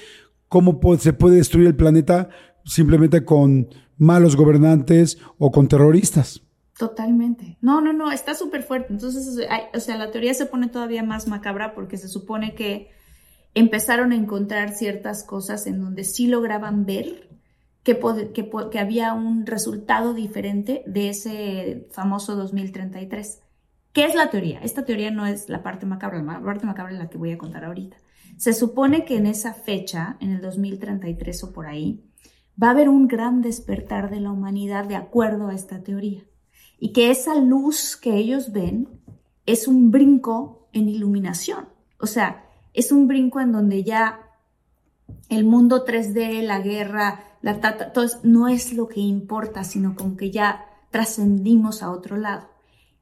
[0.49, 2.29] cómo se puede destruir el planeta
[2.65, 3.69] simplemente con
[4.03, 6.43] malos gobernantes o con terroristas.
[6.77, 7.57] Totalmente.
[7.61, 8.93] No, no, no, está súper fuerte.
[8.93, 9.39] Entonces,
[9.75, 12.91] o sea, la teoría se pone todavía más macabra porque se supone que
[13.55, 17.29] empezaron a encontrar ciertas cosas en donde sí lograban ver
[17.85, 17.99] que,
[18.35, 23.41] que, que había un resultado diferente de ese famoso 2033.
[23.93, 24.61] ¿Qué es la teoría?
[24.61, 27.39] Esta teoría no es la parte macabra, la parte macabra es la que voy a
[27.39, 27.99] contar ahorita.
[28.37, 32.03] Se supone que en esa fecha, en el 2033 o por ahí,
[32.61, 36.25] va a haber un gran despertar de la humanidad de acuerdo a esta teoría.
[36.79, 38.89] Y que esa luz que ellos ven
[39.47, 41.69] es un brinco en iluminación.
[41.99, 44.21] O sea, es un brinco en donde ya
[45.29, 47.61] el mundo 3D, la guerra, la
[47.93, 52.49] todo no es lo que importa, sino como que ya trascendimos a otro lado.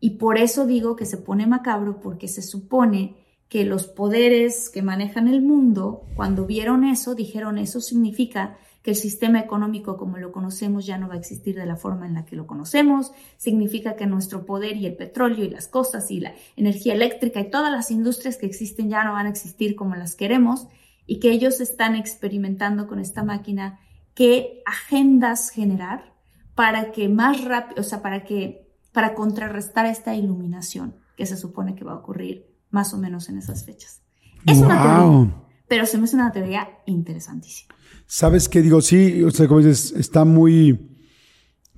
[0.01, 3.16] Y por eso digo que se pone macabro, porque se supone
[3.48, 8.97] que los poderes que manejan el mundo, cuando vieron eso, dijeron eso significa que el
[8.97, 12.24] sistema económico como lo conocemos ya no va a existir de la forma en la
[12.24, 16.32] que lo conocemos, significa que nuestro poder y el petróleo y las cosas y la
[16.57, 20.15] energía eléctrica y todas las industrias que existen ya no van a existir como las
[20.15, 20.66] queremos
[21.07, 23.81] y que ellos están experimentando con esta máquina
[24.15, 26.15] qué agendas generar
[26.55, 31.74] para que más rápido, o sea, para que para contrarrestar esta iluminación que se supone
[31.74, 34.02] que va a ocurrir más o menos en esas fechas.
[34.47, 35.35] Es una teoría,
[35.69, 37.74] pero se me hace una teoría interesantísima.
[38.12, 38.81] ¿Sabes qué digo?
[38.81, 40.77] Sí, o sea, como dices, está muy,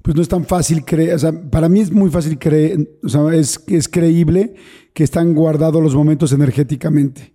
[0.01, 3.09] pues no es tan fácil creer, o sea, para mí es muy fácil creer, o
[3.11, 4.55] sea, es, es creíble
[4.95, 7.35] que están guardados los momentos energéticamente.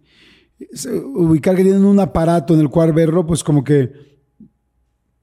[1.13, 3.91] Ubicar que tienen un aparato en el cual verlo, pues como que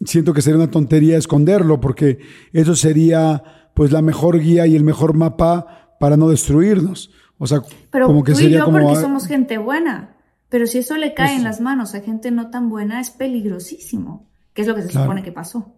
[0.04, 2.20] siento que sería una tontería esconderlo, porque
[2.52, 3.42] eso sería
[3.74, 7.10] pues la mejor guía y el mejor mapa para no destruirnos.
[7.38, 7.60] O sea,
[7.90, 10.13] como que sería yo porque somos gente buena.
[10.48, 14.28] Pero si eso le cae en las manos a gente no tan buena, es peligrosísimo,
[14.52, 15.74] que es lo que se supone que pasó.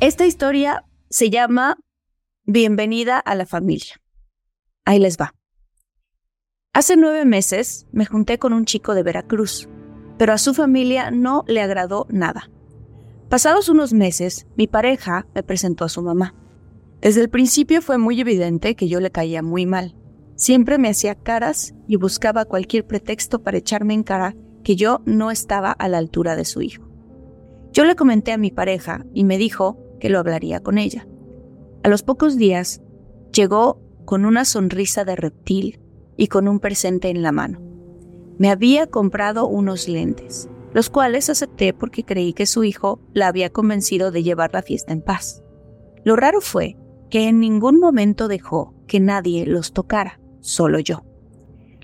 [0.00, 1.76] Esta historia se llama
[2.44, 4.00] Bienvenida a la familia.
[4.84, 5.34] Ahí les va.
[6.72, 9.68] Hace nueve meses me junté con un chico de Veracruz,
[10.18, 12.50] pero a su familia no le agradó nada.
[13.28, 16.34] Pasados unos meses, mi pareja me presentó a su mamá.
[17.00, 19.94] Desde el principio fue muy evidente que yo le caía muy mal.
[20.36, 24.34] Siempre me hacía caras y buscaba cualquier pretexto para echarme en cara
[24.64, 26.88] que yo no estaba a la altura de su hijo.
[27.72, 31.06] Yo le comenté a mi pareja y me dijo que lo hablaría con ella.
[31.84, 32.82] A los pocos días
[33.32, 35.80] llegó con una sonrisa de reptil
[36.16, 37.60] y con un presente en la mano.
[38.38, 43.50] Me había comprado unos lentes, los cuales acepté porque creí que su hijo la había
[43.50, 45.44] convencido de llevar la fiesta en paz.
[46.04, 46.76] Lo raro fue
[47.08, 51.04] que en ningún momento dejó que nadie los tocara solo yo.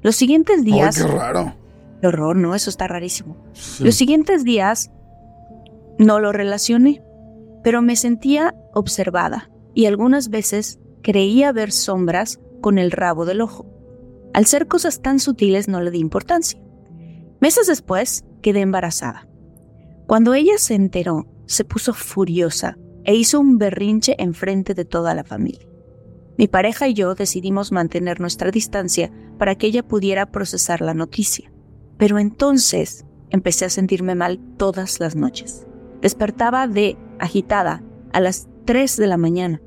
[0.03, 1.03] Los siguientes días...
[1.03, 1.55] qué raro!
[2.01, 2.55] Qué horror, ¿no?
[2.55, 3.37] Eso está rarísimo.
[3.81, 4.91] Los siguientes días
[5.99, 7.03] no lo relacioné,
[7.63, 13.67] pero me sentía observada y algunas veces creía ver sombras con el rabo del ojo.
[14.33, 16.61] Al ser cosas tan sutiles no le di importancia.
[17.41, 19.27] Meses después quedé embarazada.
[20.07, 25.25] Cuando ella se enteró, se puso furiosa e hizo un berrinche enfrente de toda la
[25.25, 25.70] familia.
[26.41, 31.53] Mi pareja y yo decidimos mantener nuestra distancia para que ella pudiera procesar la noticia.
[31.99, 35.67] Pero entonces empecé a sentirme mal todas las noches.
[36.01, 37.83] Despertaba de agitada
[38.15, 39.61] a las 3 de la mañana.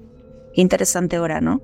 [0.55, 1.61] Qué interesante hora, ¿no?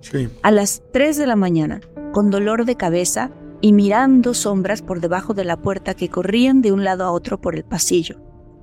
[0.00, 0.30] Sí.
[0.42, 1.82] A las 3 de la mañana,
[2.14, 3.30] con dolor de cabeza
[3.60, 7.38] y mirando sombras por debajo de la puerta que corrían de un lado a otro
[7.38, 8.22] por el pasillo.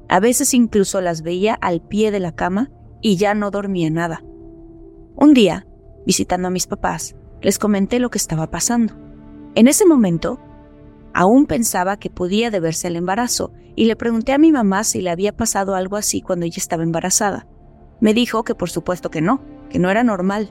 [0.10, 2.72] A veces incluso las veía al pie de la cama
[3.04, 4.24] y ya no dormía nada.
[5.16, 5.68] Un día
[6.06, 8.94] visitando a mis papás, les comenté lo que estaba pasando.
[9.56, 10.40] En ese momento,
[11.14, 15.10] aún pensaba que podía deberse al embarazo y le pregunté a mi mamá si le
[15.10, 17.48] había pasado algo así cuando ella estaba embarazada.
[18.00, 20.50] Me dijo que por supuesto que no, que no era normal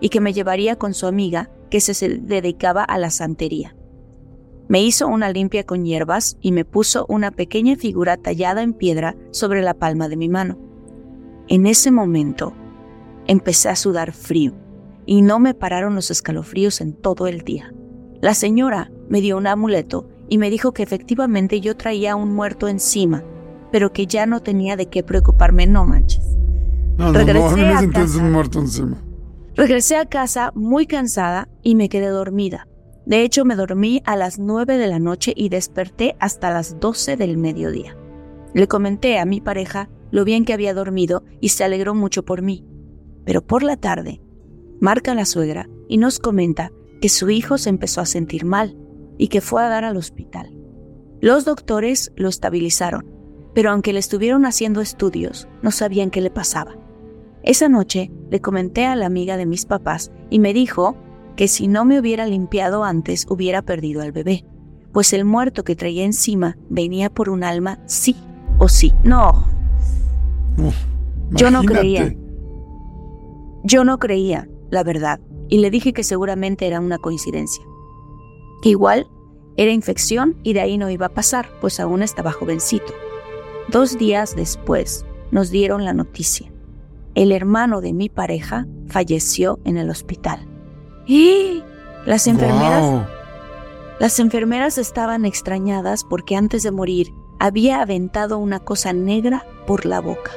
[0.00, 3.76] y que me llevaría con su amiga que se dedicaba a la santería.
[4.68, 9.16] Me hizo una limpia con hierbas y me puso una pequeña figura tallada en piedra
[9.30, 10.58] sobre la palma de mi mano.
[11.48, 12.52] En ese momento
[13.26, 14.65] empecé a sudar frío
[15.06, 17.72] y no me pararon los escalofríos en todo el día.
[18.20, 22.68] La señora me dio un amuleto y me dijo que efectivamente yo traía un muerto
[22.68, 23.22] encima,
[23.70, 26.24] pero que ya no tenía de qué preocuparme, no manches.
[26.98, 29.02] No, no, no, no un muerto encima.
[29.54, 32.68] Regresé a casa muy cansada y me quedé dormida.
[33.06, 37.16] De hecho, me dormí a las 9 de la noche y desperté hasta las 12
[37.16, 37.96] del mediodía.
[38.52, 42.42] Le comenté a mi pareja lo bien que había dormido y se alegró mucho por
[42.42, 42.64] mí.
[43.24, 44.20] Pero por la tarde,
[44.80, 48.76] marca la suegra y nos comenta que su hijo se empezó a sentir mal
[49.18, 50.54] y que fue a dar al hospital.
[51.20, 53.06] Los doctores lo estabilizaron,
[53.54, 56.76] pero aunque le estuvieron haciendo estudios, no sabían qué le pasaba.
[57.42, 60.96] Esa noche le comenté a la amiga de mis papás y me dijo
[61.36, 64.44] que si no me hubiera limpiado antes hubiera perdido al bebé,
[64.92, 68.16] pues el muerto que traía encima venía por un alma sí
[68.58, 68.92] o sí.
[69.04, 69.46] No.
[71.30, 72.14] Yo no creía.
[73.62, 77.64] Yo no creía, la verdad, y le dije que seguramente era una coincidencia.
[78.62, 79.08] Que igual
[79.56, 82.92] era infección y de ahí no iba a pasar, pues aún estaba jovencito.
[83.68, 86.50] Dos días después nos dieron la noticia
[87.16, 90.46] el hermano de mi pareja falleció en el hospital.
[91.06, 91.64] Y
[92.04, 93.08] las enfermeras
[93.98, 97.08] Las enfermeras estaban extrañadas porque antes de morir
[97.40, 100.30] había aventado una cosa negra por la boca.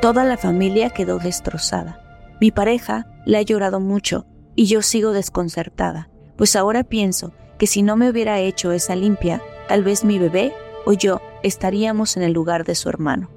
[0.00, 2.01] Toda la familia quedó destrozada.
[2.42, 7.82] Mi pareja le ha llorado mucho y yo sigo desconcertada, pues ahora pienso que si
[7.82, 10.52] no me hubiera hecho esa limpia, tal vez mi bebé
[10.84, 13.30] o yo estaríamos en el lugar de su hermano.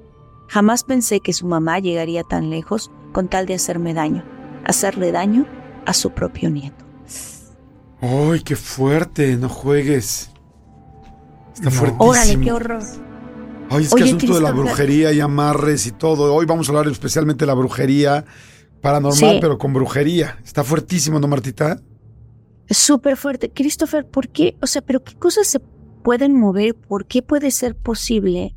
[0.48, 4.24] Jamás pensé que su mamá llegaría tan lejos con tal de hacerme daño,
[4.64, 5.46] hacerle daño
[5.86, 6.84] a su propio nieto.
[8.00, 9.36] ¡Ay, qué fuerte!
[9.36, 10.32] No juegues.
[11.54, 12.10] Está fuertísimo.
[12.10, 12.82] Órale, qué horror.
[13.70, 16.34] Ay, es que asunto de la brujería y amarres y todo.
[16.34, 18.24] Hoy vamos a hablar especialmente de la brujería
[18.90, 20.38] paranormal, pero con brujería.
[20.44, 21.80] Está fuertísimo, ¿no, Martita?
[22.68, 23.50] Súper fuerte.
[23.50, 24.56] Christopher, ¿por qué?
[24.62, 25.60] O sea, pero ¿qué cosas se
[26.02, 26.74] pueden mover?
[26.74, 28.56] ¿Por qué puede ser posible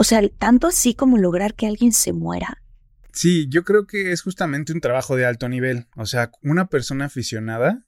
[0.00, 2.62] o sea, tanto así como lograr que alguien se muera.
[3.12, 5.86] Sí, yo creo que es justamente un trabajo de alto nivel.
[5.96, 7.84] O sea, una persona aficionada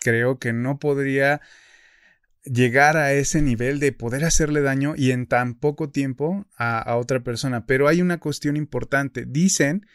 [0.00, 1.40] creo que no podría
[2.42, 6.96] llegar a ese nivel de poder hacerle daño y en tan poco tiempo a, a,
[6.96, 7.64] otra persona.
[7.64, 9.24] Pero hay una cuestión importante.
[9.24, 9.86] Dicen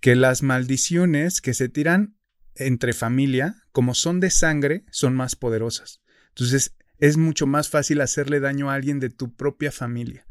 [0.00, 2.16] que las maldiciones que se tiran
[2.54, 6.00] entre familia, como son de sangre, son más poderosas.
[6.28, 10.26] Entonces, es mucho más fácil hacerle daño a alguien de tu propia familia.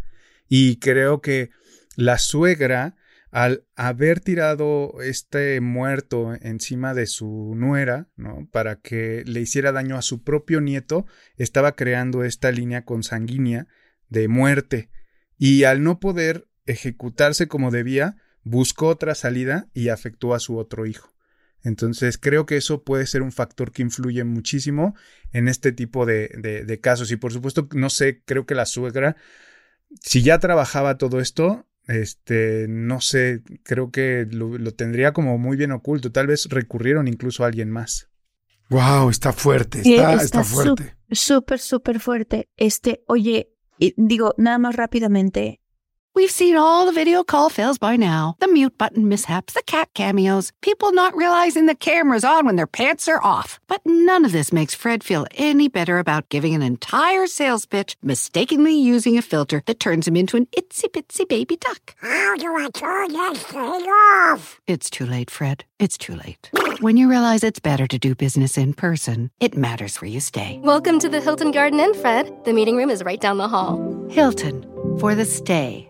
[0.48, 1.50] Y creo que
[1.96, 2.96] la suegra,
[3.32, 8.48] al haber tirado este muerto encima de su nuera, ¿no?
[8.52, 11.06] Para que le hiciera daño a su propio nieto,
[11.38, 13.68] estaba creando esta línea consanguínea
[14.08, 14.90] de muerte.
[15.38, 20.86] Y al no poder ejecutarse como debía, buscó otra salida y afectó a su otro
[20.86, 21.14] hijo.
[21.62, 24.96] Entonces creo que eso puede ser un factor que influye muchísimo
[25.34, 27.12] en este tipo de, de, de casos.
[27.12, 29.18] Y por supuesto, no sé, creo que la suegra
[30.02, 35.72] si ya trabajaba todo esto, este, no sé, creo que lo, tendría como muy bien
[35.72, 36.12] oculto.
[36.12, 38.10] Tal vez recurrieron incluso a alguien más.
[38.70, 40.96] Wow, está fuerte, está, está, fuerte.
[41.10, 42.50] Súper, súper fuerte.
[42.56, 43.52] Este, oye,
[43.98, 45.60] digo, nada más rápidamente,
[46.16, 49.90] We've seen all the video call fails by now the mute button mishaps, the cat
[49.94, 53.60] cameos, people not realizing the camera's on when their pants are off.
[53.68, 57.96] But none of this makes Fred feel any better about giving an entire sales pitch
[58.02, 61.96] mistakenly using a filter that turns him into an itsy bitsy baby duck.
[62.02, 64.60] How do I turn this thing off?
[64.68, 65.64] It's too late, Fred.
[65.80, 66.52] It's too late.
[66.82, 70.60] when you realize it's better to do business in person, it matters where you stay.
[70.62, 72.30] Welcome to the Hilton Garden Inn, Fred.
[72.44, 73.80] The meeting room is right down the hall.
[74.10, 74.66] Hilton
[75.00, 75.90] for the stay.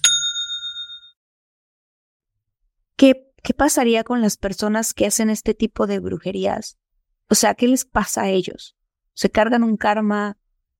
[3.07, 6.77] ¿Qué pasaría con las personas que hacen este tipo de brujerías?
[7.27, 8.75] O sea, ¿qué les pasa a ellos?
[9.13, 10.37] ¿Se cargan un karma?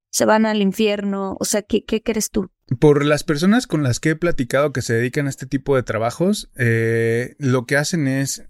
[0.10, 1.38] ¿Se van al infierno?
[1.39, 2.52] O sea, ¿qué, qué crees tú?
[2.80, 5.84] Por las personas con las que he platicado que se dedican a este tipo de
[5.84, 8.43] trabajos, eh, lo que hacen es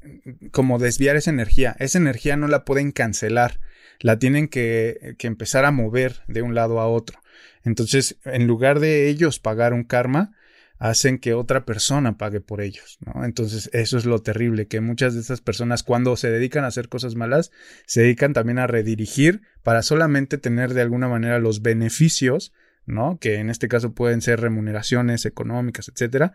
[0.51, 1.75] como desviar esa energía.
[1.79, 3.59] Esa energía no la pueden cancelar,
[3.99, 7.19] la tienen que, que empezar a mover de un lado a otro.
[7.63, 10.33] Entonces, en lugar de ellos pagar un karma,
[10.81, 13.23] hacen que otra persona pague por ellos, ¿no?
[13.23, 16.89] Entonces, eso es lo terrible, que muchas de estas personas cuando se dedican a hacer
[16.89, 17.51] cosas malas,
[17.85, 22.51] se dedican también a redirigir para solamente tener de alguna manera los beneficios,
[22.87, 23.19] ¿no?
[23.19, 26.33] Que en este caso pueden ser remuneraciones económicas, etcétera.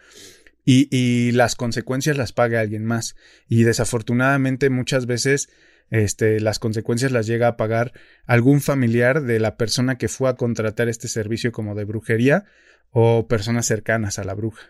[0.65, 3.17] Y, y las consecuencias las pague alguien más.
[3.49, 5.49] Y desafortunadamente muchas veces
[5.91, 7.93] este, las consecuencias las llega a pagar
[8.27, 12.45] algún familiar de la persona que fue a contratar este servicio como de brujería
[12.91, 14.67] o personas cercanas a la bruja.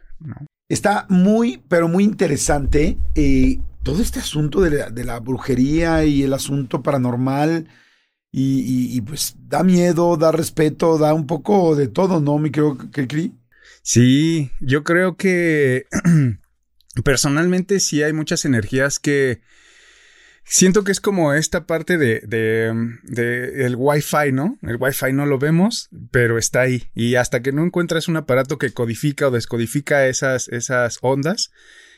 [0.68, 6.82] Está muy, pero muy interesante eh, todo este asunto de la, brujería y el asunto
[6.82, 7.68] paranormal.
[8.38, 13.30] Y, pues da miedo, da respeto, da un poco de todo, ¿no, mi creo que
[13.80, 15.86] Sí, yo creo que
[17.04, 19.40] personalmente sí hay muchas energías que
[20.48, 24.58] Siento que es como esta parte de, de, el Wi-Fi, ¿no?
[24.62, 26.84] El Wi-Fi no lo vemos, pero está ahí.
[26.94, 31.50] Y hasta que no encuentras un aparato que codifica o descodifica esas, esas ondas,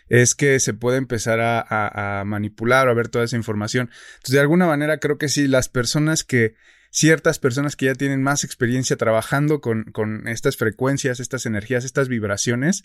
[0.08, 3.90] es que se puede empezar a, a, manipular o a ver toda esa información.
[4.14, 6.54] Entonces, de alguna manera, creo que sí, las personas que,
[6.90, 12.08] ciertas personas que ya tienen más experiencia trabajando con, con estas frecuencias, estas energías, estas
[12.08, 12.84] vibraciones,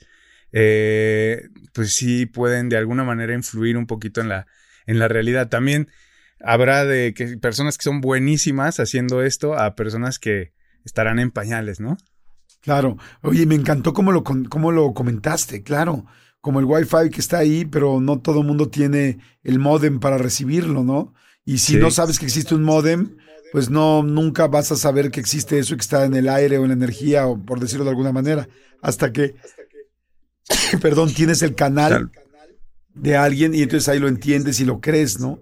[0.51, 4.45] eh, pues sí pueden de alguna manera influir un poquito en la,
[4.85, 5.49] en la realidad.
[5.49, 5.89] También
[6.43, 10.51] habrá de que personas que son buenísimas haciendo esto a personas que
[10.83, 11.97] estarán en pañales, ¿no?
[12.61, 12.97] Claro.
[13.21, 16.05] Oye, me encantó cómo lo, cómo lo comentaste, claro.
[16.41, 20.17] Como el Wi-Fi que está ahí, pero no todo el mundo tiene el modem para
[20.17, 21.13] recibirlo, ¿no?
[21.45, 23.17] Y si no sabes que existe un modem,
[23.51, 26.63] pues no, nunca vas a saber que existe eso que está en el aire o
[26.63, 28.47] en la energía, o por decirlo de alguna manera,
[28.81, 29.35] hasta que,
[30.81, 32.11] perdón, tienes el canal
[32.93, 35.39] de alguien y entonces ahí lo entiendes y lo crees, ¿no?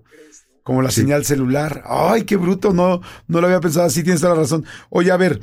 [0.64, 1.84] Como la señal celular.
[1.86, 4.65] Ay, qué bruto, no, no lo había pensado así, tienes toda la razón.
[4.90, 5.41] Oye, a ver,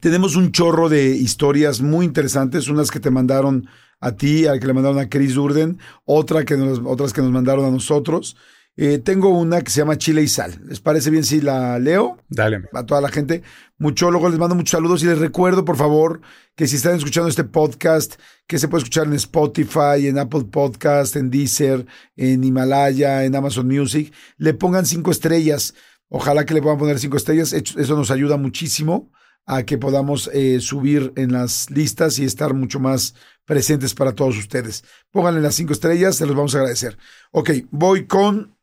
[0.00, 3.68] tenemos un chorro de historias muy interesantes, unas que te mandaron
[4.00, 7.30] a ti, al que le mandaron a Chris Durden, otra que nos, otras que nos
[7.30, 8.36] mandaron a nosotros.
[8.76, 10.58] Eh, tengo una que se llama Chile y Sal.
[10.64, 12.18] ¿Les parece bien si la leo?
[12.28, 12.62] Dale.
[12.72, 13.42] A toda la gente.
[13.76, 16.22] Muchólogos, les mando muchos saludos y les recuerdo, por favor,
[16.56, 18.14] que si están escuchando este podcast,
[18.46, 21.84] que se puede escuchar en Spotify, en Apple Podcast, en Deezer,
[22.16, 25.74] en Himalaya, en Amazon Music, le pongan cinco estrellas.
[26.08, 27.52] Ojalá que le puedan poner cinco estrellas.
[27.52, 29.10] Eso nos ayuda muchísimo
[29.44, 34.38] a que podamos eh, subir en las listas y estar mucho más presentes para todos
[34.38, 34.84] ustedes.
[35.10, 36.96] Pónganle las cinco estrellas, se los vamos a agradecer.
[37.32, 38.56] Ok, voy con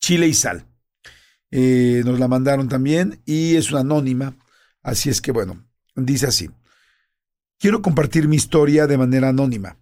[0.00, 0.66] chile y sal.
[1.50, 4.36] Eh, nos la mandaron también y es una anónima.
[4.82, 5.64] Así es que bueno,
[5.96, 6.50] dice así.
[7.58, 9.78] Quiero compartir mi historia de manera anónima.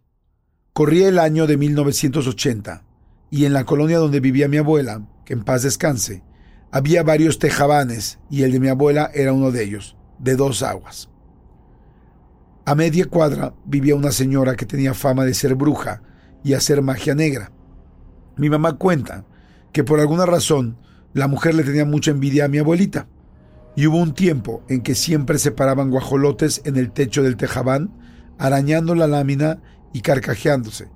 [0.73, 2.85] Corría el año de 1980
[3.31, 6.23] y en la colonia donde vivía mi abuela, que en paz descanse,
[6.71, 11.11] había varios tejabanes y el de mi abuela era uno de ellos, de dos aguas.
[12.65, 16.03] A media cuadra vivía una señora que tenía fama de ser bruja
[16.43, 17.53] y hacer magia negra.
[18.37, 19.25] Mi mamá cuenta
[19.77, 20.79] que por alguna razón
[21.13, 23.09] la mujer le tenía mucha envidia a mi abuelita.
[23.77, 27.91] Y hubo un tiempo en que siempre se paraban guajolotes en el techo del tejabán,
[28.39, 29.61] arañando la lámina
[29.93, 30.89] y carcajeándose,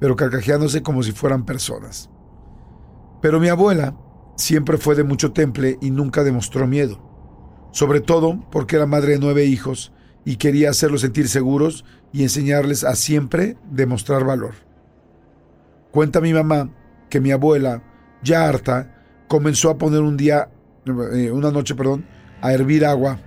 [0.00, 2.10] pero carcajeándose como si fueran personas.
[3.22, 3.96] Pero mi abuela
[4.36, 7.00] siempre fue de mucho temple y nunca demostró miedo,
[7.72, 9.94] sobre todo porque era madre de nueve hijos
[10.26, 14.52] y quería hacerlos sentir seguros y enseñarles a siempre demostrar valor.
[15.90, 16.68] Cuenta mi mamá
[17.08, 17.82] que mi abuela
[18.26, 20.50] ya harta, comenzó a poner un día,
[21.14, 22.06] eh, una noche, perdón,
[22.42, 23.18] a hervir agua,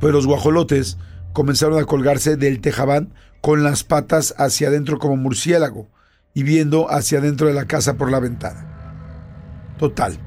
[0.00, 0.96] pues los guajolotes
[1.32, 3.12] comenzaron a colgarse del tejabán
[3.42, 5.88] con las patas hacia adentro como murciélago
[6.32, 9.74] y viendo hacia adentro de la casa por la ventana.
[9.78, 10.18] Total,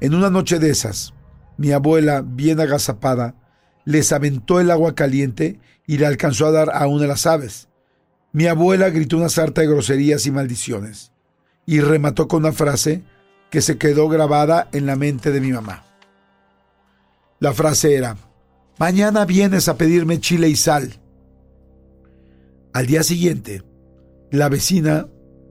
[0.00, 1.14] en una noche de esas,
[1.56, 3.34] mi abuela, bien agazapada,
[3.84, 7.68] les aventó el agua caliente y le alcanzó a dar a una de las aves.
[8.32, 11.12] Mi abuela gritó una sarta de groserías y maldiciones
[11.66, 13.02] y remató con una frase
[13.50, 15.84] que se quedó grabada en la mente de mi mamá.
[17.40, 18.16] La frase era,
[18.78, 20.92] mañana vienes a pedirme chile y sal.
[22.72, 23.62] Al día siguiente,
[24.30, 25.08] la vecina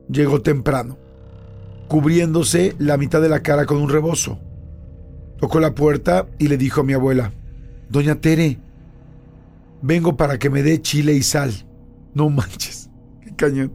[0.09, 0.97] llegó temprano,
[1.87, 4.39] cubriéndose la mitad de la cara con un rebozo.
[5.37, 7.33] Tocó la puerta y le dijo a mi abuela,
[7.89, 8.59] Doña Tere,
[9.81, 11.51] vengo para que me dé chile y sal.
[12.13, 12.89] No manches,
[13.21, 13.73] qué cañón.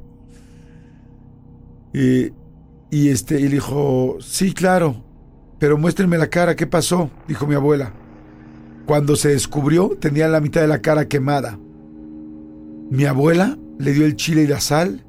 [1.93, 2.33] Eh,
[2.95, 5.03] y este, y le dijo, sí, claro,
[5.59, 7.11] pero muéstrenme la cara, ¿qué pasó?
[7.27, 7.93] Dijo mi abuela.
[8.87, 11.59] Cuando se descubrió, tenía la mitad de la cara quemada.
[12.93, 15.05] Mi abuela le dio el chile y la sal,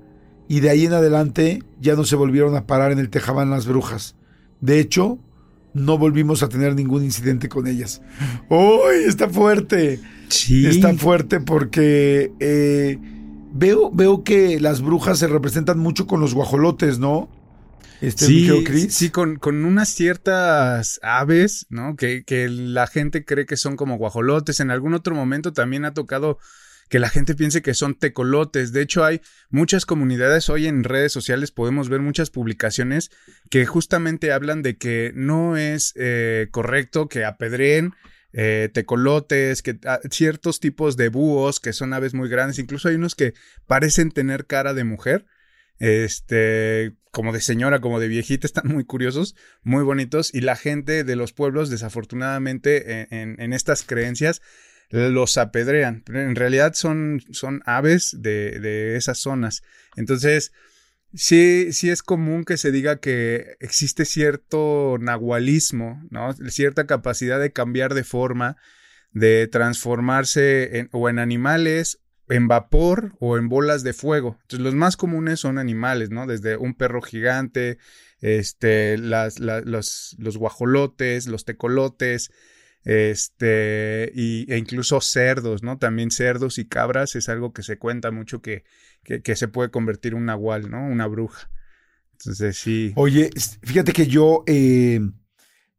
[0.48, 3.68] y de ahí en adelante ya no se volvieron a parar en el Tejabán las
[3.68, 4.16] brujas.
[4.62, 5.20] De hecho,
[5.76, 8.02] no volvimos a tener ningún incidente con ellas.
[8.50, 9.04] ¡Uy!
[9.08, 10.00] Está fuerte.
[10.30, 10.66] Sí.
[10.66, 12.98] Está fuerte porque eh,
[13.54, 17.30] veo, veo que las brujas se representan mucho con los guajolotes, ¿no?
[18.02, 21.96] Este, sí, sí con, con, unas ciertas aves, ¿no?
[21.96, 24.60] Que, que la gente cree que son como guajolotes.
[24.60, 26.38] En algún otro momento también ha tocado
[26.90, 28.72] que la gente piense que son tecolotes.
[28.72, 33.12] De hecho, hay muchas comunidades hoy en redes sociales, podemos ver muchas publicaciones
[33.50, 37.94] que justamente hablan de que no es eh, correcto que apedreen
[38.34, 42.96] eh, tecolotes, que ah, ciertos tipos de búhos que son aves muy grandes, incluso hay
[42.96, 43.34] unos que
[43.66, 45.26] parecen tener cara de mujer,
[45.80, 51.04] este, como de señora, como de viejita, están muy curiosos, muy bonitos, y la gente
[51.04, 54.42] de los pueblos, desafortunadamente, e, en, estas creencias,
[54.90, 56.04] los apedrean.
[56.08, 59.64] En realidad son, son aves de, de esas zonas.
[59.96, 60.52] Entonces,
[61.16, 66.34] sí, sí es común que se diga que existe cierto nahualismo, ¿no?
[66.34, 68.58] Cierta capacidad de cambiar de forma,
[69.12, 72.00] de transformarse o en animales,
[72.30, 74.38] en vapor o en bolas de fuego.
[74.42, 76.26] Entonces, los más comunes son animales, ¿no?
[76.26, 77.78] Desde un perro gigante,
[78.20, 82.32] este, las, los, los guajolotes, los tecolotes,
[82.84, 85.78] este, y, e incluso cerdos, ¿no?
[85.78, 88.64] También cerdos y cabras es algo que se cuenta mucho que,
[89.04, 90.86] que, se puede convertir en un nahual, ¿no?
[90.86, 91.50] Una bruja.
[92.14, 92.94] Entonces, sí.
[92.96, 93.30] Oye,
[93.64, 95.00] fíjate que yo eh,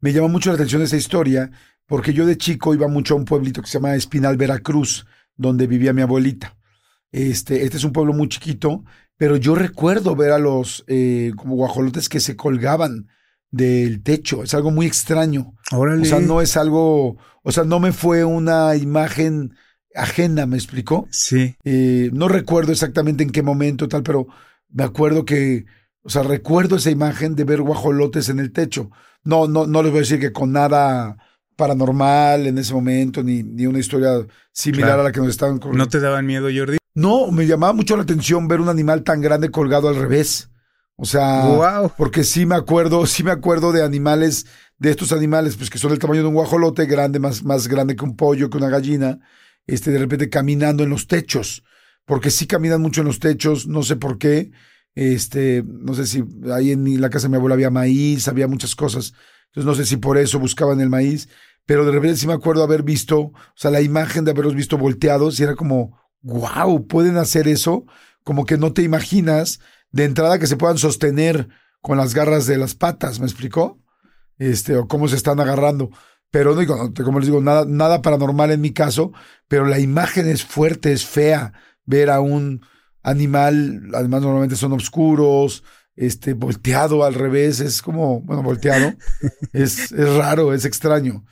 [0.01, 1.49] me llama mucho la atención esa historia,
[1.85, 5.05] porque yo de chico iba mucho a un pueblito que se llama Espinal, Veracruz,
[5.37, 6.57] donde vivía mi abuelita.
[7.11, 8.83] Este, este es un pueblo muy chiquito,
[9.15, 13.07] pero yo recuerdo ver a los eh, como guajolotes que se colgaban
[13.49, 14.43] del techo.
[14.43, 15.53] Es algo muy extraño.
[15.71, 19.53] O sea, no es algo, o sea, no me fue una imagen
[19.95, 21.07] ajena, ¿me explicó?
[21.11, 21.55] Sí.
[21.63, 24.27] Eh, no recuerdo exactamente en qué momento tal, pero
[24.69, 25.65] me acuerdo que,
[26.03, 28.91] o sea, recuerdo esa imagen de ver guajolotes en el techo.
[29.23, 31.17] No, no, no les voy a decir que con nada
[31.57, 35.89] paranormal en ese momento, ni, ni una historia similar a la que nos estaban ¿No
[35.89, 36.77] te daban miedo, Jordi?
[36.95, 40.49] No, me llamaba mucho la atención ver un animal tan grande colgado al revés.
[40.95, 44.47] O sea, porque sí me acuerdo, sí me acuerdo de animales,
[44.79, 47.95] de estos animales, pues que son del tamaño de un guajolote, grande, más, más grande
[47.95, 49.19] que un pollo, que una gallina,
[49.67, 51.63] este, de repente caminando en los techos,
[52.05, 54.49] porque sí caminan mucho en los techos, no sé por qué,
[54.95, 58.75] este, no sé si ahí en la casa de mi abuela había maíz, había muchas
[58.75, 59.13] cosas,
[59.47, 61.29] entonces no sé si por eso buscaban el maíz,
[61.67, 64.77] pero de repente sí me acuerdo haber visto, o sea, la imagen de haberlos visto
[64.77, 67.85] volteados y era como, wow, pueden hacer eso,
[68.23, 69.59] como que no te imaginas
[69.91, 71.49] de entrada que se puedan sostener
[71.81, 73.79] con las garras de las patas, ¿me explicó?
[74.37, 75.89] Este, o cómo se están agarrando.
[76.31, 79.11] Pero no digo, como les digo, nada, nada paranormal en mi caso,
[79.49, 81.51] pero la imagen es fuerte, es fea.
[81.85, 82.61] Ver a un
[83.03, 85.63] animal, además normalmente son oscuros,
[85.97, 88.95] este, volteado al revés, es como, bueno, volteado,
[89.53, 91.25] es, es raro, es extraño.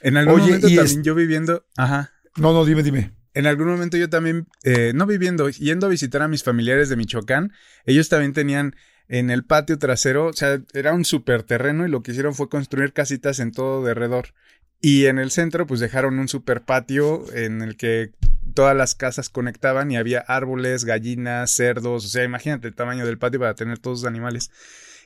[0.00, 2.10] En algún momento también yo viviendo, ajá.
[2.36, 6.22] No, no, dime, dime en algún momento yo también, eh, no viviendo, yendo a visitar
[6.22, 7.52] a mis familiares de Michoacán,
[7.86, 8.76] ellos también tenían
[9.08, 12.48] en el patio trasero, o sea, era un super terreno y lo que hicieron fue
[12.48, 14.34] construir casitas en todo derredor.
[14.80, 18.12] Y en el centro, pues dejaron un super patio en el que
[18.54, 23.18] todas las casas conectaban y había árboles, gallinas, cerdos, o sea, imagínate el tamaño del
[23.18, 24.50] patio para tener todos los animales.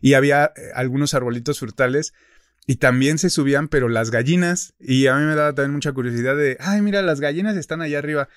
[0.00, 2.12] Y había eh, algunos arbolitos frutales
[2.66, 4.74] y también se subían, pero las gallinas.
[4.78, 7.98] Y a mí me daba también mucha curiosidad de, ay, mira, las gallinas están allá
[7.98, 8.28] arriba.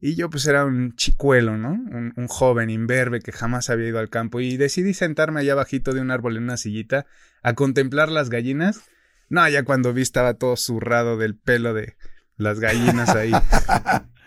[0.00, 1.70] Y yo pues era un chicuelo, ¿no?
[1.70, 4.40] Un, joven imberbe que jamás había ido al campo.
[4.40, 7.06] Y decidí sentarme allá bajito de un árbol en una sillita
[7.42, 8.82] a contemplar las gallinas.
[9.28, 11.96] No, ya cuando vi estaba todo zurrado del pelo de
[12.36, 13.32] las gallinas ahí.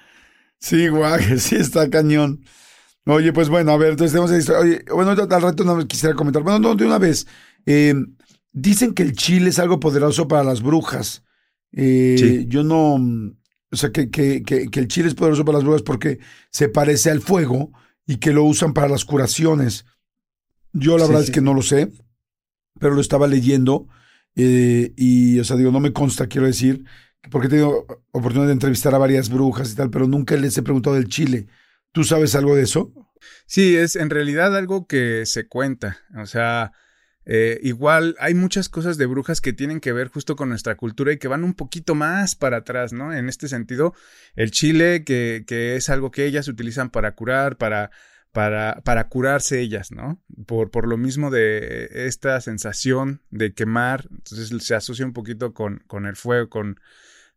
[0.61, 2.45] sí, guay, sí está cañón.
[3.05, 6.43] Oye, pues bueno, a ver, entonces tenemos Oye, bueno, al rato no quisiera comentar.
[6.43, 7.27] Bueno, no, de una vez.
[7.65, 7.95] Eh,
[8.53, 11.23] Dicen que el chile es algo poderoso para las brujas.
[11.71, 12.95] Eh, yo no.
[13.73, 16.19] O sea, que, que, que, el chile es poderoso para las brujas porque
[16.49, 17.71] se parece al fuego
[18.05, 19.85] y que lo usan para las curaciones.
[20.73, 21.89] Yo la verdad es que no lo sé,
[22.79, 23.88] pero lo estaba leyendo
[24.35, 26.83] eh, y, o sea, digo, no me consta, quiero decir,
[27.30, 30.64] porque he tenido oportunidad de entrevistar a varias brujas y tal, pero nunca les he
[30.64, 31.48] preguntado del chile.
[31.91, 32.93] ¿Tú sabes algo de eso?
[33.45, 35.99] Sí, es en realidad algo que se cuenta.
[36.18, 36.72] O sea,
[37.26, 41.11] eh, igual hay muchas cosas de brujas que tienen que ver justo con nuestra cultura
[41.11, 43.14] y que van un poquito más para atrás, ¿no?
[43.14, 43.93] En este sentido,
[44.35, 47.91] el chile, que, que es algo que ellas utilizan para curar, para,
[48.31, 50.19] para, para curarse ellas, ¿no?
[50.48, 55.84] Por, por lo mismo de esta sensación de quemar, entonces se asocia un poquito con,
[55.88, 56.80] con el fuego, con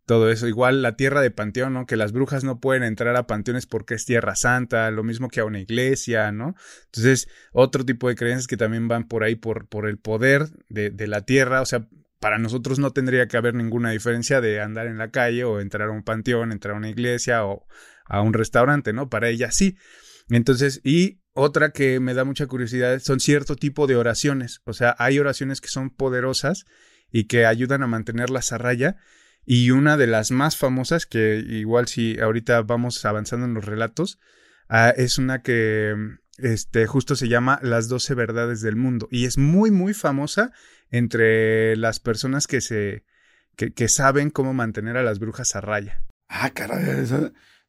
[0.07, 0.47] todo eso.
[0.47, 1.87] Igual la tierra de panteón, ¿no?
[1.87, 5.41] Que las brujas no pueden entrar a panteones porque es tierra santa, lo mismo que
[5.41, 6.55] a una iglesia, ¿no?
[6.87, 10.91] Entonces, otro tipo de creencias que también van por ahí por, por el poder de,
[10.91, 11.89] de la tierra, o sea,
[12.21, 15.89] para nosotros no tendría que haber ninguna diferencia de andar en la calle o entrar
[15.89, 17.67] a un panteón, entrar a una iglesia o
[18.07, 19.11] a un restaurante, ¿no?
[19.11, 19.77] Para ellas sí.
[20.31, 24.63] Entonces, y otra que me da mucha curiosidad son cierto tipo de oraciones.
[24.65, 26.65] O sea, hay oraciones que son poderosas
[27.11, 28.97] y que ayudan a mantenerlas a raya.
[29.47, 34.19] Y una de las más famosas, que igual si ahorita vamos avanzando en los relatos,
[34.69, 35.95] ah, es una que
[36.39, 39.09] este, justo se llama Las doce verdades del mundo.
[39.11, 40.53] Y es muy, muy famosa
[40.91, 43.05] entre las personas que se.
[43.57, 46.03] que, que saben cómo mantener a las brujas a raya.
[46.29, 47.07] Ah, caray,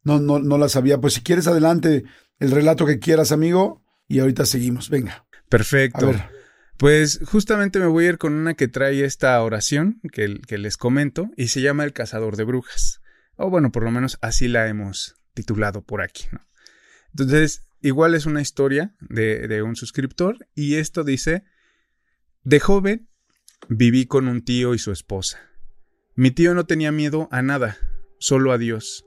[0.04, 1.00] no, no, no la sabía.
[1.00, 2.06] Pues si quieres, adelante
[2.40, 4.90] el relato que quieras, amigo, y ahorita seguimos.
[4.90, 5.26] Venga.
[5.50, 6.14] Perfecto.
[6.78, 10.28] Pues justamente me voy a ir con una que trae esta oración que,
[10.58, 13.02] les comento y se llama El cazador de brujas.
[13.38, 16.42] O bueno, por lo menos así la hemos titulado por aquí, ¿no?
[17.12, 21.44] Entonces, igual es una historia de, de un suscriptor y esto dice,
[22.44, 23.08] de joven
[23.70, 25.40] viví con un tío y su esposa.
[26.14, 27.78] Mi tío no tenía miedo a nada,
[28.20, 29.06] solo a Dios.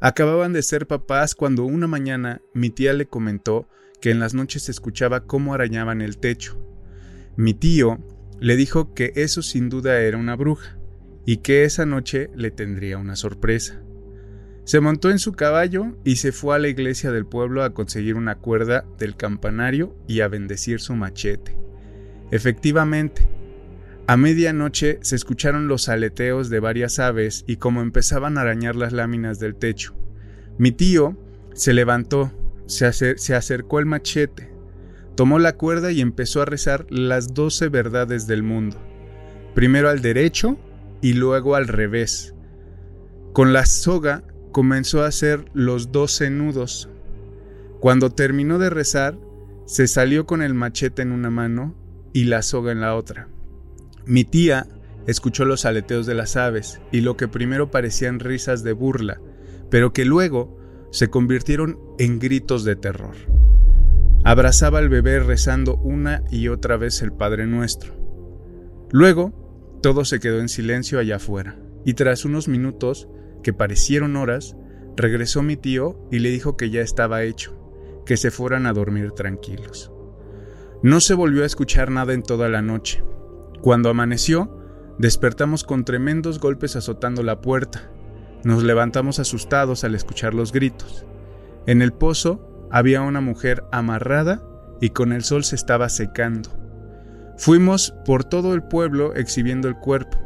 [0.00, 3.70] Acababan de ser papás cuando una mañana mi tía le comentó
[4.02, 6.75] que en las noches se escuchaba cómo arañaban el techo.
[7.36, 7.98] Mi tío
[8.40, 10.78] le dijo que eso sin duda era una bruja
[11.24, 13.82] y que esa noche le tendría una sorpresa.
[14.64, 18.16] Se montó en su caballo y se fue a la iglesia del pueblo a conseguir
[18.16, 21.56] una cuerda del campanario y a bendecir su machete.
[22.32, 23.28] Efectivamente,
[24.08, 28.92] a medianoche se escucharon los aleteos de varias aves y como empezaban a arañar las
[28.92, 29.94] láminas del techo.
[30.58, 31.16] Mi tío
[31.54, 32.32] se levantó,
[32.66, 32.86] se,
[33.34, 34.50] acercó al machete,
[35.16, 38.76] tomó la cuerda y empezó a rezar las doce verdades del mundo.
[39.54, 40.58] Primero al derecho
[41.00, 42.34] y luego al revés.
[43.32, 44.22] Con la soga
[44.52, 46.88] comenzó a hacer los doce nudos.
[47.80, 49.18] Cuando terminó de rezar,
[49.66, 51.74] se salió con el machete en una mano
[52.12, 53.28] y la soga en la otra.
[54.04, 54.66] Mi tía
[55.06, 59.20] escuchó los aleteos de las aves y lo que primero parecían risas de burla,
[59.70, 60.58] pero que luego
[60.90, 63.35] se convirtieron en gritos de terror.
[64.26, 67.94] Abrazaba al bebé rezando una y otra vez el Padre Nuestro.
[68.90, 73.08] Luego, todo se quedó en silencio allá afuera, y tras unos minutos,
[73.44, 74.56] que parecieron horas,
[74.96, 77.56] regresó mi tío y le dijo que ya estaba hecho,
[78.04, 79.92] que se fueran a dormir tranquilos.
[80.82, 83.04] No se volvió a escuchar nada en toda la noche,
[83.62, 84.60] cuando amaneció,
[84.98, 87.92] despertamos con tremendos golpes azotando la puerta.
[88.42, 91.06] Nos levantamos asustados al escuchar los gritos.
[91.68, 94.42] En el pozo había una mujer amarrada
[94.80, 96.50] y con el sol se estaba secando.
[97.36, 100.18] Fuimos por todo el pueblo exhibiendo el cuerpo.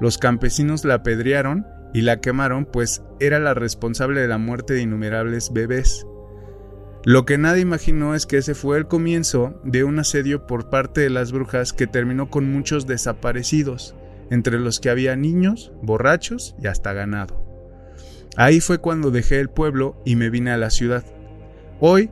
[0.00, 4.82] Los campesinos la apedrearon y la quemaron pues era la responsable de la muerte de
[4.82, 6.06] innumerables bebés.
[7.04, 11.00] Lo que nadie imaginó es que ese fue el comienzo de un asedio por parte
[11.02, 13.94] de las brujas que terminó con muchos desaparecidos,
[14.28, 17.46] entre los que había niños, borrachos y hasta ganado.
[18.36, 21.04] Ahí fue cuando dejé el pueblo y me vine a la ciudad.
[21.78, 22.08] Hoy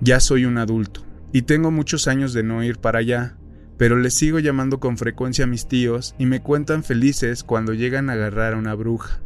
[0.00, 1.00] ya soy un adulto
[1.32, 3.36] y tengo muchos años de no ir para allá,
[3.78, 8.10] pero les sigo llamando con frecuencia a mis tíos y me cuentan felices cuando llegan
[8.10, 9.20] a agarrar a una bruja.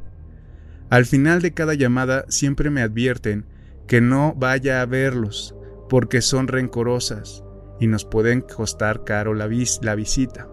[0.91, 3.47] Al final de cada llamada siempre me advierten
[3.89, 5.57] que no vaya a verlos,
[5.89, 7.43] porque son rencorosas
[7.81, 9.51] y nos pueden costar caro la,
[9.83, 10.49] la visita.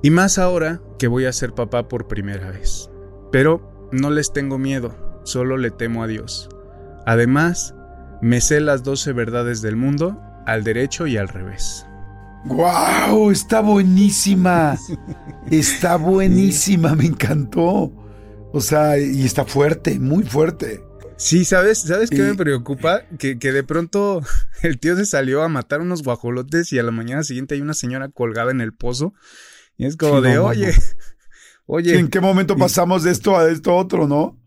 [0.00, 2.88] Y más ahora que voy a ser papá por primera vez.
[3.32, 4.94] Pero no les tengo miedo,
[5.24, 6.48] solo le temo a Dios.
[7.06, 7.74] Además,
[8.22, 11.86] me sé las doce verdades del mundo, al derecho y al revés.
[12.44, 13.30] ¡Guau!
[13.30, 14.78] Está buenísima.
[15.50, 17.92] Está buenísima, me encantó.
[18.52, 20.82] O sea, y está fuerte, muy fuerte.
[21.16, 21.80] Sí, ¿sabes?
[21.80, 23.02] ¿Sabes qué me preocupa?
[23.18, 24.22] Que, que, de pronto
[24.62, 27.74] el tío se salió a matar unos guajolotes y a la mañana siguiente hay una
[27.74, 29.14] señora colgada en el pozo.
[29.76, 30.72] Y es como de, oye,
[31.66, 31.98] oye.
[31.98, 34.40] ¿En qué momento pasamos de esto a esto otro, no?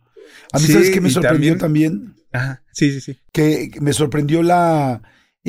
[0.54, 2.17] A mí, ¿sabes qué me sorprendió también?
[2.32, 3.20] Ajá, sí, sí, sí.
[3.32, 5.02] Que me sorprendió la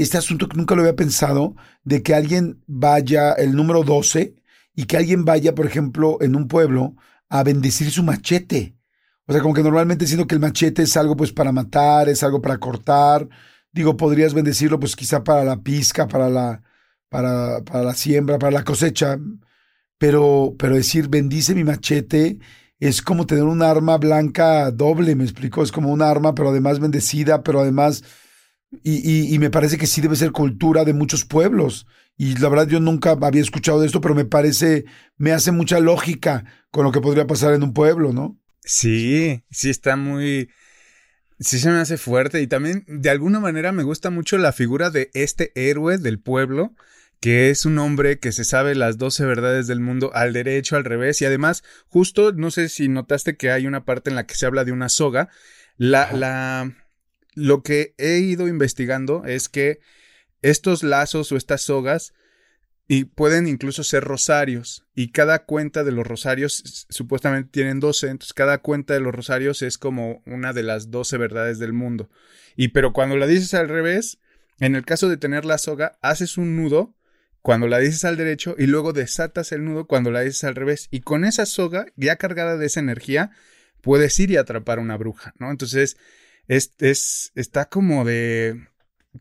[0.03, 4.37] este asunto que nunca lo había pensado, de que alguien vaya, el número 12,
[4.75, 6.95] y que alguien vaya, por ejemplo, en un pueblo
[7.29, 8.77] a bendecir su machete.
[9.27, 12.23] O sea, como que normalmente siento que el machete es algo pues para matar, es
[12.23, 13.29] algo para cortar.
[13.73, 16.63] Digo, podrías bendecirlo pues quizá para la pizca, para la,
[17.09, 19.19] para, para la siembra, para la cosecha.
[19.99, 22.39] Pero, pero decir bendice mi machete
[22.81, 25.63] es como tener un arma blanca doble, me explico.
[25.63, 28.05] Es como un arma, pero además bendecida, pero además
[28.83, 31.87] Y, y, me parece que sí debe ser cultura de muchos pueblos.
[32.19, 34.85] Y la verdad yo nunca había escuchado de esto, pero me parece,
[35.17, 38.39] me hace mucha lógica con lo que podría pasar en un pueblo, ¿no?
[38.63, 40.51] Sí, sí está muy...
[41.41, 44.91] Sí se me hace fuerte y también de alguna manera me gusta mucho la figura
[44.91, 46.75] de este héroe del pueblo
[47.21, 50.85] que es un hombre que se sabe las doce verdades del mundo al derecho, al
[50.85, 54.35] revés, y además, justo, no sé si notaste que hay una parte en la que
[54.35, 55.29] se habla de una soga,
[55.77, 56.77] la, la,
[57.35, 59.81] lo que he ido investigando es que
[60.43, 62.15] estos lazos o estas sogas
[62.87, 68.33] y pueden incluso ser rosarios y cada cuenta de los rosarios supuestamente tienen doce, entonces
[68.33, 72.09] cada cuenta de los rosarios es como una de las doce verdades del mundo.
[72.57, 74.19] Y pero cuando la dices al revés,
[74.59, 76.97] en el caso de tener la soga, haces un nudo
[77.43, 80.89] cuando la dices al derecho y luego desatas el nudo cuando la dices al revés.
[80.91, 83.31] Y con esa soga, ya cargada de esa energía,
[83.81, 85.51] puedes ir y atrapar a una bruja, ¿no?
[85.51, 85.97] Entonces,
[86.47, 88.69] es, es, está como de,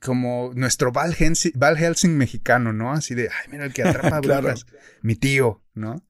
[0.02, 2.92] como nuestro Val, Helsing, mexicano, ¿no?
[2.92, 4.66] Así de, ay, mira el que atrapa brujas,
[5.02, 6.04] mi tío, ¿no?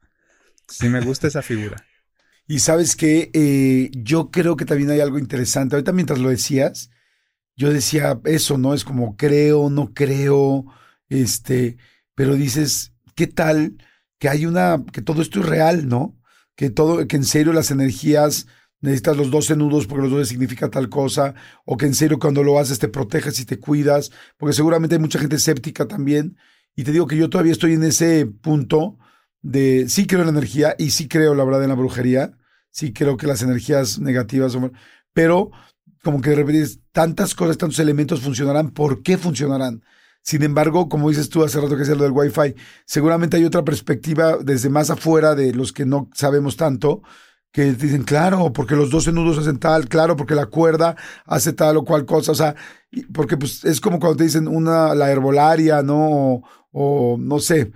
[0.68, 1.86] Sí, me gusta esa figura.
[2.48, 5.76] Y sabes que eh, yo creo que también hay algo interesante.
[5.76, 6.90] Ahorita mientras lo decías,
[7.56, 8.74] yo decía eso, ¿no?
[8.74, 10.66] Es como creo, no creo,
[11.10, 11.78] este,
[12.18, 13.78] pero dices, ¿qué tal
[14.18, 16.20] que hay una, que todo esto es real, ¿no?
[16.56, 18.48] Que todo, que en serio las energías
[18.82, 22.42] necesitas los 12 nudos porque los 12 significa tal cosa, o que en serio cuando
[22.42, 26.38] lo haces te proteges y te cuidas, porque seguramente hay mucha gente escéptica también.
[26.76, 28.98] Y te digo que yo todavía estoy en ese punto
[29.44, 32.36] de sí creo en la energía y sí creo, la verdad, en la brujería.
[32.72, 34.74] Sí creo que las energías negativas son.
[35.14, 35.52] Pero
[36.02, 39.84] como que de repente tantas cosas, tantos elementos funcionarán, ¿por qué funcionarán?
[40.28, 42.54] Sin embargo, como dices tú hace rato que es lo del Wi-Fi,
[42.86, 47.02] seguramente hay otra perspectiva desde más afuera de los que no sabemos tanto,
[47.54, 51.78] que dicen, claro, porque los 12 nudos hacen tal, claro, porque la cuerda hace tal
[51.78, 52.56] o cual cosa, o sea,
[53.14, 55.96] porque pues es como cuando te dicen una, la herbolaria, ¿no?
[55.98, 56.44] O,
[56.74, 57.72] o no sé,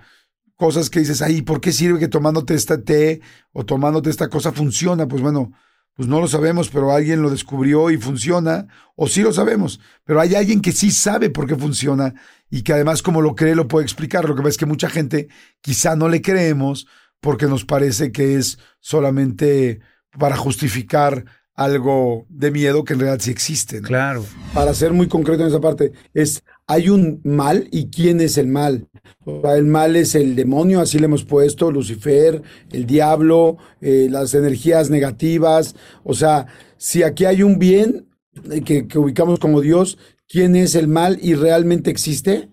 [0.54, 3.22] cosas que dices, ay, ¿por qué sirve que tomándote este té
[3.52, 5.08] o tomándote esta cosa funciona?
[5.08, 5.52] Pues bueno,
[5.94, 8.66] pues no lo sabemos, pero alguien lo descubrió y funciona,
[8.96, 12.14] o sí lo sabemos, pero hay alguien que sí sabe por qué funciona
[12.50, 14.28] y que además como lo cree lo puede explicar.
[14.28, 15.28] Lo que pasa es que mucha gente
[15.60, 16.86] quizá no le creemos
[17.20, 19.80] porque nos parece que es solamente
[20.18, 21.24] para justificar
[21.54, 23.80] algo de miedo que en realidad sí existe.
[23.82, 24.24] Claro.
[24.54, 28.48] Para ser muy concreto en esa parte, es hay un mal y quién es el
[28.48, 28.88] mal.
[29.26, 32.42] El mal es el demonio, así le hemos puesto, Lucifer,
[32.72, 35.76] el diablo, eh, las energías negativas.
[36.02, 36.46] O sea,
[36.76, 38.08] si aquí hay un bien
[38.50, 39.98] eh, que, ubicamos como Dios,
[40.28, 42.48] ¿quién es el mal y realmente existe?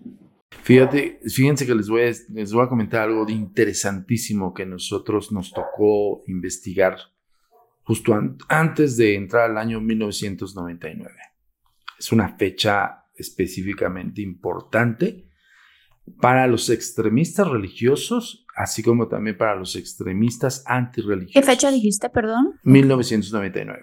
[0.62, 5.32] Fíjate, fíjense que les voy, a, les voy a comentar algo de interesantísimo que nosotros
[5.32, 6.96] nos tocó investigar
[7.82, 8.14] justo
[8.48, 11.10] antes de entrar al año 1999.
[11.98, 15.29] Es una fecha específicamente importante
[16.20, 21.40] para los extremistas religiosos, así como también para los extremistas antirreligiosos.
[21.40, 22.54] ¿Qué fecha dijiste, perdón?
[22.64, 23.82] 1999.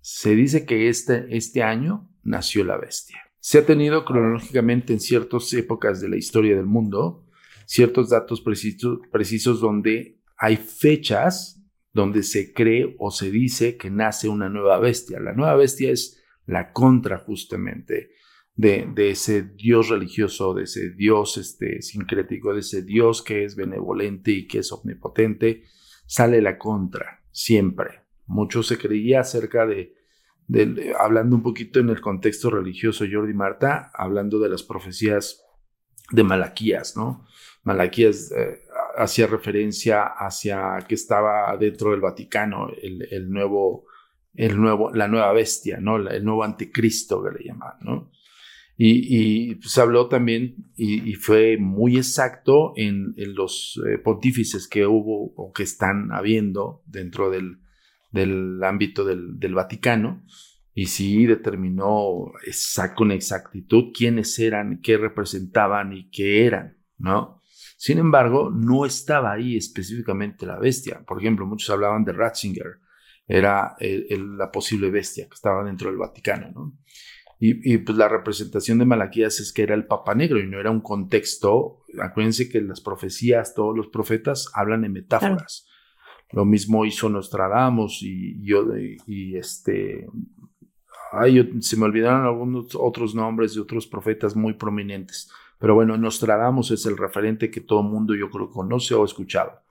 [0.00, 3.18] Se dice que este, este año nació la bestia.
[3.40, 7.26] Se ha tenido cronológicamente en ciertas épocas de la historia del mundo
[7.66, 11.58] ciertos datos precisos, precisos donde hay fechas
[11.92, 15.20] donde se cree o se dice que nace una nueva bestia.
[15.20, 18.10] La nueva bestia es la contra justamente
[18.54, 24.30] de, ese Dios religioso, de ese Dios este, sincrético, de ese Dios que es benevolente
[24.30, 25.64] y que es omnipotente.
[26.06, 28.02] Sale la contra, siempre.
[28.26, 29.94] Mucho se creía acerca de,
[30.98, 35.42] hablando un poquito en el contexto religioso, Jordi Marta, hablando de las profecías
[36.10, 37.24] de Malaquías, ¿no?
[37.64, 38.60] Malaquías eh,
[38.96, 43.86] hacía referencia hacia que estaba dentro del Vaticano el, nuevo,
[44.34, 45.96] el nuevo, la nueva bestia, ¿no?
[45.96, 48.10] El nuevo anticristo que le llaman, ¿no?
[48.84, 55.52] Y, se habló también y, fue muy exacto en, los eh, pontífices que hubo o
[55.52, 57.60] que están habiendo dentro del,
[58.10, 60.24] del ámbito del, del, Vaticano.
[60.74, 62.32] Y sí determinó
[62.96, 67.40] con exactitud quiénes eran, qué representaban y qué eran, ¿no?
[67.76, 71.04] Sin embargo, no estaba ahí específicamente la bestia.
[71.06, 72.80] Por ejemplo, muchos hablaban de Ratzinger,
[73.28, 76.78] era la posible bestia que estaba dentro del Vaticano, ¿no?
[77.44, 80.70] Y, pues la representación de Malaquías es que era el Papa Negro y no era
[80.70, 81.80] un contexto.
[82.00, 85.66] Acuérdense que las profecías, todos los profetas hablan en metáforas.
[86.30, 90.06] Lo mismo hizo Nostradamus y yo, y, este.
[91.10, 95.28] Ay, se me olvidaron algunos otros nombres de otros profetas muy prominentes.
[95.58, 99.04] Pero bueno, Nostradamus es el referente que todo el mundo yo creo conoce o ha
[99.04, 99.61] escuchado.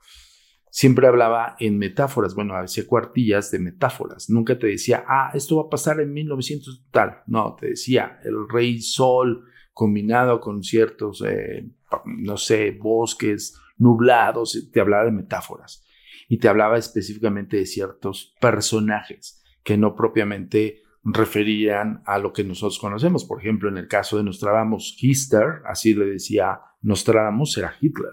[0.72, 5.64] Siempre hablaba en metáforas, bueno, hacía cuartillas de metáforas, nunca te decía, ah, esto va
[5.64, 9.44] a pasar en 1900 tal, no, te decía, el rey sol
[9.74, 11.68] combinado con ciertos, eh,
[12.06, 15.84] no sé, bosques nublados, te hablaba de metáforas.
[16.28, 22.78] Y te hablaba específicamente de ciertos personajes que no propiamente referían a lo que nosotros
[22.78, 23.26] conocemos.
[23.26, 28.12] Por ejemplo, en el caso de Nostradamus, Hitler, así le decía Nostradamus, era Hitler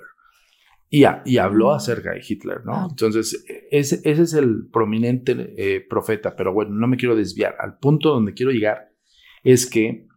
[0.90, 1.04] y,
[1.38, 2.88] habló acerca de Hitler, ¿no?
[2.90, 7.56] Entonces, ese, ese, es el prominente eh, profeta, pero bueno, no me quiero desviar.
[7.60, 8.92] Al punto donde quiero llegar
[9.44, 10.08] es que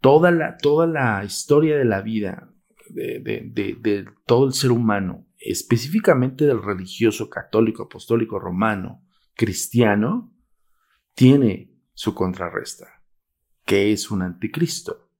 [0.00, 2.52] toda la, toda la historia de la vida
[2.90, 9.02] de, de todo el ser humano, específicamente del religioso católico, apostólico, romano,
[9.34, 10.34] cristiano,
[11.14, 13.02] tiene su contrarresta,
[13.64, 15.10] que es un anticristo.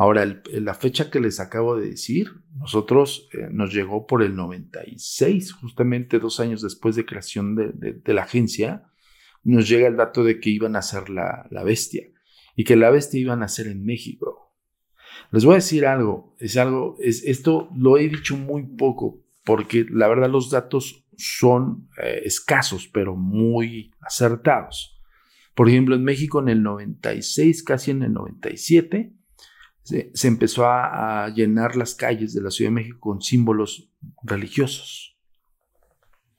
[0.00, 5.52] Ahora, la fecha que les acabo de decir, nosotros eh, nos llegó por el 96,
[5.52, 8.86] justamente dos años después de creación de, la agencia,
[9.44, 12.06] nos llega el dato de que iban a ser la, bestia
[12.56, 14.56] y que la bestia iban a ser en México.
[15.32, 19.84] Les voy a decir algo, es algo, es, esto lo he dicho muy poco, porque
[19.90, 24.98] la verdad los datos son eh, escasos, pero muy acertados.
[25.54, 29.19] Por ejemplo, en México en el 96, casi en el 97,
[29.82, 33.90] se, empezó a, llenar las calles de la Ciudad de México con símbolos
[34.22, 35.18] religiosos.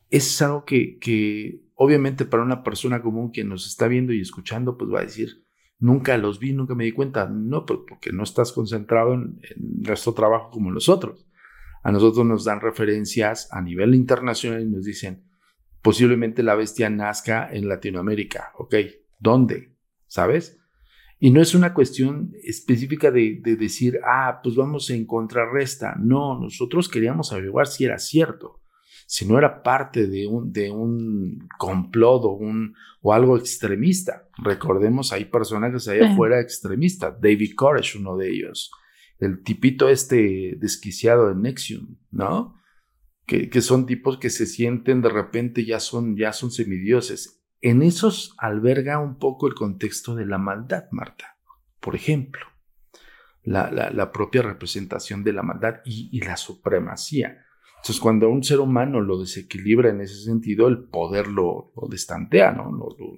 [0.09, 4.91] Es algo que, obviamente para una persona común que nos está viendo y escuchando, pues
[4.91, 5.45] va a decir,
[5.79, 7.27] nunca los vi, nunca me di cuenta.
[7.27, 11.27] No, pues, porque no estás concentrado en, nuestro trabajo como nosotros.
[11.83, 15.23] A nosotros nos dan referencias a nivel internacional y nos dicen,
[15.81, 18.51] posiblemente la bestia nazca en Latinoamérica.
[18.57, 18.75] Ok,
[19.19, 19.75] ¿dónde?
[20.07, 20.60] ¿Sabes?
[21.23, 25.93] Y no es una cuestión específica de, decir, ah, pues vamos en contrarresta.
[25.99, 28.63] No, nosotros queríamos averiguar si era cierto,
[29.05, 32.73] si no era parte de un, de un complot o, un,
[33.03, 34.29] o algo extremista.
[34.43, 37.21] Recordemos, hay personajes ahí afuera extremistas.
[37.21, 38.71] David Koresh, uno de ellos.
[39.19, 42.55] El tipito este desquiciado de Nexium, ¿no?
[43.27, 47.83] Que, que, son tipos que se sienten de repente ya son, ya son semidioses en
[47.83, 51.37] esos alberga un poco el contexto de la maldad, Marta.
[51.79, 52.41] Por ejemplo,
[53.43, 57.45] la, propia representación de la maldad y, la supremacía.
[57.77, 62.71] Entonces, cuando un ser humano lo desequilibra en ese sentido, el poder lo, destantea, ¿no?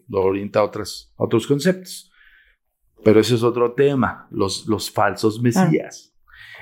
[0.07, 2.11] Lo, orienta a, otros conceptos.
[3.03, 6.15] Pero ese es otro tema, los, los falsos mesías.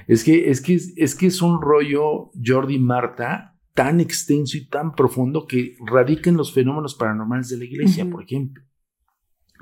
[0.08, 4.94] Es, que, es, que, es que es un rollo, Jordi Marta, tan extenso y tan
[4.96, 8.64] profundo que radica en los fenómenos paranormales de la iglesia, por ejemplo.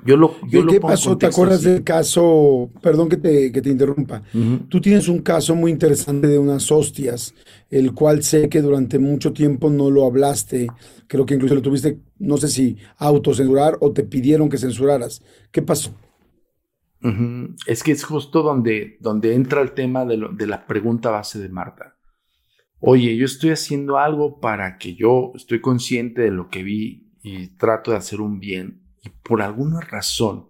[0.04, 1.18] Yo lo, yo ¿Qué, pasó?
[1.18, 2.70] ¿Te acuerdas del caso?
[2.82, 4.22] Perdón que te, que te interrumpa.
[4.68, 7.34] Tú tienes un caso muy interesante de unas hostias,
[7.68, 10.68] el cual sé que durante mucho tiempo no lo hablaste.
[11.06, 15.22] Creo que incluso lo tuviste, no sé si autocensurar o te pidieron que censuraras.
[15.50, 15.94] ¿Qué pasó?
[17.66, 21.48] Es que es justo donde, donde entra el tema de, de la pregunta base de
[21.50, 21.99] Marta
[22.80, 27.48] oye, yo estoy haciendo algo para que yo estoy consciente de lo que vi y
[27.56, 30.48] trato de hacer un bien y por alguna razón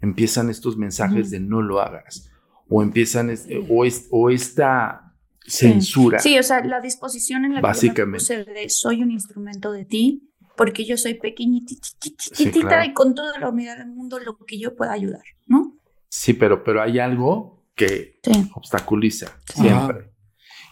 [0.00, 2.30] empiezan estos mensajes de no lo hagas
[2.68, 3.34] o empiezan
[3.68, 5.14] o, o esta
[5.46, 6.18] censura.
[6.18, 6.38] Sí.
[6.38, 8.24] o sea, la disposición en la básicamente.
[8.26, 13.50] que de soy un instrumento de ti porque yo soy pequeñitita y con toda la
[13.50, 15.78] unidad del mundo lo que yo pueda ayudar, ¿no?
[16.08, 18.20] Sí, pero, pero hay algo que
[18.54, 20.15] obstaculiza siempre.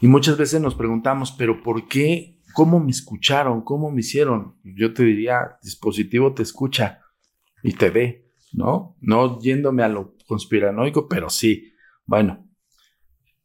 [0.04, 2.38] Y muchas veces nos preguntamos, pero ¿por qué?
[2.52, 3.62] ¿Cómo me escucharon?
[3.62, 4.60] ¿Cómo me hicieron?
[4.62, 7.00] Yo te diría, dispositivo te escucha
[7.62, 8.98] y te ve, ¿no?
[9.00, 11.72] No yéndome a lo conspiranoico, pero sí.
[12.04, 12.46] Bueno,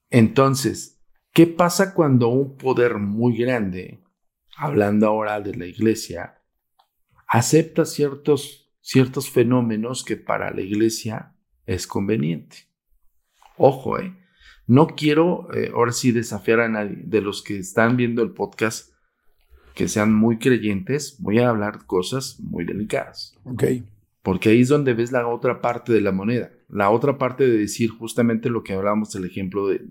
[0.10, 4.03] entonces, ¿qué pasa cuando un poder muy grande,
[4.57, 6.44] hablando ahora de la iglesia,
[7.26, 12.68] acepta ciertos, ciertos fenómenos que para la iglesia es conveniente?
[13.56, 14.18] Ojo, ¿eh?
[14.69, 18.93] No quiero eh, ahora sí desafiar a nadie de los que están viendo el podcast
[19.73, 21.15] que sean muy creyentes.
[21.17, 23.35] Voy a hablar cosas muy delicadas.
[23.45, 23.63] Ok.
[24.21, 26.51] Porque ahí es donde ves la otra parte de la moneda.
[26.67, 29.81] La otra parte de decir justamente lo que hablábamos del ejemplo de,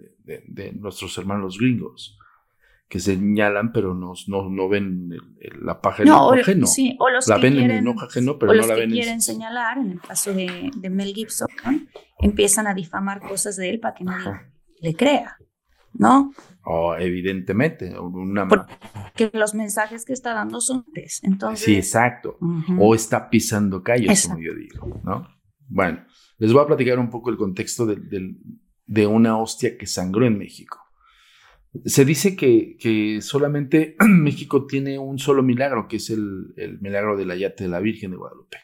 [0.78, 2.16] nuestros hermanos gringos
[2.88, 5.12] que señalan, pero no, no, ven
[5.60, 6.68] la paja en el ojo ajeno.
[6.68, 9.20] Sí, o los la que ven quieren, en el ajeno, pero no la ven quieren
[9.20, 11.48] señalar, en el caso de, Mel Gibson,
[12.20, 15.36] empiezan a difamar cosas de él para que nadie le crea,
[15.94, 16.32] ¿no?
[16.64, 17.98] Oh, evidentemente.
[17.98, 18.46] Una...
[18.46, 21.20] Porque los mensajes que está dando son tres.
[21.22, 21.64] Entonces...
[21.64, 22.38] Sí, exacto.
[22.78, 25.26] O está pisando calles, como yo digo, ¿no?
[25.66, 26.04] Bueno,
[26.38, 30.78] les voy a platicar un poco el contexto de, una hostia que sangró en México.
[31.84, 37.16] Se dice que, que solamente México tiene un solo milagro, que es el, el milagro
[37.16, 38.58] del ayate de la Virgen de Guadalupe.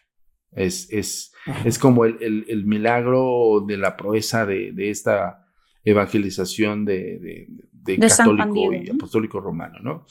[0.53, 1.33] Es, es,
[1.65, 5.44] es como el, el, el, milagro de la proeza de, de esta
[5.85, 10.07] evangelización de, de, de católico y apostólico romano, ¿no?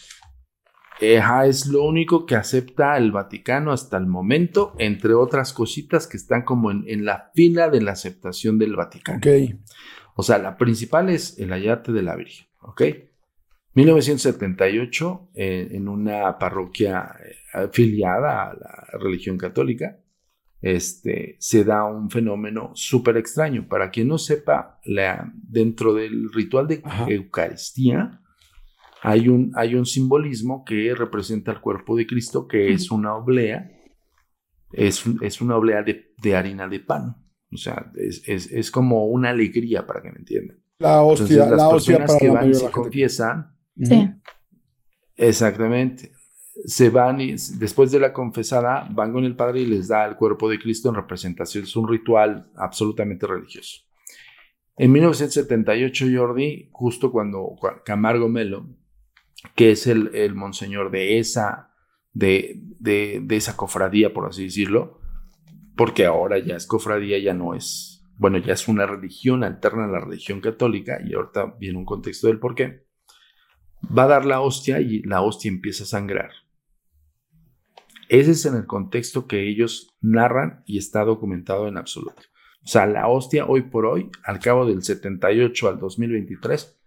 [1.00, 6.44] es lo único que acepta el Vaticano hasta el momento, entre otras cositas que están
[6.44, 9.18] como en, en la fila de la aceptación del Vaticano.
[9.18, 9.28] Ok.
[10.16, 12.82] O sea, la principal es el ayate de la Virgen, ¿ok?
[13.74, 19.98] 1978, eh, en una parroquia eh, afiliada a la religión católica,
[20.64, 23.68] este, se da un fenómeno súper extraño.
[23.68, 28.22] Para quien no sepa, la, dentro del ritual de Eucaristía
[29.02, 33.70] hay un, hay un simbolismo que representa el cuerpo de Cristo, que es una oblea,
[34.72, 37.18] es, es una oblea de, de harina de pan.
[37.52, 40.58] O sea, es, es, es, como una alegría para que me entiendan.
[40.80, 42.74] La hostia, Entonces, las la hostia personas para que la van y se gente.
[42.74, 44.10] confiesan, Sí.
[45.18, 46.12] exactamente,
[46.66, 50.16] se van y después de la confesada van con el Padre y les da el
[50.16, 51.64] cuerpo de Cristo en representación.
[51.64, 53.82] Es un ritual absolutamente religioso.
[54.78, 58.68] En 1978, Jordi, justo cuando cua- Camargo Melo,
[59.56, 61.72] que es el, el monseñor de esa,
[62.14, 65.00] de, de, de esa cofradía, por así decirlo,
[65.76, 69.90] porque ahora ya es cofradía, ya no es, bueno, ya es una religión alterna a
[69.90, 72.86] la religión católica, y ahorita viene un contexto del por qué,
[73.96, 76.32] va a dar la hostia y la hostia empieza a sangrar.
[78.10, 82.22] Ese es en el contexto que ellos narran y está documentado en absoluto.
[82.64, 86.80] O sea, la hostia hoy por hoy, al cabo del 78 al 2023,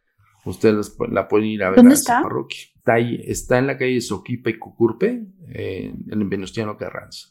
[0.45, 2.23] ustedes la pueden ir a ver ¿Dónde a está?
[2.23, 2.61] parroquia.
[2.77, 7.29] Está ahí, está en la calle Soquipa y Cucurpe, eh, en el Venustiano Carranza.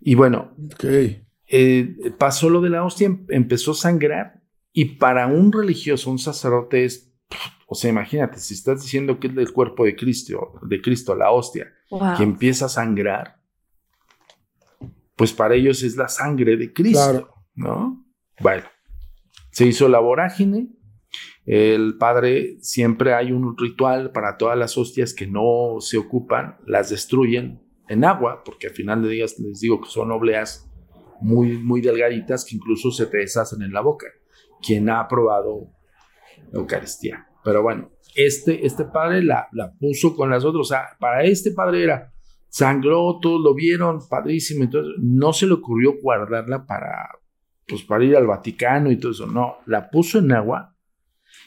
[0.00, 0.54] Y bueno,
[1.46, 6.18] eh, pasó lo de la hostia, em- empezó a sangrar y para un religioso, un
[6.18, 7.14] sacerdote es,
[7.66, 11.30] o sea, imagínate, si estás diciendo que es del cuerpo de Cristo, de Cristo, la
[11.30, 12.16] hostia, Wow.
[12.16, 13.40] que empieza a sangrar,
[15.16, 17.34] pues para ellos es la sangre de Cristo, Claro.
[17.54, 18.04] ¿no?
[18.40, 18.64] Bueno,
[19.50, 20.68] se hizo la vorágine.
[21.46, 26.90] El padre siempre hay un ritual para todas las hostias que no se ocupan, las
[26.90, 30.68] destruyen en agua, porque al final de días les digo que son obleas
[31.20, 34.06] muy, muy delgaditas que incluso se te deshacen en la boca.
[34.60, 35.68] Quien ha probado
[36.52, 37.28] Eucaristía.
[37.44, 40.60] Pero bueno, este, este padre la, la puso con las otras.
[40.60, 42.12] O sea, para este padre era
[42.48, 44.62] sangró, todos lo vieron, padrísimo.
[44.64, 47.08] Entonces, no se le ocurrió guardarla para,
[47.66, 49.26] pues, para ir al Vaticano y todo eso.
[49.26, 50.76] No, la puso en agua.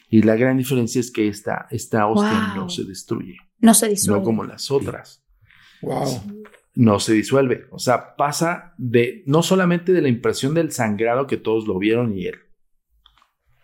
[0.09, 2.63] Y la gran diferencia es que esta, esta hostia Wow.
[2.63, 3.37] no se destruye.
[3.59, 4.19] No se disuelve.
[4.19, 5.23] No como las otras.
[5.81, 6.21] Wow.
[6.75, 7.65] No se disuelve.
[7.71, 12.17] O sea, pasa de no solamente de la impresión del sangrado que todos lo vieron
[12.17, 12.35] y él.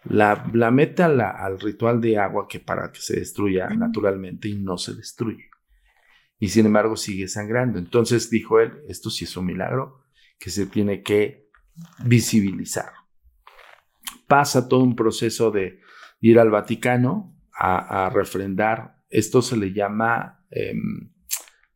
[0.06, 4.94] La, la al ritual de agua que para que se destruya naturalmente y no se
[4.94, 5.50] destruye.
[6.40, 7.80] Y sin embargo sigue sangrando.
[7.80, 10.04] Entonces dijo él, esto sí es un milagro
[10.38, 11.50] que se tiene que
[12.04, 12.92] visibilizar.
[14.28, 15.80] Pasa todo un proceso de
[16.20, 18.98] ir al Vaticano a, a refrendar.
[19.10, 21.14] Esto se le llama em,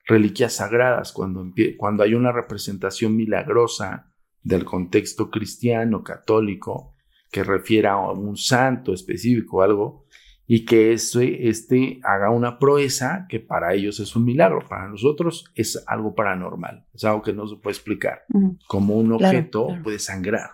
[0.08, 1.46] reliquias sagradas, cuando,
[1.78, 6.97] cuando hay una representación milagrosa del contexto cristiano, católico,
[7.32, 10.06] que refiera a un santo específico o algo,
[10.50, 15.84] y que este haga una proeza que para ellos es un milagro, para nosotros es
[15.88, 18.22] algo paranormal, es algo que no se puede explicar,
[18.68, 19.84] como un Claro, objeto claro.
[19.84, 20.52] puede sangrar,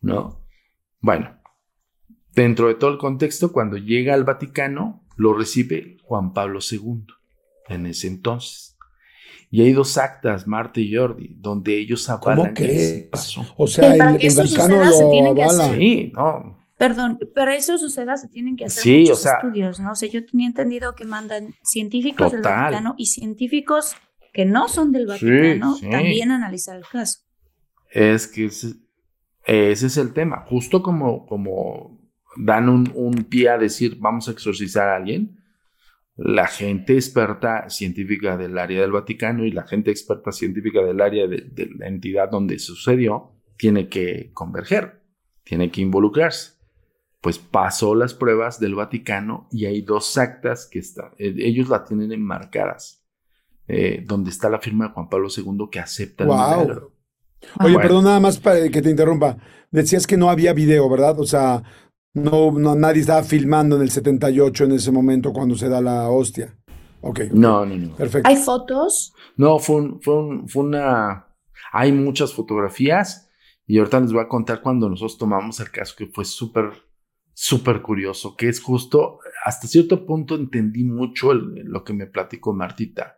[0.00, 0.44] ¿no?
[1.00, 1.36] Bueno,
[2.32, 7.06] dentro de todo el contexto, cuando llega al Vaticano, lo recibe Juan Pablo II
[7.68, 8.71] en ese entonces.
[9.52, 13.44] Y hay dos actas, Marta y Jordi, donde ellos avalan ¿Cómo que sí pasó.
[13.58, 16.12] O sea, Para el, que el eso Vaticano suceda, se lo tienen que hacer- Sí,
[16.16, 16.58] no.
[16.78, 19.92] Perdón, para eso suceda se tienen que hacer Sí, muchos o sea- estudios, ¿no?
[19.92, 22.60] O sea, yo tenía entendido que mandan científicos del Total.
[22.62, 23.94] Vaticano y científicos
[24.32, 25.88] que no son del Vaticano sí.
[25.90, 27.20] también a analizar el caso.
[27.90, 28.72] Es que ese,
[29.44, 30.44] ese es el tema.
[30.48, 32.00] Justo como, como
[32.38, 35.36] dan un, un pie a decir vamos a exorcizar a alguien,
[36.16, 41.26] la gente experta científica del área del Vaticano y la gente experta científica del área
[41.26, 45.02] de, de la entidad donde sucedió tiene que converger,
[45.44, 46.52] tiene que involucrarse.
[47.20, 51.84] Pues pasó las pruebas del Vaticano y hay dos actas que están, eh, ellos la
[51.84, 53.04] tienen enmarcadas,
[53.68, 56.92] eh, donde está la firma de Juan Pablo II que acepta el milagro.
[57.60, 57.80] Oye, Bueno.
[57.80, 59.36] perdón, nada más para que te interrumpa.
[59.70, 61.18] Decías que no había video, ¿verdad?
[61.20, 61.62] O sea,
[62.14, 66.08] no, no nadie estaba filmando en el 78 en ese momento cuando se da la
[66.10, 66.56] hostia.
[67.00, 67.20] Ok.
[67.32, 67.96] No, no, no.
[67.96, 68.28] Perfecto.
[68.28, 69.12] ¿Hay fotos?
[69.36, 71.26] No, fue, un- fue, un- fue una...
[71.72, 73.30] Hay muchas fotografías
[73.66, 76.70] y ahorita les voy a contar cuando nosotros tomamos el caso que fue súper,
[77.32, 83.16] súper curioso, que es justo, hasta cierto punto entendí mucho lo que me platicó Martita,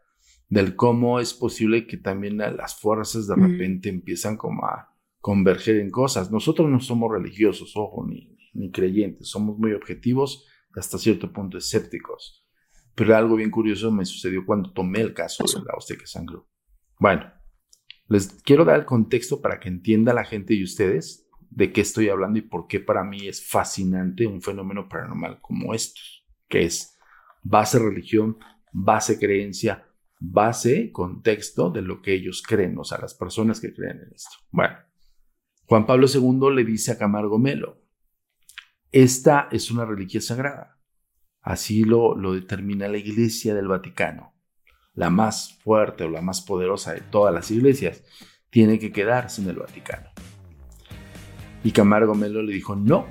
[0.49, 5.91] del cómo es posible que también las fuerzas de repente empiezan como a converger en
[5.91, 6.31] cosas.
[6.31, 12.47] Nosotros no somos religiosos, ojo, ni, ni creyentes, somos muy objetivos, hasta cierto punto escépticos.
[12.95, 16.49] Pero algo bien curioso me sucedió cuando tomé el caso de la que sangró.
[16.99, 17.31] Bueno,
[18.09, 22.09] les quiero dar el contexto para que entienda la gente y ustedes de qué estoy
[22.09, 26.99] hablando y por qué para mí es fascinante un fenómeno paranormal como estos, que es
[27.43, 28.39] base religión,
[28.73, 29.87] base creencia,
[30.19, 34.37] base contexto de lo que ellos creen, o sea, las personas que creen en esto.
[34.51, 34.77] Bueno,
[35.67, 37.84] Juan Pablo II le dice a Camargo Melo,
[39.03, 40.79] esta es una reliquia sagrada.
[41.43, 44.35] Así lo, lo determina la Iglesia del Vaticano
[44.95, 48.03] la más fuerte o la más poderosa de todas las iglesias,
[48.51, 50.09] tiene que quedarse en el Vaticano.
[51.65, 53.07] Y Camargo Melo le dijo, no,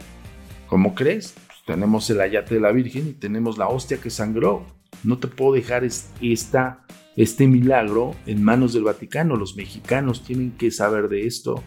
[0.68, 1.35] ¿cómo crees?
[1.47, 4.65] Pues tenemos el ayate de la Virgen y tenemos la hostia que sangró.
[5.03, 6.85] No te puedo dejar esta,
[7.18, 9.35] este milagro en manos del Vaticano.
[9.35, 11.61] Los mexicanos tienen que saber de esto.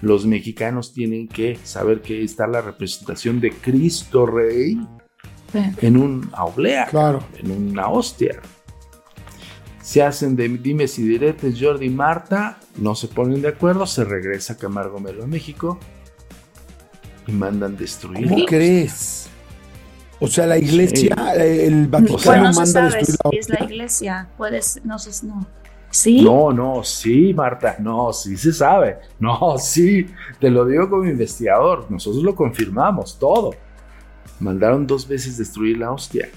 [0.00, 4.78] Los mexicanos tienen que saber que está la representación de Cristo Rey
[5.52, 7.22] en un oblea, claro.
[7.38, 8.40] en una hostia
[9.90, 14.04] se hacen de dimes y diretes Jordi y Marta, no se ponen de acuerdo, se
[14.04, 15.80] regresa Camargo Melo a México
[17.26, 18.28] y mandan destruir.
[18.28, 19.28] ¿Cómo crees?
[20.20, 25.26] O sea, la iglesia, el Vaticano manda destruir la es la iglesia, puedes, no sé,
[25.26, 25.44] no.
[25.90, 26.22] ¿Sí?
[26.22, 28.98] No, no, sí, Marta, no, sí se sabe.
[29.18, 30.06] No, sí,
[30.38, 33.50] te lo digo como investigador, nosotros lo confirmamos, todo.
[34.38, 36.28] Mandaron dos veces destruir la hostia.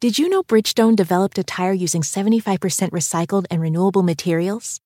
[0.00, 4.80] Did you know Bridgestone developed a tire using 75% recycled and renewable materials?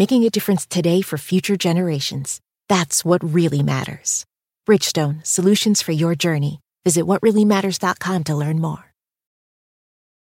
[0.00, 2.40] Making a difference today for future generations.
[2.70, 4.24] That's what really matters.
[4.66, 6.60] Bridgestone, solutions for your journey.
[6.84, 8.89] Visit whatreallymatters.com to learn more.